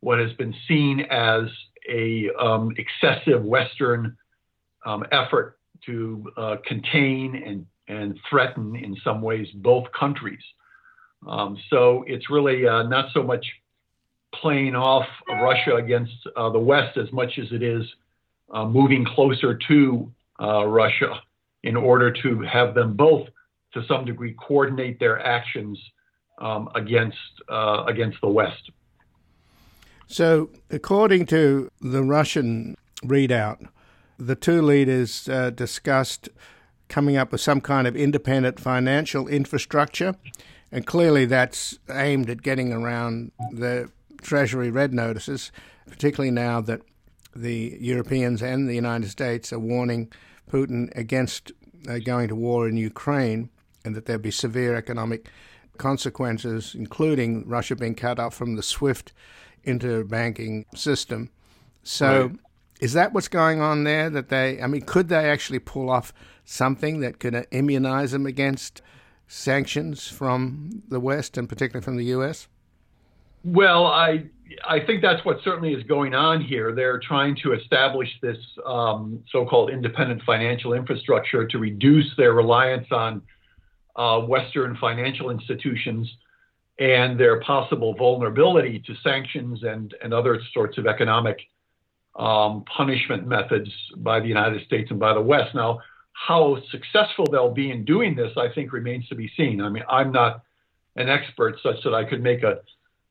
what 0.00 0.18
has 0.18 0.32
been 0.34 0.54
seen 0.68 1.00
as 1.10 1.44
a 1.88 2.28
um, 2.38 2.74
excessive 2.76 3.42
Western 3.42 4.16
um, 4.84 5.04
effort 5.10 5.58
to 5.86 6.30
uh, 6.36 6.56
contain 6.66 7.42
and 7.46 7.66
and 7.88 8.18
threaten 8.28 8.76
in 8.76 8.96
some 9.04 9.20
ways 9.22 9.48
both 9.54 9.84
countries. 9.98 10.42
Um, 11.26 11.58
so 11.70 12.04
it's 12.06 12.30
really 12.30 12.66
uh, 12.66 12.84
not 12.84 13.06
so 13.12 13.22
much 13.22 13.44
playing 14.34 14.74
off 14.74 15.06
Russia 15.28 15.76
against 15.76 16.12
uh, 16.36 16.50
the 16.50 16.58
West 16.58 16.96
as 16.96 17.10
much 17.12 17.38
as 17.38 17.46
it 17.52 17.62
is 17.62 17.82
uh, 18.52 18.64
moving 18.64 19.04
closer 19.04 19.58
to 19.68 20.12
uh, 20.40 20.66
Russia 20.66 21.20
in 21.62 21.76
order 21.76 22.12
to 22.12 22.40
have 22.42 22.74
them 22.74 22.94
both, 22.94 23.26
to 23.72 23.82
some 23.86 24.04
degree, 24.04 24.34
coordinate 24.34 25.00
their 25.00 25.18
actions 25.24 25.78
um, 26.40 26.68
against 26.74 27.16
uh, 27.48 27.84
against 27.88 28.20
the 28.20 28.28
West. 28.28 28.70
So, 30.06 30.50
according 30.70 31.26
to 31.26 31.70
the 31.80 32.02
Russian 32.02 32.76
readout, 33.02 33.66
the 34.18 34.34
two 34.34 34.60
leaders 34.60 35.28
uh, 35.28 35.50
discussed 35.50 36.28
coming 36.88 37.16
up 37.16 37.32
with 37.32 37.40
some 37.40 37.60
kind 37.60 37.86
of 37.86 37.96
independent 37.96 38.60
financial 38.60 39.28
infrastructure, 39.28 40.14
and 40.70 40.86
clearly 40.86 41.24
that's 41.24 41.78
aimed 41.90 42.30
at 42.30 42.42
getting 42.42 42.72
around 42.72 43.32
the 43.52 43.90
Treasury 44.22 44.70
red 44.70 44.92
notices, 44.92 45.52
particularly 45.86 46.30
now 46.30 46.60
that 46.62 46.80
the 47.36 47.76
Europeans 47.80 48.42
and 48.42 48.68
the 48.68 48.74
United 48.74 49.10
States 49.10 49.52
are 49.52 49.58
warning 49.58 50.10
Putin 50.50 50.94
against 50.96 51.52
uh, 51.88 51.98
going 51.98 52.28
to 52.28 52.34
war 52.34 52.68
in 52.68 52.76
Ukraine 52.76 53.50
and 53.84 53.94
that 53.94 54.06
there'll 54.06 54.22
be 54.22 54.30
severe 54.30 54.74
economic 54.74 55.28
consequences, 55.76 56.74
including 56.74 57.46
Russia 57.46 57.76
being 57.76 57.94
cut 57.94 58.18
off 58.18 58.34
from 58.34 58.56
the 58.56 58.62
SWIFT 58.62 59.12
interbanking 59.66 60.64
system. 60.76 61.30
So, 61.82 62.26
right. 62.26 62.36
Is 62.84 62.92
that 62.92 63.14
what's 63.14 63.28
going 63.28 63.62
on 63.62 63.84
there? 63.84 64.10
That 64.10 64.28
they, 64.28 64.60
I 64.60 64.66
mean, 64.66 64.82
could 64.82 65.08
they 65.08 65.30
actually 65.30 65.58
pull 65.58 65.88
off 65.88 66.12
something 66.44 67.00
that 67.00 67.18
could 67.18 67.46
immunize 67.50 68.12
them 68.12 68.26
against 68.26 68.82
sanctions 69.26 70.06
from 70.06 70.82
the 70.90 71.00
West 71.00 71.38
and 71.38 71.48
particularly 71.48 71.82
from 71.82 71.96
the 71.96 72.04
U.S.? 72.16 72.46
Well, 73.42 73.86
I 73.86 74.26
I 74.68 74.80
think 74.84 75.00
that's 75.00 75.24
what 75.24 75.38
certainly 75.42 75.72
is 75.72 75.82
going 75.84 76.14
on 76.14 76.42
here. 76.42 76.74
They're 76.74 77.00
trying 77.00 77.36
to 77.42 77.54
establish 77.54 78.10
this 78.20 78.36
um, 78.66 79.24
so-called 79.32 79.70
independent 79.70 80.20
financial 80.26 80.74
infrastructure 80.74 81.46
to 81.46 81.58
reduce 81.58 82.14
their 82.18 82.34
reliance 82.34 82.88
on 82.90 83.22
uh, 83.96 84.20
Western 84.20 84.76
financial 84.76 85.30
institutions 85.30 86.06
and 86.78 87.18
their 87.18 87.40
possible 87.40 87.94
vulnerability 87.94 88.82
to 88.86 88.94
sanctions 89.02 89.62
and, 89.62 89.94
and 90.02 90.12
other 90.12 90.38
sorts 90.52 90.76
of 90.76 90.86
economic 90.86 91.38
um, 92.16 92.64
punishment 92.76 93.26
methods 93.26 93.70
by 93.96 94.20
the 94.20 94.28
United 94.28 94.64
States 94.66 94.90
and 94.90 95.00
by 95.00 95.12
the 95.14 95.20
West. 95.20 95.54
Now, 95.54 95.80
how 96.12 96.58
successful 96.70 97.26
they'll 97.30 97.52
be 97.52 97.70
in 97.70 97.84
doing 97.84 98.14
this, 98.14 98.32
I 98.36 98.48
think, 98.54 98.72
remains 98.72 99.08
to 99.08 99.14
be 99.14 99.30
seen. 99.36 99.60
I 99.60 99.68
mean, 99.68 99.82
I'm 99.88 100.12
not 100.12 100.42
an 100.96 101.08
expert 101.08 101.56
such 101.62 101.82
that 101.84 101.94
I 101.94 102.04
could 102.04 102.22
make 102.22 102.42
a 102.42 102.60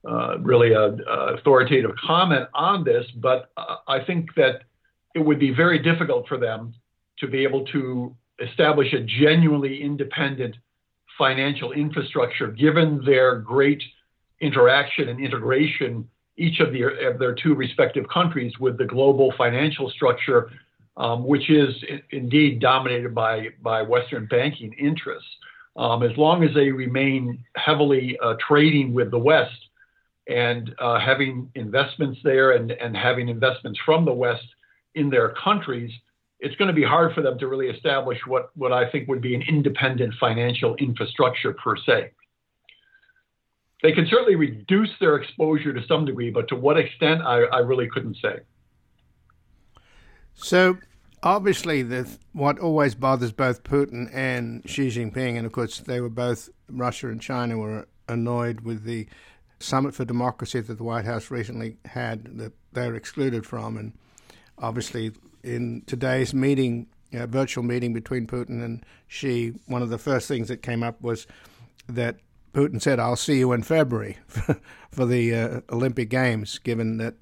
uh, 0.05 0.37
really 0.39 0.73
a, 0.73 0.81
a, 0.81 1.35
authoritative 1.35 1.91
comment 2.05 2.47
on 2.53 2.83
this, 2.83 3.05
but 3.15 3.51
uh, 3.55 3.77
I 3.87 4.03
think 4.03 4.35
that 4.35 4.63
it 5.15 5.19
would 5.19 5.39
be 5.39 5.53
very 5.53 5.79
difficult 5.79 6.27
for 6.27 6.37
them 6.37 6.73
to 7.19 7.27
be 7.27 7.43
able 7.43 7.65
to 7.67 8.13
establish 8.39 8.91
a 8.91 8.99
genuinely 8.99 9.81
independent 9.81 10.55
financial 11.17 11.71
infrastructure, 11.71 12.47
given 12.47 13.01
their 13.05 13.37
great 13.37 13.81
interaction 14.41 15.07
and 15.07 15.23
integration, 15.23 16.09
each 16.37 16.59
of, 16.59 16.71
the, 16.71 16.83
of 16.83 17.19
their 17.19 17.35
two 17.35 17.53
respective 17.53 18.07
countries, 18.09 18.53
with 18.59 18.77
the 18.77 18.85
global 18.85 19.33
financial 19.37 19.89
structure, 19.89 20.49
um, 20.97 21.25
which 21.25 21.49
is 21.49 21.73
indeed 22.11 22.59
dominated 22.59 23.13
by, 23.13 23.49
by 23.61 23.81
Western 23.81 24.25
banking 24.27 24.73
interests. 24.73 25.29
Um, 25.75 26.03
as 26.03 26.15
long 26.17 26.43
as 26.43 26.53
they 26.53 26.69
remain 26.69 27.43
heavily 27.55 28.17
uh, 28.23 28.35
trading 28.47 28.93
with 28.93 29.09
the 29.09 29.17
West, 29.17 29.57
and 30.27 30.73
uh, 30.79 30.99
having 30.99 31.49
investments 31.55 32.19
there 32.23 32.51
and, 32.51 32.71
and 32.71 32.95
having 32.95 33.27
investments 33.27 33.79
from 33.85 34.05
the 34.05 34.13
West 34.13 34.45
in 34.95 35.09
their 35.09 35.29
countries, 35.29 35.91
it's 36.39 36.55
going 36.55 36.67
to 36.67 36.73
be 36.73 36.83
hard 36.83 37.13
for 37.13 37.21
them 37.21 37.37
to 37.39 37.47
really 37.47 37.67
establish 37.67 38.19
what, 38.27 38.49
what 38.55 38.71
I 38.71 38.89
think 38.89 39.07
would 39.07 39.21
be 39.21 39.35
an 39.35 39.41
independent 39.41 40.13
financial 40.19 40.75
infrastructure 40.75 41.53
per 41.53 41.75
se. 41.77 42.11
They 43.83 43.91
can 43.91 44.07
certainly 44.07 44.35
reduce 44.35 44.89
their 45.01 45.17
exposure 45.17 45.73
to 45.73 45.85
some 45.87 46.05
degree, 46.05 46.31
but 46.31 46.47
to 46.47 46.55
what 46.55 46.77
extent, 46.77 47.21
I, 47.21 47.41
I 47.43 47.59
really 47.59 47.89
couldn't 47.89 48.15
say. 48.15 48.39
So, 50.33 50.77
obviously, 51.21 51.83
the, 51.83 52.09
what 52.31 52.59
always 52.59 52.95
bothers 52.95 53.33
both 53.33 53.63
Putin 53.63 54.09
and 54.13 54.67
Xi 54.67 54.87
Jinping, 54.87 55.35
and 55.35 55.45
of 55.45 55.51
course, 55.51 55.79
they 55.79 55.99
were 55.99 56.09
both, 56.09 56.49
Russia 56.69 57.09
and 57.09 57.21
China 57.21 57.57
were 57.57 57.87
annoyed 58.07 58.61
with 58.61 58.85
the 58.85 59.05
Summit 59.59 59.93
for 59.93 60.05
Democracy 60.05 60.61
that 60.61 60.77
the 60.77 60.83
White 60.83 61.05
House 61.05 61.29
recently 61.29 61.77
had 61.85 62.37
that 62.37 62.53
they're 62.71 62.95
excluded 62.95 63.45
from. 63.45 63.75
And 63.77 63.93
obviously, 64.57 65.11
in 65.43 65.83
today's 65.87 66.33
meeting, 66.33 66.87
uh, 67.13 67.27
virtual 67.27 67.65
meeting 67.65 67.93
between 67.93 68.27
Putin 68.27 68.63
and 68.63 68.85
Xi, 69.07 69.53
one 69.67 69.81
of 69.81 69.89
the 69.89 69.97
first 69.97 70.29
things 70.29 70.47
that 70.47 70.61
came 70.61 70.83
up 70.83 71.01
was 71.01 71.27
that 71.87 72.17
Putin 72.53 72.81
said, 72.81 72.99
I'll 72.99 73.15
see 73.15 73.39
you 73.39 73.51
in 73.51 73.63
February 73.63 74.17
for 74.91 75.05
the 75.05 75.35
uh, 75.35 75.61
Olympic 75.71 76.09
Games, 76.09 76.59
given 76.59 76.97
that 76.97 77.15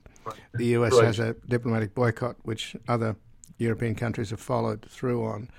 the 0.53 0.65
U.S. 0.67 0.93
Right. 0.93 1.05
has 1.05 1.19
a 1.19 1.35
diplomatic 1.47 1.95
boycott, 1.95 2.35
which 2.43 2.75
other 2.87 3.15
European 3.57 3.95
countries 3.95 4.31
have 4.31 4.41
followed 4.41 4.85
through 4.89 5.23
on. 5.25 5.49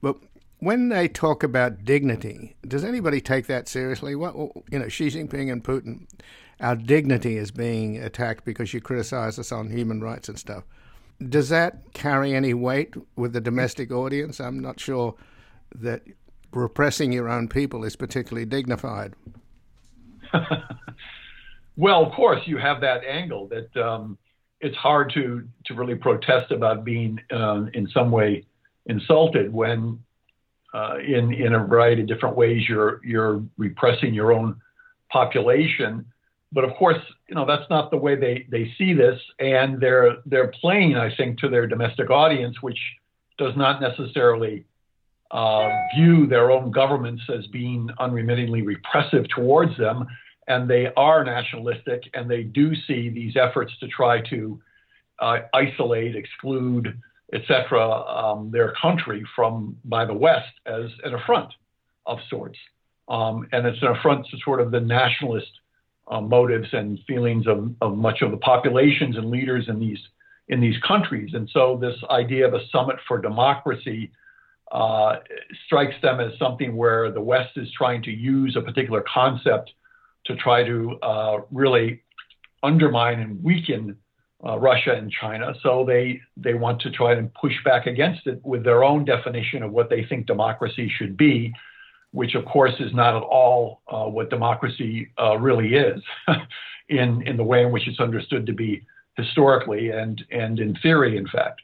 But 0.00 0.16
when 0.58 0.88
they 0.88 1.08
talk 1.08 1.42
about 1.42 1.84
dignity, 1.84 2.56
does 2.66 2.84
anybody 2.84 3.20
take 3.20 3.46
that 3.46 3.68
seriously? 3.68 4.14
What 4.14 4.34
you 4.70 4.78
know, 4.78 4.88
Xi 4.88 5.08
Jinping 5.08 5.50
and 5.50 5.62
Putin, 5.62 6.06
our 6.60 6.76
dignity 6.76 7.36
is 7.36 7.50
being 7.50 7.98
attacked 7.98 8.44
because 8.44 8.72
you 8.72 8.80
criticize 8.80 9.38
us 9.38 9.52
on 9.52 9.70
human 9.70 10.00
rights 10.00 10.28
and 10.28 10.38
stuff. 10.38 10.64
Does 11.28 11.48
that 11.48 11.92
carry 11.94 12.34
any 12.34 12.54
weight 12.54 12.94
with 13.16 13.32
the 13.32 13.40
domestic 13.40 13.90
audience? 13.90 14.38
I'm 14.38 14.60
not 14.60 14.78
sure 14.78 15.14
that 15.74 16.02
repressing 16.56 17.12
your 17.12 17.28
own 17.28 17.48
people 17.48 17.84
is 17.84 17.96
particularly 17.96 18.46
dignified. 18.46 19.14
well, 21.76 22.04
of 22.04 22.12
course, 22.12 22.40
you 22.46 22.56
have 22.58 22.80
that 22.80 23.04
angle 23.04 23.48
that 23.48 23.76
um, 23.76 24.18
it's 24.60 24.76
hard 24.76 25.12
to 25.14 25.46
to 25.66 25.74
really 25.74 25.94
protest 25.94 26.50
about 26.50 26.84
being 26.84 27.20
um, 27.30 27.70
in 27.74 27.88
some 27.88 28.10
way 28.10 28.44
insulted 28.86 29.52
when 29.52 30.02
uh, 30.74 30.98
in 30.98 31.32
in 31.32 31.54
a 31.54 31.64
variety 31.64 32.02
of 32.02 32.08
different 32.08 32.36
ways 32.36 32.68
you're 32.68 33.00
you're 33.04 33.42
repressing 33.56 34.14
your 34.14 34.32
own 34.32 34.60
population. 35.10 36.04
But 36.52 36.64
of 36.64 36.74
course, 36.74 36.98
you 37.28 37.34
know 37.34 37.44
that's 37.44 37.68
not 37.70 37.90
the 37.90 37.96
way 37.96 38.16
they 38.16 38.46
they 38.50 38.72
see 38.78 38.94
this, 38.94 39.20
and 39.38 39.80
they're 39.80 40.16
they're 40.26 40.52
playing, 40.60 40.96
I 40.96 41.14
think, 41.14 41.38
to 41.40 41.48
their 41.48 41.66
domestic 41.66 42.10
audience, 42.10 42.62
which 42.62 42.78
does 43.38 43.54
not 43.56 43.80
necessarily 43.80 44.64
uh, 45.30 45.68
view 45.96 46.26
their 46.26 46.50
own 46.50 46.70
governments 46.70 47.22
as 47.34 47.46
being 47.48 47.88
unremittingly 47.98 48.62
repressive 48.62 49.26
towards 49.34 49.76
them 49.76 50.06
and 50.48 50.70
they 50.70 50.88
are 50.96 51.24
nationalistic, 51.24 52.04
and 52.14 52.30
they 52.30 52.42
do 52.42 52.74
see 52.86 53.08
these 53.08 53.36
efforts 53.36 53.72
to 53.80 53.88
try 53.88 54.20
to 54.30 54.60
uh, 55.18 55.38
isolate, 55.52 56.14
exclude, 56.14 57.00
etc., 57.32 57.90
um, 57.90 58.50
their 58.52 58.72
country 58.80 59.24
from 59.34 59.76
by 59.84 60.04
the 60.04 60.14
West 60.14 60.52
as 60.66 60.84
an 61.02 61.14
affront 61.14 61.52
of 62.06 62.18
sorts, 62.30 62.58
um, 63.08 63.48
and 63.52 63.66
it's 63.66 63.82
an 63.82 63.88
affront 63.88 64.26
to 64.26 64.36
sort 64.44 64.60
of 64.60 64.70
the 64.70 64.80
nationalist 64.80 65.50
uh, 66.08 66.20
motives 66.20 66.68
and 66.72 67.00
feelings 67.08 67.48
of, 67.48 67.72
of 67.80 67.96
much 67.96 68.22
of 68.22 68.30
the 68.30 68.36
populations 68.36 69.16
and 69.16 69.30
leaders 69.30 69.68
in 69.68 69.80
these 69.80 69.98
in 70.48 70.60
these 70.60 70.76
countries. 70.86 71.30
And 71.34 71.50
so, 71.52 71.76
this 71.80 71.96
idea 72.08 72.46
of 72.46 72.54
a 72.54 72.64
summit 72.68 72.96
for 73.08 73.18
democracy. 73.18 74.12
Uh, 74.72 75.16
strikes 75.66 75.94
them 76.02 76.18
as 76.18 76.36
something 76.38 76.76
where 76.76 77.12
the 77.12 77.20
West 77.20 77.56
is 77.56 77.70
trying 77.70 78.02
to 78.02 78.10
use 78.10 78.56
a 78.56 78.60
particular 78.60 79.04
concept 79.12 79.70
to 80.24 80.34
try 80.36 80.64
to 80.64 80.98
uh, 81.02 81.38
really 81.52 82.02
undermine 82.62 83.20
and 83.20 83.42
weaken 83.44 83.96
uh, 84.44 84.58
Russia 84.58 84.92
and 84.92 85.10
China. 85.10 85.54
So 85.62 85.84
they 85.86 86.20
they 86.36 86.54
want 86.54 86.80
to 86.82 86.90
try 86.90 87.14
and 87.14 87.32
push 87.34 87.54
back 87.64 87.86
against 87.86 88.26
it 88.26 88.40
with 88.44 88.64
their 88.64 88.84
own 88.84 89.04
definition 89.04 89.62
of 89.62 89.72
what 89.72 89.88
they 89.88 90.04
think 90.04 90.26
democracy 90.26 90.92
should 90.98 91.16
be, 91.16 91.54
which 92.10 92.34
of 92.34 92.44
course 92.44 92.74
is 92.80 92.92
not 92.92 93.16
at 93.16 93.22
all 93.22 93.82
uh, 93.88 94.04
what 94.04 94.30
democracy 94.30 95.08
uh, 95.20 95.38
really 95.38 95.74
is, 95.74 96.02
in 96.88 97.22
in 97.26 97.36
the 97.36 97.44
way 97.44 97.62
in 97.62 97.72
which 97.72 97.88
it's 97.88 98.00
understood 98.00 98.46
to 98.46 98.52
be 98.52 98.84
historically 99.16 99.90
and 99.90 100.24
and 100.30 100.58
in 100.58 100.74
theory, 100.76 101.16
in 101.16 101.26
fact. 101.28 101.62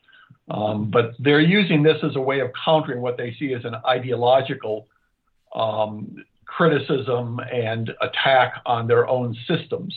Um, 0.53 0.91
but 0.91 1.15
they're 1.19 1.41
using 1.41 1.83
this 1.83 1.97
as 2.03 2.15
a 2.15 2.21
way 2.21 2.41
of 2.41 2.51
countering 2.63 3.01
what 3.01 3.17
they 3.17 3.35
see 3.39 3.55
as 3.55 3.65
an 3.65 3.75
ideological 3.87 4.87
um, 5.55 6.23
criticism 6.45 7.41
and 7.51 7.91
attack 8.03 8.61
on 8.67 8.87
their 8.87 9.09
own 9.09 9.35
systems, 9.49 9.97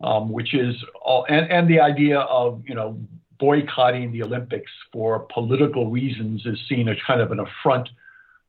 um, 0.00 0.32
which 0.32 0.54
is 0.54 0.74
all, 1.02 1.26
and, 1.28 1.50
and 1.50 1.68
the 1.68 1.80
idea 1.80 2.20
of, 2.20 2.62
you 2.66 2.74
know, 2.74 2.98
boycotting 3.38 4.10
the 4.10 4.22
Olympics 4.22 4.72
for 4.90 5.26
political 5.32 5.90
reasons 5.90 6.46
is 6.46 6.58
seen 6.66 6.88
as 6.88 6.96
kind 7.06 7.20
of 7.20 7.30
an 7.30 7.40
affront 7.40 7.88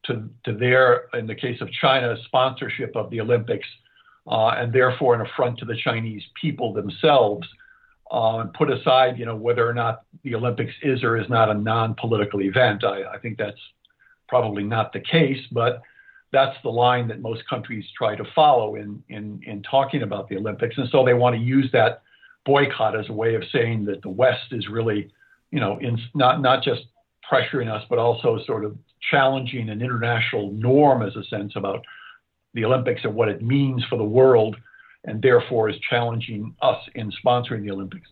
to, 0.06 0.30
to 0.46 0.54
their, 0.54 1.10
in 1.14 1.28
the 1.28 1.36
case 1.36 1.60
of 1.60 1.70
China, 1.72 2.16
sponsorship 2.26 2.96
of 2.96 3.10
the 3.10 3.20
Olympics, 3.20 3.68
uh, 4.28 4.50
and 4.50 4.72
therefore 4.72 5.16
an 5.16 5.22
affront 5.22 5.60
to 5.60 5.66
the 5.66 5.76
Chinese 5.76 6.24
people 6.40 6.72
themselves. 6.74 7.46
Uh, 8.12 8.44
put 8.58 8.70
aside, 8.70 9.18
you 9.18 9.26
know, 9.26 9.38
whether 9.38 9.66
or 9.66 9.74
not 9.74 10.04
the 10.24 10.36
Olympics 10.36 10.74
is 10.84 11.02
or 11.02 11.18
is 11.18 11.30
not 11.30 11.50
a 11.50 11.54
non-political 11.54 12.42
event. 12.42 12.84
I, 12.84 13.04
I 13.04 13.18
think 13.20 13.38
that's 13.38 13.64
probably 14.28 14.64
not 14.64 14.92
the 14.92 15.00
case, 15.00 15.40
but 15.50 15.82
that's 16.34 16.58
the 16.62 16.70
line 16.70 17.08
that 17.08 17.22
most 17.22 17.48
countries 17.50 17.86
try 17.98 18.16
to 18.18 18.26
follow 18.36 18.76
in, 18.76 19.02
in, 19.08 19.40
in 19.46 19.64
talking 19.64 20.04
about 20.04 20.28
the 20.28 20.36
Olympics. 20.36 20.78
And 20.78 20.90
so 20.90 21.06
they 21.06 21.14
want 21.14 21.36
to 21.38 21.42
use 21.42 21.70
that 21.72 22.02
boycott 22.46 23.00
as 23.00 23.08
a 23.08 23.14
way 23.14 23.36
of 23.36 23.44
saying 23.52 23.86
that 23.86 24.02
the 24.02 24.10
West 24.10 24.48
is 24.52 24.68
really, 24.68 25.10
you 25.52 25.62
know, 25.62 25.78
in, 25.80 25.98
not, 26.14 26.42
not 26.42 26.64
just 26.64 26.82
pressuring 27.32 27.72
us, 27.72 27.84
but 27.90 27.98
also 27.98 28.40
sort 28.46 28.66
of 28.66 28.78
challenging 29.10 29.70
an 29.70 29.82
international 29.82 30.52
norm 30.52 31.02
as 31.02 31.16
a 31.16 31.24
sense 31.26 31.54
about 31.56 31.82
the 32.54 32.66
Olympics 32.66 33.02
and 33.06 33.16
what 33.16 33.30
it 33.30 33.42
means 33.42 33.86
for 33.90 33.98
the 33.98 34.04
world, 34.04 34.58
and 35.06 35.22
therefore 35.22 35.70
is 35.70 35.78
challenging 35.90 36.56
us 36.62 36.82
in 36.96 37.12
sponsoring 37.24 37.64
the 37.64 37.72
Olympics. 37.72 38.08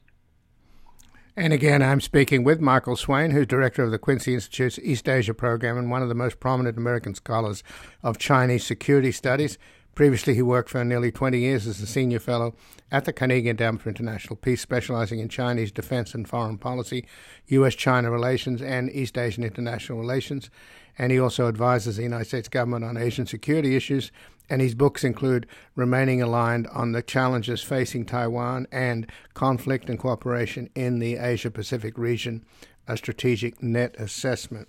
And 1.36 1.54
again, 1.54 1.82
I'm 1.82 2.02
speaking 2.02 2.44
with 2.44 2.60
Michael 2.60 2.98
Swain, 2.98 3.32
who's 3.32 3.48
director 3.48 3.84
of 3.84 3.92
the 3.92 4.00
Quincy 4.00 4.34
Institute's 4.34 4.80
East 4.80 5.08
Asia 5.08 5.34
program 5.34 5.78
and 5.78 5.90
one 5.90 6.02
of 6.02 6.10
the 6.10 6.16
most 6.16 6.40
prominent 6.40 6.78
American 6.78 7.16
scholars 7.16 7.64
of 8.04 8.18
Chinese 8.18 8.66
security 8.66 9.12
studies. 9.12 9.58
Previously, 9.96 10.34
he 10.34 10.42
worked 10.42 10.70
for 10.70 10.84
nearly 10.84 11.12
20 11.12 11.40
years 11.40 11.68
as 11.68 11.82
a 11.82 11.88
senior 11.88 12.20
fellow 12.20 12.56
at 12.92 13.06
the 13.06 13.14
Carnegie 13.14 13.50
Endowment 13.50 13.82
for 13.82 13.90
International 13.90 14.36
Peace, 14.36 14.62
specializing 14.62 15.20
in 15.20 15.30
Chinese 15.30 15.72
defense 15.72 16.14
and 16.14 16.28
foreign 16.28 16.58
policy, 16.58 17.06
U.S. 17.48 17.76
China 17.76 18.12
relations, 18.12 18.62
and 18.62 18.90
East 18.92 19.18
Asian 19.18 19.44
international 19.44 20.00
relations. 20.00 20.50
And 20.98 21.12
he 21.12 21.20
also 21.20 21.48
advises 21.48 21.98
the 21.98 22.04
United 22.04 22.26
States 22.26 22.50
government 22.50 22.84
on 22.84 22.98
Asian 22.98 23.26
security 23.26 23.76
issues 23.76 24.12
and 24.50 24.62
his 24.62 24.76
books 24.76 25.04
include 25.04 25.46
Remaining 25.76 26.22
Aligned 26.22 26.68
on 26.68 26.92
the 26.92 27.02
Challenges 27.02 27.62
Facing 27.62 28.06
Taiwan 28.06 28.68
and 28.72 29.10
Conflict 29.34 29.90
and 29.90 30.00
Cooperation 30.00 30.70
in 30.76 31.00
the 31.00 31.18
Asia 31.18 31.52
Pacific 31.52 31.98
Region, 31.98 32.44
a 32.88 32.98
Strategic 32.98 33.62
Net 33.62 33.96
Assessment. 34.00 34.68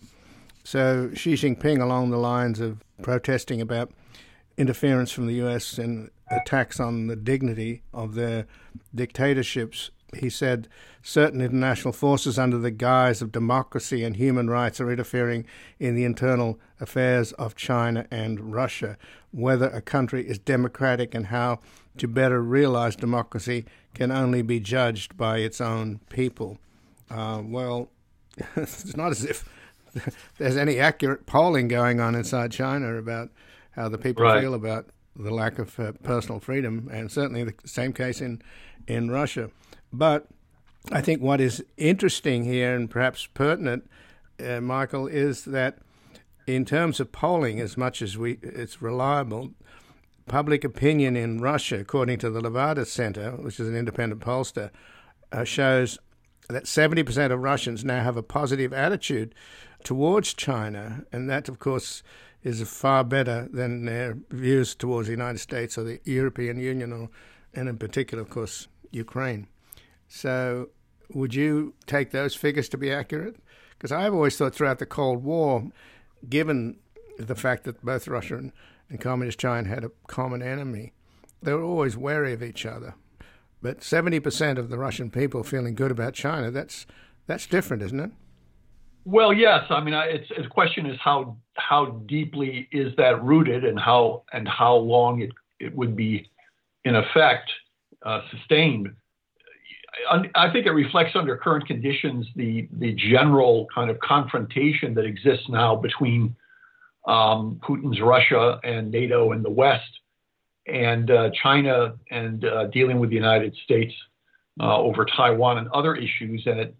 So 0.64 1.10
Xi 1.14 1.34
Jinping, 1.34 1.80
along 1.80 2.10
the 2.10 2.18
lines 2.18 2.60
of 2.60 2.84
protesting 3.02 3.60
about 3.60 3.92
interference 4.56 5.10
from 5.10 5.26
the 5.26 5.34
U.S. 5.34 5.78
and 5.78 6.10
attacks 6.30 6.78
on 6.78 7.06
the 7.06 7.16
dignity 7.16 7.82
of 7.94 8.14
their 8.14 8.46
dictatorships, 8.94 9.90
he 10.16 10.30
said 10.30 10.68
certain 11.02 11.40
international 11.40 11.92
forces 11.92 12.38
under 12.38 12.58
the 12.58 12.70
guise 12.70 13.22
of 13.22 13.32
democracy 13.32 14.04
and 14.04 14.16
human 14.16 14.50
rights 14.50 14.80
are 14.80 14.90
interfering 14.90 15.44
in 15.78 15.94
the 15.94 16.04
internal 16.04 16.58
affairs 16.80 17.32
of 17.32 17.54
China 17.54 18.06
and 18.10 18.52
Russia. 18.52 18.96
Whether 19.30 19.68
a 19.68 19.80
country 19.80 20.26
is 20.26 20.38
democratic 20.38 21.14
and 21.14 21.26
how 21.26 21.60
to 21.98 22.08
better 22.08 22.42
realize 22.42 22.96
democracy 22.96 23.64
can 23.94 24.10
only 24.10 24.42
be 24.42 24.60
judged 24.60 25.16
by 25.16 25.38
its 25.38 25.60
own 25.60 26.00
people. 26.08 26.58
Uh, 27.10 27.42
well, 27.44 27.90
it's 28.56 28.96
not 28.96 29.10
as 29.10 29.24
if 29.24 29.48
there's 30.38 30.56
any 30.56 30.78
accurate 30.78 31.26
polling 31.26 31.68
going 31.68 32.00
on 32.00 32.14
inside 32.14 32.52
China 32.52 32.96
about 32.96 33.30
how 33.72 33.88
the 33.88 33.98
people 33.98 34.24
right. 34.24 34.40
feel 34.40 34.54
about 34.54 34.86
the 35.16 35.32
lack 35.32 35.58
of 35.58 35.78
uh, 35.78 35.92
personal 36.02 36.40
freedom, 36.40 36.88
and 36.92 37.10
certainly 37.10 37.44
the 37.44 37.54
same 37.64 37.92
case 37.92 38.20
in 38.20 38.40
in 38.86 39.10
Russia. 39.10 39.50
But 39.92 40.26
I 40.92 41.00
think 41.00 41.20
what 41.20 41.40
is 41.40 41.64
interesting 41.76 42.44
here 42.44 42.74
and 42.74 42.90
perhaps 42.90 43.26
pertinent, 43.26 43.88
uh, 44.44 44.60
Michael, 44.60 45.06
is 45.06 45.44
that 45.46 45.78
in 46.46 46.64
terms 46.64 47.00
of 47.00 47.12
polling, 47.12 47.60
as 47.60 47.76
much 47.76 48.02
as 48.02 48.16
we 48.16 48.38
it's 48.42 48.80
reliable, 48.82 49.52
public 50.26 50.64
opinion 50.64 51.16
in 51.16 51.40
Russia, 51.40 51.80
according 51.80 52.18
to 52.18 52.30
the 52.30 52.40
Levada 52.40 52.86
Center, 52.86 53.32
which 53.32 53.60
is 53.60 53.68
an 53.68 53.76
independent 53.76 54.20
pollster, 54.20 54.70
uh, 55.32 55.44
shows 55.44 55.98
that 56.48 56.64
70% 56.64 57.32
of 57.32 57.40
Russians 57.40 57.84
now 57.84 58.02
have 58.02 58.16
a 58.16 58.22
positive 58.22 58.72
attitude 58.72 59.34
towards 59.84 60.34
China, 60.34 61.04
and 61.12 61.28
that, 61.30 61.48
of 61.48 61.58
course, 61.58 62.02
is 62.42 62.62
far 62.68 63.04
better 63.04 63.48
than 63.52 63.84
their 63.84 64.18
views 64.30 64.74
towards 64.74 65.08
the 65.08 65.12
United 65.12 65.38
States 65.38 65.76
or 65.76 65.84
the 65.84 66.00
European 66.04 66.58
Union, 66.58 66.92
or, 66.92 67.08
and 67.54 67.68
in 67.68 67.76
particular, 67.76 68.22
of 68.22 68.30
course, 68.30 68.68
Ukraine. 68.90 69.46
So, 70.12 70.70
would 71.14 71.34
you 71.34 71.74
take 71.86 72.10
those 72.10 72.34
figures 72.34 72.68
to 72.70 72.76
be 72.76 72.92
accurate? 72.92 73.36
Because 73.70 73.92
I've 73.92 74.12
always 74.12 74.36
thought 74.36 74.54
throughout 74.54 74.80
the 74.80 74.86
Cold 74.86 75.22
War, 75.22 75.70
given 76.28 76.76
the 77.16 77.36
fact 77.36 77.64
that 77.64 77.82
both 77.84 78.08
Russia 78.08 78.36
and, 78.36 78.52
and 78.88 79.00
Communist 79.00 79.38
China 79.38 79.68
had 79.68 79.84
a 79.84 79.90
common 80.08 80.42
enemy, 80.42 80.92
they 81.40 81.52
were 81.52 81.62
always 81.62 81.96
wary 81.96 82.32
of 82.32 82.42
each 82.42 82.66
other. 82.66 82.94
But 83.62 83.80
70% 83.80 84.58
of 84.58 84.68
the 84.68 84.78
Russian 84.78 85.10
people 85.10 85.44
feeling 85.44 85.74
good 85.74 85.92
about 85.92 86.14
China, 86.14 86.50
that's, 86.50 86.86
that's 87.26 87.46
different, 87.46 87.82
isn't 87.84 88.00
it? 88.00 88.10
Well, 89.04 89.32
yes. 89.32 89.64
I 89.70 89.80
mean, 89.80 89.94
the 89.94 90.48
question 90.48 90.86
is 90.86 90.98
how 91.00 91.36
how 91.54 91.86
deeply 92.06 92.68
is 92.72 92.94
that 92.96 93.22
rooted, 93.22 93.64
and 93.64 93.78
how 93.78 94.24
and 94.32 94.46
how 94.46 94.76
long 94.76 95.22
it 95.22 95.30
it 95.58 95.74
would 95.74 95.96
be, 95.96 96.28
in 96.84 96.94
effect, 96.94 97.50
uh, 98.04 98.20
sustained. 98.30 98.94
I 100.34 100.52
think 100.52 100.66
it 100.66 100.72
reflects 100.72 101.12
under 101.14 101.36
current 101.36 101.66
conditions 101.66 102.26
the 102.36 102.68
the 102.72 102.92
general 102.92 103.66
kind 103.74 103.90
of 103.90 103.98
confrontation 104.00 104.94
that 104.94 105.04
exists 105.04 105.48
now 105.48 105.76
between 105.76 106.36
um, 107.06 107.60
Putin's 107.62 108.00
Russia 108.00 108.60
and 108.62 108.90
NATO 108.90 109.32
and 109.32 109.44
the 109.44 109.50
West, 109.50 110.00
and 110.66 111.10
uh, 111.10 111.30
China 111.42 111.94
and 112.10 112.44
uh, 112.44 112.66
dealing 112.66 112.98
with 112.98 113.10
the 113.10 113.16
United 113.16 113.56
States 113.64 113.94
uh, 114.60 114.78
over 114.78 115.04
Taiwan 115.04 115.58
and 115.58 115.68
other 115.68 115.94
issues, 115.94 116.42
and 116.46 116.60
it 116.60 116.74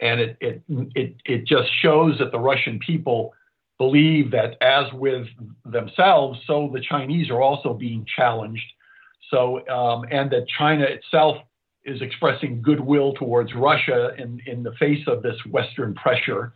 and 0.00 0.20
it, 0.20 0.36
it 0.40 0.62
it 0.68 1.16
it 1.24 1.46
just 1.46 1.68
shows 1.80 2.18
that 2.18 2.32
the 2.32 2.40
Russian 2.40 2.78
people 2.78 3.32
believe 3.78 4.30
that, 4.30 4.56
as 4.62 4.92
with 4.92 5.26
themselves, 5.64 6.38
so 6.46 6.70
the 6.72 6.80
Chinese 6.80 7.30
are 7.30 7.40
also 7.40 7.74
being 7.74 8.06
challenged. 8.16 8.62
So, 9.30 9.66
um, 9.68 10.04
and 10.10 10.30
that 10.30 10.46
China 10.58 10.84
itself 10.84 11.38
is 11.84 12.00
expressing 12.00 12.62
goodwill 12.62 13.14
towards 13.14 13.54
Russia 13.54 14.12
in, 14.18 14.40
in 14.46 14.62
the 14.62 14.72
face 14.78 15.04
of 15.06 15.22
this 15.22 15.36
Western 15.50 15.94
pressure, 15.94 16.52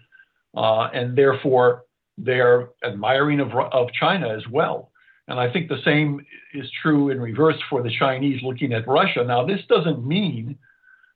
uh, 0.57 0.89
and 0.93 1.17
therefore 1.17 1.85
they're 2.17 2.71
admiring 2.85 3.41
of, 3.41 3.51
of 3.73 3.89
China 3.93 4.29
as 4.29 4.47
well. 4.49 4.91
And 5.29 5.41
I 5.41 5.53
think 5.53 5.69
the 5.69 5.83
same 5.85 6.25
is 6.55 6.71
true 6.83 7.11
in 7.11 7.21
reverse 7.21 7.61
for 7.69 7.83
the 7.83 7.91
Chinese 7.99 8.43
looking 8.43 8.73
at 8.73 8.87
Russia. 8.87 9.25
Now, 9.25 9.45
this 9.45 9.61
doesn't 9.69 10.07
mean 10.07 10.57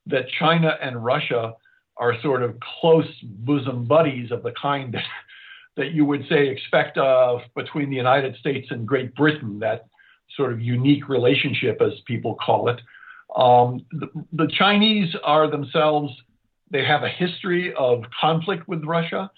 that 0.07 0.29
China 0.39 0.77
and 0.83 1.05
Russia 1.05 1.55
are 1.97 2.21
sort 2.23 2.43
of 2.43 2.57
close 2.81 3.09
bosom 3.23 3.85
buddies 3.85 4.33
of 4.33 4.43
the 4.43 4.53
kind 4.61 4.93
that, 4.95 5.05
that 5.77 5.93
you 5.93 6.05
would 6.05 6.27
say 6.29 6.49
expect 6.49 6.99
of 6.99 7.41
between 7.55 7.91
the 7.91 7.97
United 7.97 8.35
States 8.37 8.69
and 8.71 8.89
Great 8.89 9.15
Britain, 9.15 9.61
that 9.61 9.87
sort 10.37 10.53
of 10.53 10.61
unique 10.61 11.09
relationship, 11.09 11.81
as 11.81 11.93
people 12.07 12.35
call 12.35 12.69
it. 12.69 12.81
Um, 13.37 13.85
the, 13.93 14.09
the 14.33 14.51
Chinese 14.59 15.14
are 15.24 15.51
themselves, 15.51 16.12
they 16.70 16.85
have 16.85 17.03
a 17.03 17.09
history 17.09 17.72
of 17.74 18.03
conflict 18.20 18.68
with 18.68 18.85
Russia. 18.85 19.31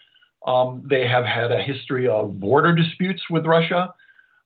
Um, 0.47 0.83
they 0.89 1.07
have 1.07 1.25
had 1.25 1.53
a 1.53 1.63
history 1.63 2.09
of 2.09 2.41
border 2.41 2.75
disputes 2.75 3.23
with 3.31 3.47
Russia. 3.47 3.95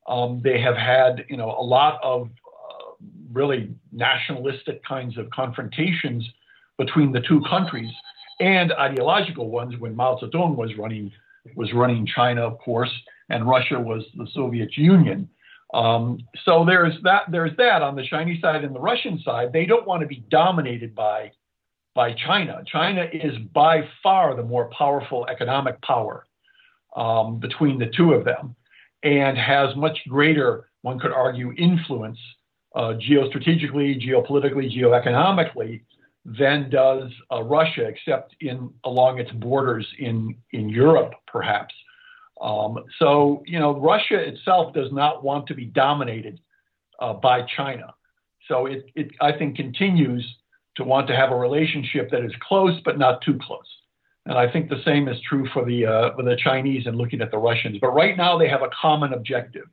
Um, 0.09 0.41
they 0.43 0.61
have 0.61 0.77
had, 0.77 1.25
you 1.29 1.37
know, 1.37 1.51
a 1.51 1.63
lot 1.63 1.99
of 2.03 2.29
uh, 2.29 3.05
really 3.33 3.75
nationalistic 3.93 4.85
kinds 4.85 5.17
of 5.19 5.31
confrontations 5.31 6.29
between 6.79 7.13
the 7.13 7.21
two 7.21 7.41
countries 7.49 7.91
and 8.41 8.73
ideological 8.73 9.51
ones 9.51 9.75
when 9.79 9.97
Mao 9.97 10.19
Zedong 10.23 10.57
was 10.57 10.77
running 10.77 11.11
was 11.55 11.73
running 11.73 12.05
China, 12.07 12.43
of 12.43 12.59
course, 12.59 12.91
and 13.29 13.47
Russia 13.47 13.79
was 13.79 14.03
the 14.17 14.27
Soviet 14.35 14.77
Union. 14.77 15.29
Um, 15.75 16.19
so 16.45 16.65
there's 16.65 16.95
that 17.03 17.25
there's 17.31 17.57
that 17.57 17.83
on 17.83 17.97
the 17.97 18.07
Chinese 18.07 18.41
side 18.41 18.65
and 18.65 18.75
the 18.75 18.81
Russian 18.81 19.21
side. 19.25 19.53
They 19.53 19.67
don't 19.67 19.87
want 19.87 20.01
to 20.03 20.07
be 20.07 20.25
dominated 20.31 20.95
by 20.95 21.33
by 21.95 22.13
China. 22.13 22.63
China 22.67 23.07
is 23.13 23.37
by 23.53 23.89
far 24.03 24.37
the 24.37 24.43
more 24.43 24.71
powerful 24.77 25.27
economic 25.29 25.81
power 25.83 26.27
um, 26.95 27.41
between 27.41 27.79
the 27.79 27.91
two 27.97 28.13
of 28.13 28.25
them 28.25 28.55
and 29.03 29.37
has 29.37 29.75
much 29.77 29.99
greater, 30.09 30.69
one 30.83 30.99
could 30.99 31.13
argue, 31.13 31.53
influence 31.53 32.19
uh, 32.75 32.95
geostrategically, 33.09 34.01
geopolitically, 34.01 34.71
geoeconomically 34.71 35.83
than 36.25 36.69
does 36.71 37.11
uh, 37.33 37.43
Russia, 37.43 37.85
except 37.85 38.35
in 38.41 38.71
along 38.85 39.19
its 39.19 39.31
borders 39.33 39.87
in 39.99 40.37
in 40.53 40.69
Europe, 40.69 41.13
perhaps. 41.27 41.75
Um, 42.41 42.85
so 42.99 43.43
you 43.47 43.59
know, 43.59 43.79
Russia 43.79 44.19
itself 44.19 44.75
does 44.75 44.93
not 44.93 45.25
want 45.25 45.47
to 45.49 45.55
be 45.55 45.65
dominated 45.65 46.41
uh, 47.01 47.15
by 47.15 47.43
China. 47.57 47.95
So 48.49 48.67
it, 48.67 48.87
it, 48.95 49.11
I 49.21 49.33
think, 49.33 49.57
continues 49.57 50.25
to 50.77 50.85
want 50.85 51.09
to 51.09 51.17
have 51.17 51.33
a 51.33 51.37
relationship 51.37 52.11
that 52.11 52.25
is 52.25 52.33
close 52.47 52.79
but 52.85 52.99
not 52.99 53.23
too 53.23 53.39
close. 53.43 53.67
And 54.27 54.37
I 54.37 54.51
think 54.51 54.69
the 54.69 54.83
same 54.85 55.09
is 55.09 55.17
true 55.29 55.49
for 55.53 55.65
the 55.65 55.87
uh, 55.87 56.15
for 56.15 56.23
the 56.23 56.37
Chinese 56.37 56.87
and 56.87 56.97
looking 56.97 57.21
at 57.21 57.31
the 57.31 57.39
Russians. 57.39 57.79
But 57.81 57.91
right 57.91 58.17
now 58.17 58.37
they 58.37 58.49
have 58.49 58.63
a 58.63 58.71
common 58.81 59.13
objective 59.13 59.67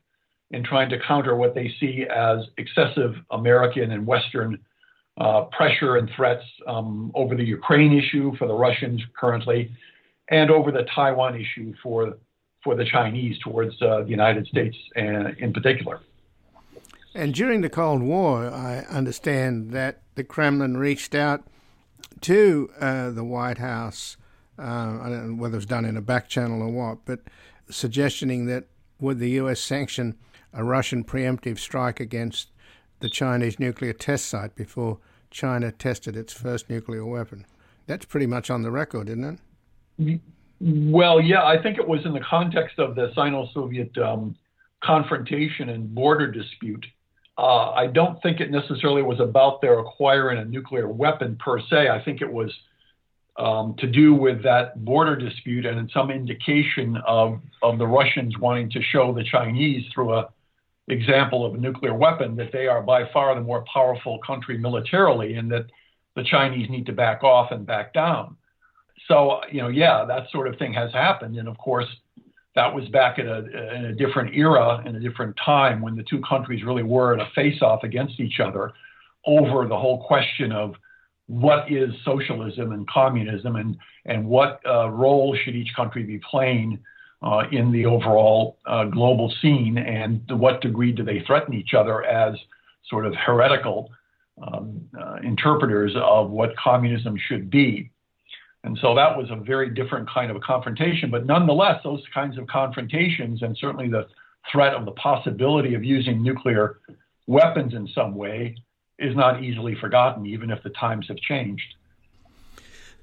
in 0.51 0.63
trying 0.63 0.89
to 0.89 0.99
counter 0.99 1.35
what 1.35 1.55
they 1.55 1.73
see 1.79 2.05
as 2.13 2.45
excessive 2.57 3.15
American 3.31 3.91
and 3.91 4.05
Western 4.05 4.59
uh, 5.19 5.45
pressure 5.45 5.97
and 5.97 6.09
threats 6.15 6.43
um, 6.67 7.11
over 7.15 7.35
the 7.35 7.43
Ukraine 7.43 7.97
issue 7.97 8.35
for 8.37 8.47
the 8.47 8.53
Russians 8.53 9.01
currently, 9.19 9.71
and 10.29 10.51
over 10.51 10.71
the 10.71 10.85
Taiwan 10.93 11.35
issue 11.35 11.73
for 11.81 12.17
for 12.63 12.75
the 12.75 12.85
Chinese 12.85 13.37
towards 13.39 13.79
uh, 13.81 14.03
the 14.03 14.09
United 14.09 14.47
States 14.47 14.77
and, 14.95 15.37
in 15.37 15.53
particular. 15.53 15.99
And 17.13 17.33
during 17.33 17.61
the 17.61 17.69
Cold 17.69 18.01
War, 18.01 18.49
I 18.49 18.79
understand 18.89 19.71
that 19.71 20.01
the 20.15 20.23
Kremlin 20.23 20.77
reached 20.77 21.13
out 21.13 21.43
to 22.21 22.69
uh, 22.79 23.11
the 23.11 23.23
White 23.23 23.59
House. 23.59 24.17
Uh, 24.57 24.99
I 25.01 25.09
don't 25.09 25.35
know 25.35 25.41
whether 25.41 25.55
it 25.55 25.57
was 25.57 25.65
done 25.65 25.85
in 25.85 25.97
a 25.97 26.01
back 26.01 26.27
channel 26.27 26.61
or 26.61 26.69
what, 26.69 26.99
but 27.05 27.19
suggesting 27.69 28.45
that 28.47 28.65
would 28.99 29.19
the 29.19 29.31
U.S. 29.31 29.59
sanction 29.59 30.15
a 30.53 30.63
Russian 30.63 31.03
preemptive 31.03 31.59
strike 31.59 31.99
against 31.99 32.49
the 32.99 33.09
Chinese 33.09 33.59
nuclear 33.59 33.93
test 33.93 34.25
site 34.25 34.55
before 34.55 34.99
China 35.29 35.71
tested 35.71 36.15
its 36.15 36.33
first 36.33 36.69
nuclear 36.69 37.05
weapon? 37.05 37.45
That's 37.85 38.05
pretty 38.05 38.27
much 38.27 38.49
on 38.49 38.61
the 38.61 38.71
record, 38.71 39.09
isn't 39.09 39.23
it? 39.23 39.39
Well, 40.65 41.19
yeah, 41.19 41.43
I 41.43 41.61
think 41.61 41.77
it 41.77 41.87
was 41.87 42.05
in 42.05 42.13
the 42.13 42.21
context 42.21 42.79
of 42.79 42.95
the 42.95 43.11
Sino 43.15 43.49
Soviet 43.53 43.97
um, 43.97 44.35
confrontation 44.81 45.69
and 45.69 45.93
border 45.93 46.31
dispute 46.31 46.85
uh, 47.37 47.71
I 47.71 47.87
don't 47.87 48.21
think 48.21 48.39
it 48.39 48.51
necessarily 48.51 49.01
was 49.01 49.19
about 49.19 49.61
their 49.61 49.79
acquiring 49.79 50.39
a 50.39 50.45
nuclear 50.45 50.87
weapon 50.87 51.37
per 51.37 51.59
se. 51.59 51.89
I 51.89 52.03
think 52.03 52.21
it 52.21 52.31
was 52.31 52.51
um, 53.37 53.75
to 53.79 53.87
do 53.87 54.13
with 54.13 54.43
that 54.43 54.85
border 54.85 55.15
dispute 55.15 55.65
and 55.65 55.89
some 55.91 56.11
indication 56.11 56.97
of, 57.07 57.39
of 57.63 57.79
the 57.79 57.87
Russians 57.87 58.37
wanting 58.37 58.69
to 58.71 58.81
show 58.83 59.13
the 59.13 59.23
Chinese 59.23 59.83
through 59.93 60.13
a 60.13 60.29
example 60.89 61.45
of 61.45 61.53
a 61.53 61.57
nuclear 61.57 61.93
weapon 61.93 62.35
that 62.35 62.51
they 62.51 62.67
are 62.67 62.83
by 62.83 63.09
far 63.13 63.33
the 63.33 63.41
more 63.41 63.63
powerful 63.73 64.19
country 64.19 64.57
militarily 64.57 65.35
and 65.35 65.49
that 65.49 65.65
the 66.17 66.23
Chinese 66.23 66.69
need 66.69 66.85
to 66.85 66.91
back 66.91 67.23
off 67.23 67.51
and 67.51 67.65
back 67.65 67.93
down. 67.93 68.35
So, 69.07 69.41
you 69.51 69.61
know, 69.61 69.67
yeah, 69.67 70.05
that 70.05 70.29
sort 70.31 70.47
of 70.47 70.57
thing 70.57 70.73
has 70.73 70.91
happened. 70.91 71.37
And 71.37 71.47
of 71.47 71.57
course, 71.57 71.87
that 72.55 72.73
was 72.73 72.87
back 72.89 73.19
in 73.19 73.27
a, 73.27 73.39
in 73.39 73.85
a 73.85 73.93
different 73.93 74.35
era, 74.35 74.83
in 74.85 74.95
a 74.95 74.99
different 74.99 75.35
time 75.43 75.81
when 75.81 75.95
the 75.95 76.03
two 76.03 76.21
countries 76.21 76.63
really 76.63 76.83
were 76.83 77.13
in 77.13 77.19
a 77.19 77.29
face-off 77.33 77.83
against 77.83 78.19
each 78.19 78.39
other 78.39 78.71
over 79.25 79.67
the 79.67 79.77
whole 79.77 80.05
question 80.05 80.51
of 80.51 80.75
what 81.27 81.71
is 81.71 81.89
socialism 82.05 82.71
and 82.73 82.87
communism 82.87 83.55
and, 83.55 83.77
and 84.05 84.25
what 84.25 84.59
uh, 84.65 84.89
role 84.89 85.35
should 85.43 85.55
each 85.55 85.73
country 85.75 86.03
be 86.03 86.19
playing 86.29 86.79
uh, 87.23 87.43
in 87.51 87.71
the 87.71 87.85
overall 87.85 88.57
uh, 88.65 88.83
global 88.83 89.33
scene 89.41 89.77
and 89.77 90.27
to 90.27 90.35
what 90.35 90.61
degree 90.61 90.91
do 90.91 91.03
they 91.03 91.21
threaten 91.21 91.53
each 91.53 91.73
other 91.73 92.03
as 92.03 92.35
sort 92.89 93.05
of 93.05 93.15
heretical 93.15 93.89
um, 94.41 94.81
uh, 94.99 95.15
interpreters 95.23 95.93
of 95.95 96.29
what 96.29 96.55
communism 96.57 97.17
should 97.27 97.49
be. 97.49 97.89
And 98.63 98.77
so 98.81 98.95
that 98.95 99.17
was 99.17 99.29
a 99.29 99.35
very 99.35 99.69
different 99.69 100.09
kind 100.09 100.31
of 100.31 100.37
a 100.37 100.39
confrontation. 100.39 101.11
But 101.11 101.25
nonetheless, 101.25 101.81
those 101.83 102.01
kinds 102.13 102.37
of 102.37 102.47
confrontations, 102.47 103.41
and 103.41 103.57
certainly 103.57 103.89
the 103.89 104.07
threat 104.51 104.73
of 104.73 104.85
the 104.85 104.91
possibility 104.91 105.73
of 105.73 105.83
using 105.83 106.23
nuclear 106.23 106.79
weapons 107.27 107.73
in 107.73 107.87
some 107.93 108.15
way, 108.15 108.55
is 108.99 109.15
not 109.15 109.43
easily 109.43 109.75
forgotten, 109.75 110.25
even 110.25 110.49
if 110.49 110.63
the 110.63 110.69
times 110.71 111.07
have 111.07 111.17
changed. 111.17 111.75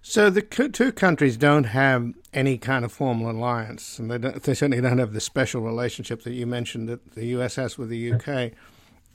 So 0.03 0.31
the 0.31 0.41
two 0.41 0.93
countries 0.93 1.37
don't 1.37 1.65
have 1.65 2.15
any 2.33 2.57
kind 2.57 2.87
of 2.87 2.93
formal 2.93 3.31
alliance, 3.31 3.99
and 3.99 4.11
they, 4.11 4.17
they, 4.17 4.55
certainly 4.55 4.81
don't 4.81 4.97
have 4.99 5.13
the 5.13 5.21
special 5.21 5.61
relationship 5.61 6.23
that 6.23 6.33
you 6.33 6.47
mentioned 6.47 6.89
that 6.89 7.15
the 7.15 7.27
U.S. 7.27 7.57
has 7.57 7.77
with 7.77 7.91
the 7.91 8.15
UK. 8.15 8.53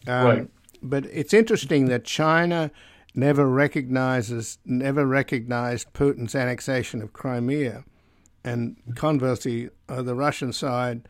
Um, 0.07 0.25
right. 0.25 0.49
But 0.83 1.05
it's 1.07 1.33
interesting 1.33 1.87
that 1.87 2.03
China 2.03 2.69
never 3.15 3.47
recognizes 3.47 4.59
never 4.65 5.05
recognized 5.05 5.93
Putin's 5.93 6.35
annexation 6.35 7.01
of 7.01 7.13
Crimea, 7.13 7.85
and 8.43 8.75
conversely, 8.95 9.69
uh, 9.89 10.01
the 10.01 10.15
Russian 10.15 10.53
side 10.53 11.07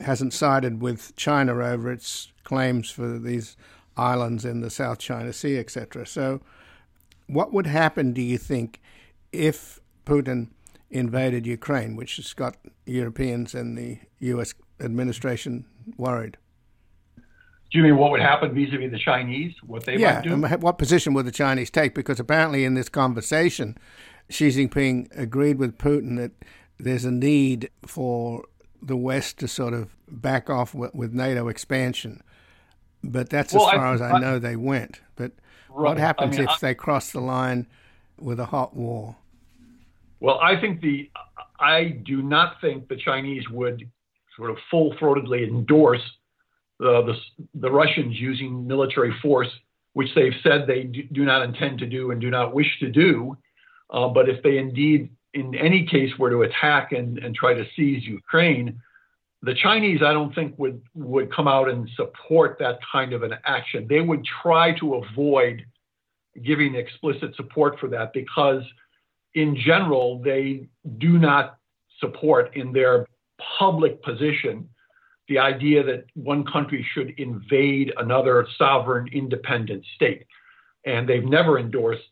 hasn't 0.00 0.32
sided 0.32 0.80
with 0.80 1.16
China 1.16 1.54
over 1.54 1.90
its 1.90 2.30
claims 2.44 2.90
for 2.90 3.18
these 3.18 3.56
islands 3.96 4.44
in 4.44 4.60
the 4.60 4.70
South 4.70 4.98
China 4.98 5.32
Sea, 5.32 5.58
etc. 5.58 6.06
So, 6.06 6.40
what 7.26 7.52
would 7.52 7.66
happen, 7.66 8.12
do 8.12 8.22
you 8.22 8.38
think, 8.38 8.80
if 9.32 9.80
Putin 10.04 10.48
invaded 10.90 11.46
Ukraine, 11.46 11.96
which 11.96 12.16
has 12.16 12.32
got 12.34 12.56
Europeans 12.84 13.54
and 13.54 13.76
the 13.76 13.98
U.S. 14.20 14.54
administration 14.80 15.64
worried? 15.96 16.36
Do 17.70 17.78
you 17.78 17.84
mean 17.84 17.96
what 17.96 18.12
would 18.12 18.20
happen 18.20 18.54
vis-a-vis 18.54 18.90
the 18.90 18.98
Chinese? 18.98 19.54
What 19.66 19.84
they 19.84 19.96
yeah, 19.96 20.22
might 20.26 20.50
do? 20.50 20.56
what 20.58 20.78
position 20.78 21.14
would 21.14 21.26
the 21.26 21.32
Chinese 21.32 21.70
take? 21.70 21.94
Because 21.94 22.20
apparently, 22.20 22.64
in 22.64 22.74
this 22.74 22.88
conversation, 22.88 23.76
Xi 24.28 24.48
Jinping 24.48 25.08
agreed 25.18 25.58
with 25.58 25.76
Putin 25.78 26.16
that 26.16 26.32
there's 26.78 27.04
a 27.04 27.10
need 27.10 27.70
for 27.84 28.44
the 28.80 28.96
West 28.96 29.38
to 29.38 29.48
sort 29.48 29.74
of 29.74 29.96
back 30.08 30.48
off 30.48 30.74
with, 30.74 30.94
with 30.94 31.12
NATO 31.12 31.48
expansion. 31.48 32.22
But 33.02 33.30
that's 33.30 33.52
well, 33.52 33.68
as 33.68 33.74
far 33.74 33.86
I, 33.86 33.94
as 33.94 34.00
I, 34.00 34.10
I, 34.12 34.18
know 34.20 34.38
they 34.38 34.56
went. 34.56 35.00
But 35.16 35.32
right. 35.70 35.90
what 35.90 35.98
happens 35.98 36.36
I 36.36 36.40
mean, 36.40 36.48
if 36.48 36.60
they 36.60 36.74
cross 36.74 37.10
the 37.10 37.20
line 37.20 37.66
with 38.18 38.38
a 38.38 38.46
hot 38.46 38.76
war? 38.76 39.16
Well, 40.20 40.38
I 40.40 40.58
think 40.60 40.80
the 40.80 41.10
I 41.58 42.00
do 42.04 42.22
not 42.22 42.60
think 42.60 42.88
the 42.88 42.96
Chinese 42.96 43.48
would 43.50 43.88
sort 44.36 44.50
of 44.50 44.58
full-throatedly 44.70 45.48
endorse 45.48 46.02
the, 46.78 47.02
the, 47.02 47.14
the 47.60 47.70
Russians 47.70 48.18
using 48.18 48.66
military 48.66 49.14
force, 49.22 49.48
which 49.94 50.08
they've 50.14 50.34
said 50.42 50.66
they 50.66 50.84
do, 50.84 51.24
not 51.24 51.42
intend 51.42 51.78
to 51.78 51.86
do 51.86 52.10
and 52.10 52.20
do 52.20 52.30
not 52.30 52.54
wish 52.54 52.78
to 52.80 52.90
do. 52.90 53.36
Uh, 53.90 54.08
but 54.08 54.28
if 54.28 54.42
they 54.42 54.58
indeed 54.58 55.10
in 55.36 55.54
any 55.54 55.86
case, 55.86 56.10
were 56.18 56.30
to 56.30 56.42
attack 56.42 56.92
and, 56.92 57.18
and 57.18 57.34
try 57.34 57.52
to 57.52 57.64
seize 57.76 58.02
Ukraine, 58.04 58.80
the 59.42 59.54
Chinese, 59.54 60.00
I 60.02 60.14
don't 60.14 60.34
think, 60.34 60.58
would, 60.58 60.80
would 60.94 61.32
come 61.32 61.46
out 61.46 61.68
and 61.68 61.88
support 61.94 62.56
that 62.58 62.78
kind 62.90 63.12
of 63.12 63.22
an 63.22 63.34
action. 63.44 63.86
They 63.86 64.00
would 64.00 64.24
try 64.42 64.76
to 64.78 64.94
avoid 64.94 65.64
giving 66.42 66.74
explicit 66.74 67.36
support 67.36 67.78
for 67.78 67.88
that 67.88 68.14
because, 68.14 68.62
in 69.34 69.56
general, 69.56 70.20
they 70.22 70.68
do 70.96 71.18
not 71.18 71.58
support 72.00 72.56
in 72.56 72.72
their 72.72 73.06
public 73.58 74.02
position 74.02 74.68
the 75.28 75.38
idea 75.38 75.82
that 75.82 76.04
one 76.14 76.44
country 76.44 76.86
should 76.94 77.10
invade 77.18 77.92
another 77.96 78.46
sovereign 78.58 79.08
independent 79.12 79.84
state. 79.94 80.26
And 80.84 81.08
they've 81.08 81.24
never 81.24 81.58
endorsed 81.58 82.02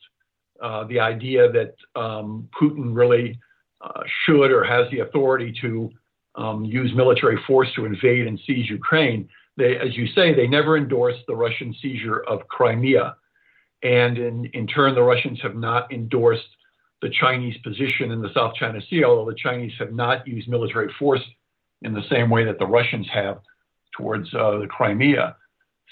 uh, 0.61 0.85
the 0.85 1.01
idea 1.01 1.51
that 1.53 1.75
um, 1.95 2.49
Putin 2.61 2.95
really 2.95 3.39
uh, 3.81 4.03
should 4.25 4.51
or 4.51 4.65
has 4.65 4.91
the 4.91 5.01
authority 5.01 5.55
to 5.61 5.91
um, 6.35 6.65
use 6.65 6.93
military 6.95 7.39
force 7.47 7.69
to 7.77 7.85
invade 7.85 8.27
and 8.27 8.41
seize 8.47 8.69
Ukraine. 8.69 9.29
They, 9.57 9.77
as 9.77 9.97
you 9.97 10.07
say, 10.09 10.35
they 10.35 10.49
never 10.49 10.77
endorsed 10.77 11.21
the 11.29 11.37
Russian 11.37 11.75
seizure 11.81 12.25
of 12.25 12.49
Crimea. 12.49 13.17
And 13.83 14.19
in, 14.19 14.47
in 14.47 14.67
turn, 14.67 14.95
the 14.95 15.03
Russians 15.03 15.39
have 15.43 15.55
not 15.55 15.93
endorsed 15.93 16.49
the 17.03 17.11
Chinese 17.11 17.57
position 17.59 18.11
in 18.11 18.23
the 18.23 18.33
South 18.35 18.55
China 18.55 18.81
Sea, 18.89 19.05
although 19.05 19.31
the 19.31 19.37
Chinese 19.37 19.73
have 19.79 19.93
not 19.93 20.27
used 20.27 20.49
military 20.49 20.93
force 20.99 21.21
in 21.85 21.93
the 21.95 22.03
same 22.11 22.29
way 22.31 22.45
that 22.45 22.59
the 22.59 22.67
Russians 22.67 23.07
have 23.13 23.41
towards 23.97 24.33
uh, 24.35 24.59
the 24.59 24.67
Crimea. 24.67 25.37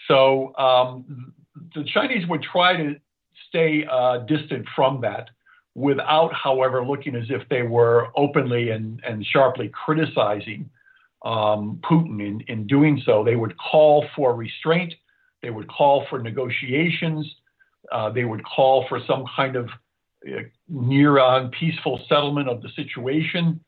So 0.09 0.57
um, 0.57 1.33
the 1.75 1.85
Chinese 1.85 2.27
would 2.29 2.43
try 2.43 2.77
to 2.77 2.97
stay 3.49 3.87
uh, 3.89 4.19
distant 4.19 4.67
from 4.75 5.01
that 5.03 5.29
without, 5.75 6.33
however, 6.35 6.85
looking 6.85 7.15
as 7.15 7.27
if 7.29 7.49
they 7.49 7.63
were 7.63 8.09
openly 8.17 8.71
and, 8.71 9.01
and 9.07 9.25
sharply 9.25 9.71
criticizing 9.73 10.69
um, 11.25 11.81
Putin 11.89 12.21
in, 12.21 12.41
in 12.49 12.67
doing 12.67 13.01
so. 13.07 13.23
They 13.25 13.37
would 13.37 13.57
call 13.57 14.07
for 14.17 14.35
restraint, 14.35 14.93
they 15.43 15.51
would 15.51 15.69
call 15.69 16.07
for 16.11 16.19
negotiations, 16.21 17.33
uh, 17.91 18.11
they 18.11 18.25
would 18.25 18.45
call 18.45 18.87
for 18.89 19.01
some 19.07 19.25
kind 19.37 19.57
of 19.57 19.69
uh, 20.27 20.43
near 20.69 21.19
on 21.21 21.51
peaceful 21.51 22.01
settlement 22.09 22.49
of 22.49 22.63
the 22.63 22.69
situation, 22.77 23.61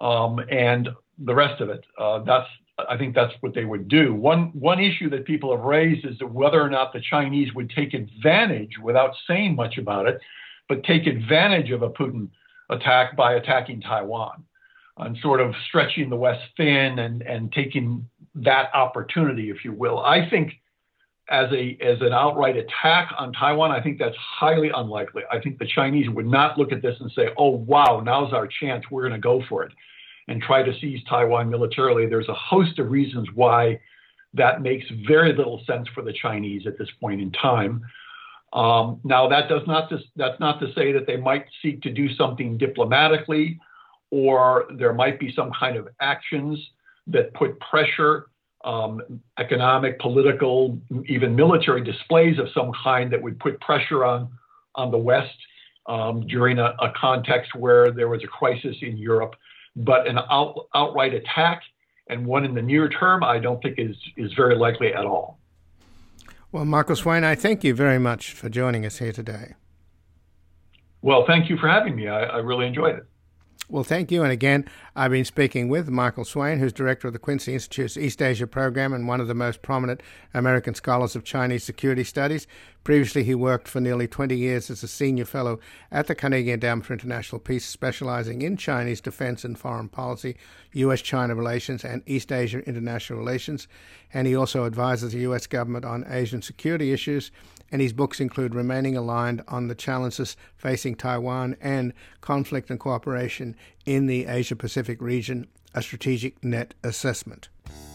um, 0.00 0.38
and 0.50 0.88
the 1.24 1.34
rest 1.34 1.60
of 1.60 1.68
it. 1.68 1.84
Uh, 1.98 2.20
that's 2.20 2.48
I 2.88 2.96
think 2.96 3.14
that's 3.14 3.34
what 3.40 3.54
they 3.54 3.64
would 3.64 3.88
do. 3.88 4.14
One 4.14 4.50
one 4.58 4.80
issue 4.80 5.10
that 5.10 5.24
people 5.24 5.54
have 5.54 5.64
raised 5.64 6.06
is 6.06 6.16
whether 6.22 6.60
or 6.60 6.70
not 6.70 6.92
the 6.92 7.00
Chinese 7.00 7.52
would 7.54 7.70
take 7.70 7.94
advantage, 7.94 8.78
without 8.82 9.12
saying 9.26 9.54
much 9.54 9.78
about 9.78 10.06
it, 10.06 10.20
but 10.68 10.84
take 10.84 11.06
advantage 11.06 11.70
of 11.70 11.82
a 11.82 11.90
Putin 11.90 12.28
attack 12.70 13.16
by 13.16 13.34
attacking 13.34 13.80
Taiwan 13.80 14.44
and 14.96 15.16
sort 15.18 15.40
of 15.40 15.54
stretching 15.68 16.10
the 16.10 16.16
West 16.16 16.42
thin 16.56 16.98
and, 16.98 17.22
and 17.22 17.52
taking 17.52 18.08
that 18.34 18.70
opportunity, 18.74 19.50
if 19.50 19.64
you 19.64 19.72
will. 19.72 19.98
I 19.98 20.28
think 20.28 20.52
as 21.28 21.50
a 21.52 21.78
as 21.80 22.00
an 22.00 22.12
outright 22.12 22.56
attack 22.56 23.12
on 23.16 23.32
Taiwan, 23.32 23.70
I 23.70 23.80
think 23.80 23.98
that's 23.98 24.16
highly 24.16 24.70
unlikely. 24.74 25.22
I 25.30 25.40
think 25.40 25.58
the 25.58 25.66
Chinese 25.66 26.08
would 26.10 26.26
not 26.26 26.58
look 26.58 26.72
at 26.72 26.82
this 26.82 26.96
and 27.00 27.10
say, 27.12 27.30
"Oh 27.38 27.50
wow, 27.50 28.02
now's 28.04 28.32
our 28.32 28.46
chance. 28.46 28.84
We're 28.90 29.02
going 29.02 29.12
to 29.12 29.18
go 29.20 29.42
for 29.48 29.62
it." 29.64 29.72
And 30.30 30.40
try 30.40 30.62
to 30.62 30.72
seize 30.80 31.00
Taiwan 31.08 31.50
militarily. 31.50 32.06
There's 32.06 32.28
a 32.28 32.34
host 32.34 32.78
of 32.78 32.90
reasons 32.90 33.28
why 33.34 33.80
that 34.32 34.62
makes 34.62 34.86
very 35.08 35.32
little 35.32 35.60
sense 35.66 35.88
for 35.92 36.02
the 36.02 36.12
Chinese 36.12 36.68
at 36.68 36.78
this 36.78 36.88
point 37.00 37.20
in 37.20 37.32
time. 37.32 37.82
Um, 38.52 39.00
now, 39.02 39.28
that 39.28 39.48
does 39.48 39.62
not 39.66 39.92
that's 40.16 40.38
not 40.38 40.60
to 40.60 40.72
say 40.72 40.92
that 40.92 41.06
they 41.06 41.16
might 41.16 41.46
seek 41.60 41.82
to 41.82 41.90
do 41.90 42.14
something 42.14 42.56
diplomatically, 42.56 43.58
or 44.12 44.66
there 44.78 44.92
might 44.92 45.18
be 45.18 45.32
some 45.34 45.50
kind 45.58 45.76
of 45.76 45.88
actions 46.00 46.58
that 47.08 47.34
put 47.34 47.58
pressure, 47.58 48.26
um, 48.64 49.02
economic, 49.38 49.98
political, 49.98 50.78
even 51.08 51.34
military 51.34 51.82
displays 51.82 52.38
of 52.38 52.46
some 52.54 52.70
kind 52.84 53.12
that 53.12 53.20
would 53.20 53.38
put 53.40 53.60
pressure 53.60 54.04
on 54.04 54.28
on 54.76 54.92
the 54.92 54.98
West 54.98 55.38
um, 55.86 56.24
during 56.28 56.60
a, 56.60 56.76
a 56.80 56.92
context 56.96 57.52
where 57.56 57.90
there 57.90 58.08
was 58.08 58.22
a 58.22 58.28
crisis 58.28 58.76
in 58.80 58.96
Europe 58.96 59.34
but 59.76 60.06
an 60.06 60.18
out, 60.30 60.66
outright 60.74 61.14
attack 61.14 61.62
and 62.08 62.26
one 62.26 62.44
in 62.44 62.54
the 62.54 62.62
near 62.62 62.88
term, 62.88 63.22
I 63.22 63.38
don't 63.38 63.62
think 63.62 63.78
is 63.78 63.96
is 64.16 64.32
very 64.34 64.56
likely 64.56 64.92
at 64.92 65.06
all. 65.06 65.38
Well, 66.52 66.64
Michael 66.64 66.96
Swain, 66.96 67.22
I 67.22 67.36
thank 67.36 67.62
you 67.62 67.74
very 67.74 67.98
much 67.98 68.32
for 68.32 68.48
joining 68.48 68.84
us 68.84 68.98
here 68.98 69.12
today. 69.12 69.54
Well, 71.02 71.24
thank 71.26 71.48
you 71.48 71.56
for 71.56 71.68
having 71.68 71.94
me. 71.94 72.08
I, 72.08 72.24
I 72.24 72.36
really 72.38 72.66
enjoyed 72.66 72.96
it. 72.96 73.06
Well, 73.70 73.84
thank 73.84 74.10
you. 74.10 74.24
And 74.24 74.32
again, 74.32 74.64
I've 74.96 75.12
been 75.12 75.24
speaking 75.24 75.68
with 75.68 75.88
Michael 75.88 76.24
Swain, 76.24 76.58
who's 76.58 76.72
director 76.72 77.06
of 77.06 77.12
the 77.12 77.20
Quincy 77.20 77.54
Institute's 77.54 77.96
East 77.96 78.20
Asia 78.20 78.48
program 78.48 78.92
and 78.92 79.06
one 79.06 79.20
of 79.20 79.28
the 79.28 79.34
most 79.34 79.62
prominent 79.62 80.02
American 80.34 80.74
scholars 80.74 81.14
of 81.14 81.22
Chinese 81.22 81.62
security 81.62 82.02
studies. 82.02 82.48
Previously, 82.82 83.22
he 83.22 83.36
worked 83.36 83.68
for 83.68 83.80
nearly 83.80 84.08
20 84.08 84.36
years 84.36 84.70
as 84.70 84.82
a 84.82 84.88
senior 84.88 85.24
fellow 85.24 85.60
at 85.92 86.08
the 86.08 86.16
Carnegie 86.16 86.50
Endowment 86.50 86.84
for 86.84 86.94
International 86.94 87.38
Peace, 87.38 87.64
specializing 87.64 88.42
in 88.42 88.56
Chinese 88.56 89.00
defense 89.00 89.44
and 89.44 89.56
foreign 89.56 89.88
policy, 89.88 90.36
U.S. 90.72 91.00
China 91.00 91.36
relations, 91.36 91.84
and 91.84 92.02
East 92.06 92.32
Asia 92.32 92.66
international 92.66 93.20
relations. 93.20 93.68
And 94.12 94.26
he 94.26 94.34
also 94.34 94.66
advises 94.66 95.12
the 95.12 95.20
U.S. 95.20 95.46
government 95.46 95.84
on 95.84 96.04
Asian 96.08 96.42
security 96.42 96.92
issues 96.92 97.30
and 97.72 97.80
his 97.80 97.92
books 97.92 98.20
include 98.20 98.54
Remaining 98.54 98.96
Aligned 98.96 99.42
on 99.48 99.66
the 99.68 99.74
Challenges 99.74 100.36
Facing 100.56 100.94
Taiwan 100.94 101.56
and 101.60 101.92
Conflict 102.20 102.70
and 102.70 102.80
Cooperation 102.80 103.56
in 103.86 104.06
the 104.06 104.26
Asia 104.26 104.56
Pacific 104.56 105.00
Region, 105.00 105.46
a 105.74 105.80
Strategic 105.82 106.44
Net 106.44 106.74
Assessment. 106.82 107.48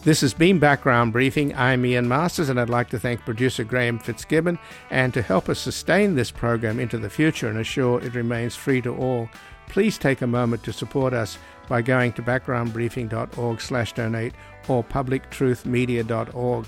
This 0.04 0.22
has 0.22 0.34
been 0.36 0.60
Background 0.60 1.12
Briefing. 1.14 1.56
I'm 1.56 1.86
Ian 1.86 2.08
Masters, 2.08 2.50
and 2.50 2.60
I'd 2.60 2.70
like 2.70 2.92
to 2.92 3.00
thank 3.00 3.22
producer 3.22 3.64
Graham 3.64 3.98
Fitzgibbon. 3.98 4.60
And 4.92 5.12
to 5.16 5.24
help 5.24 5.50
us 5.50 5.60
sustain 5.60 6.14
this 6.14 6.30
program 6.30 6.80
into 6.80 7.00
the 7.00 7.10
future 7.10 7.50
and 7.50 7.58
assure 7.58 8.00
it 8.02 8.14
remains 8.14 8.56
free 8.56 8.84
to 8.84 8.96
all, 8.96 9.28
please 9.68 9.98
take 9.98 10.22
a 10.22 10.28
moment 10.28 10.64
to 10.64 10.74
support 10.74 11.14
us 11.14 11.40
by 11.68 11.82
going 11.82 12.14
to 12.14 12.22
backgroundbriefing.org/donate 12.22 14.34
or 14.68 14.84
publictruthmedia.org 14.84 16.68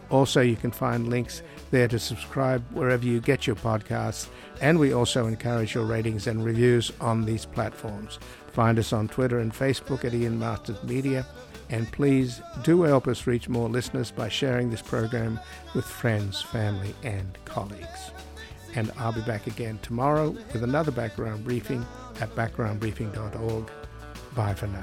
Also, 0.11 0.41
you 0.41 0.57
can 0.57 0.71
find 0.71 1.09
links 1.09 1.41
there 1.71 1.87
to 1.87 1.97
subscribe 1.97 2.63
wherever 2.73 3.05
you 3.05 3.21
get 3.21 3.47
your 3.47 3.55
podcasts, 3.55 4.27
and 4.61 4.77
we 4.77 4.93
also 4.93 5.25
encourage 5.25 5.73
your 5.73 5.85
ratings 5.85 6.27
and 6.27 6.43
reviews 6.43 6.91
on 6.99 7.25
these 7.25 7.45
platforms. 7.45 8.19
Find 8.51 8.77
us 8.77 8.91
on 8.91 9.07
Twitter 9.07 9.39
and 9.39 9.53
Facebook 9.53 10.03
at 10.03 10.13
Ian 10.13 10.37
Masters 10.37 10.83
Media, 10.83 11.25
and 11.69 11.89
please 11.93 12.41
do 12.63 12.83
help 12.83 13.07
us 13.07 13.25
reach 13.25 13.47
more 13.47 13.69
listeners 13.69 14.11
by 14.11 14.27
sharing 14.27 14.69
this 14.69 14.81
program 14.81 15.39
with 15.73 15.85
friends, 15.85 16.41
family, 16.41 16.93
and 17.03 17.37
colleagues. 17.45 18.11
And 18.75 18.91
I'll 18.97 19.13
be 19.13 19.21
back 19.21 19.47
again 19.47 19.79
tomorrow 19.81 20.31
with 20.31 20.63
another 20.63 20.91
background 20.91 21.45
briefing 21.45 21.85
at 22.19 22.35
backgroundbriefing.org. 22.35 23.71
Bye 24.35 24.53
for 24.53 24.67
now. 24.67 24.81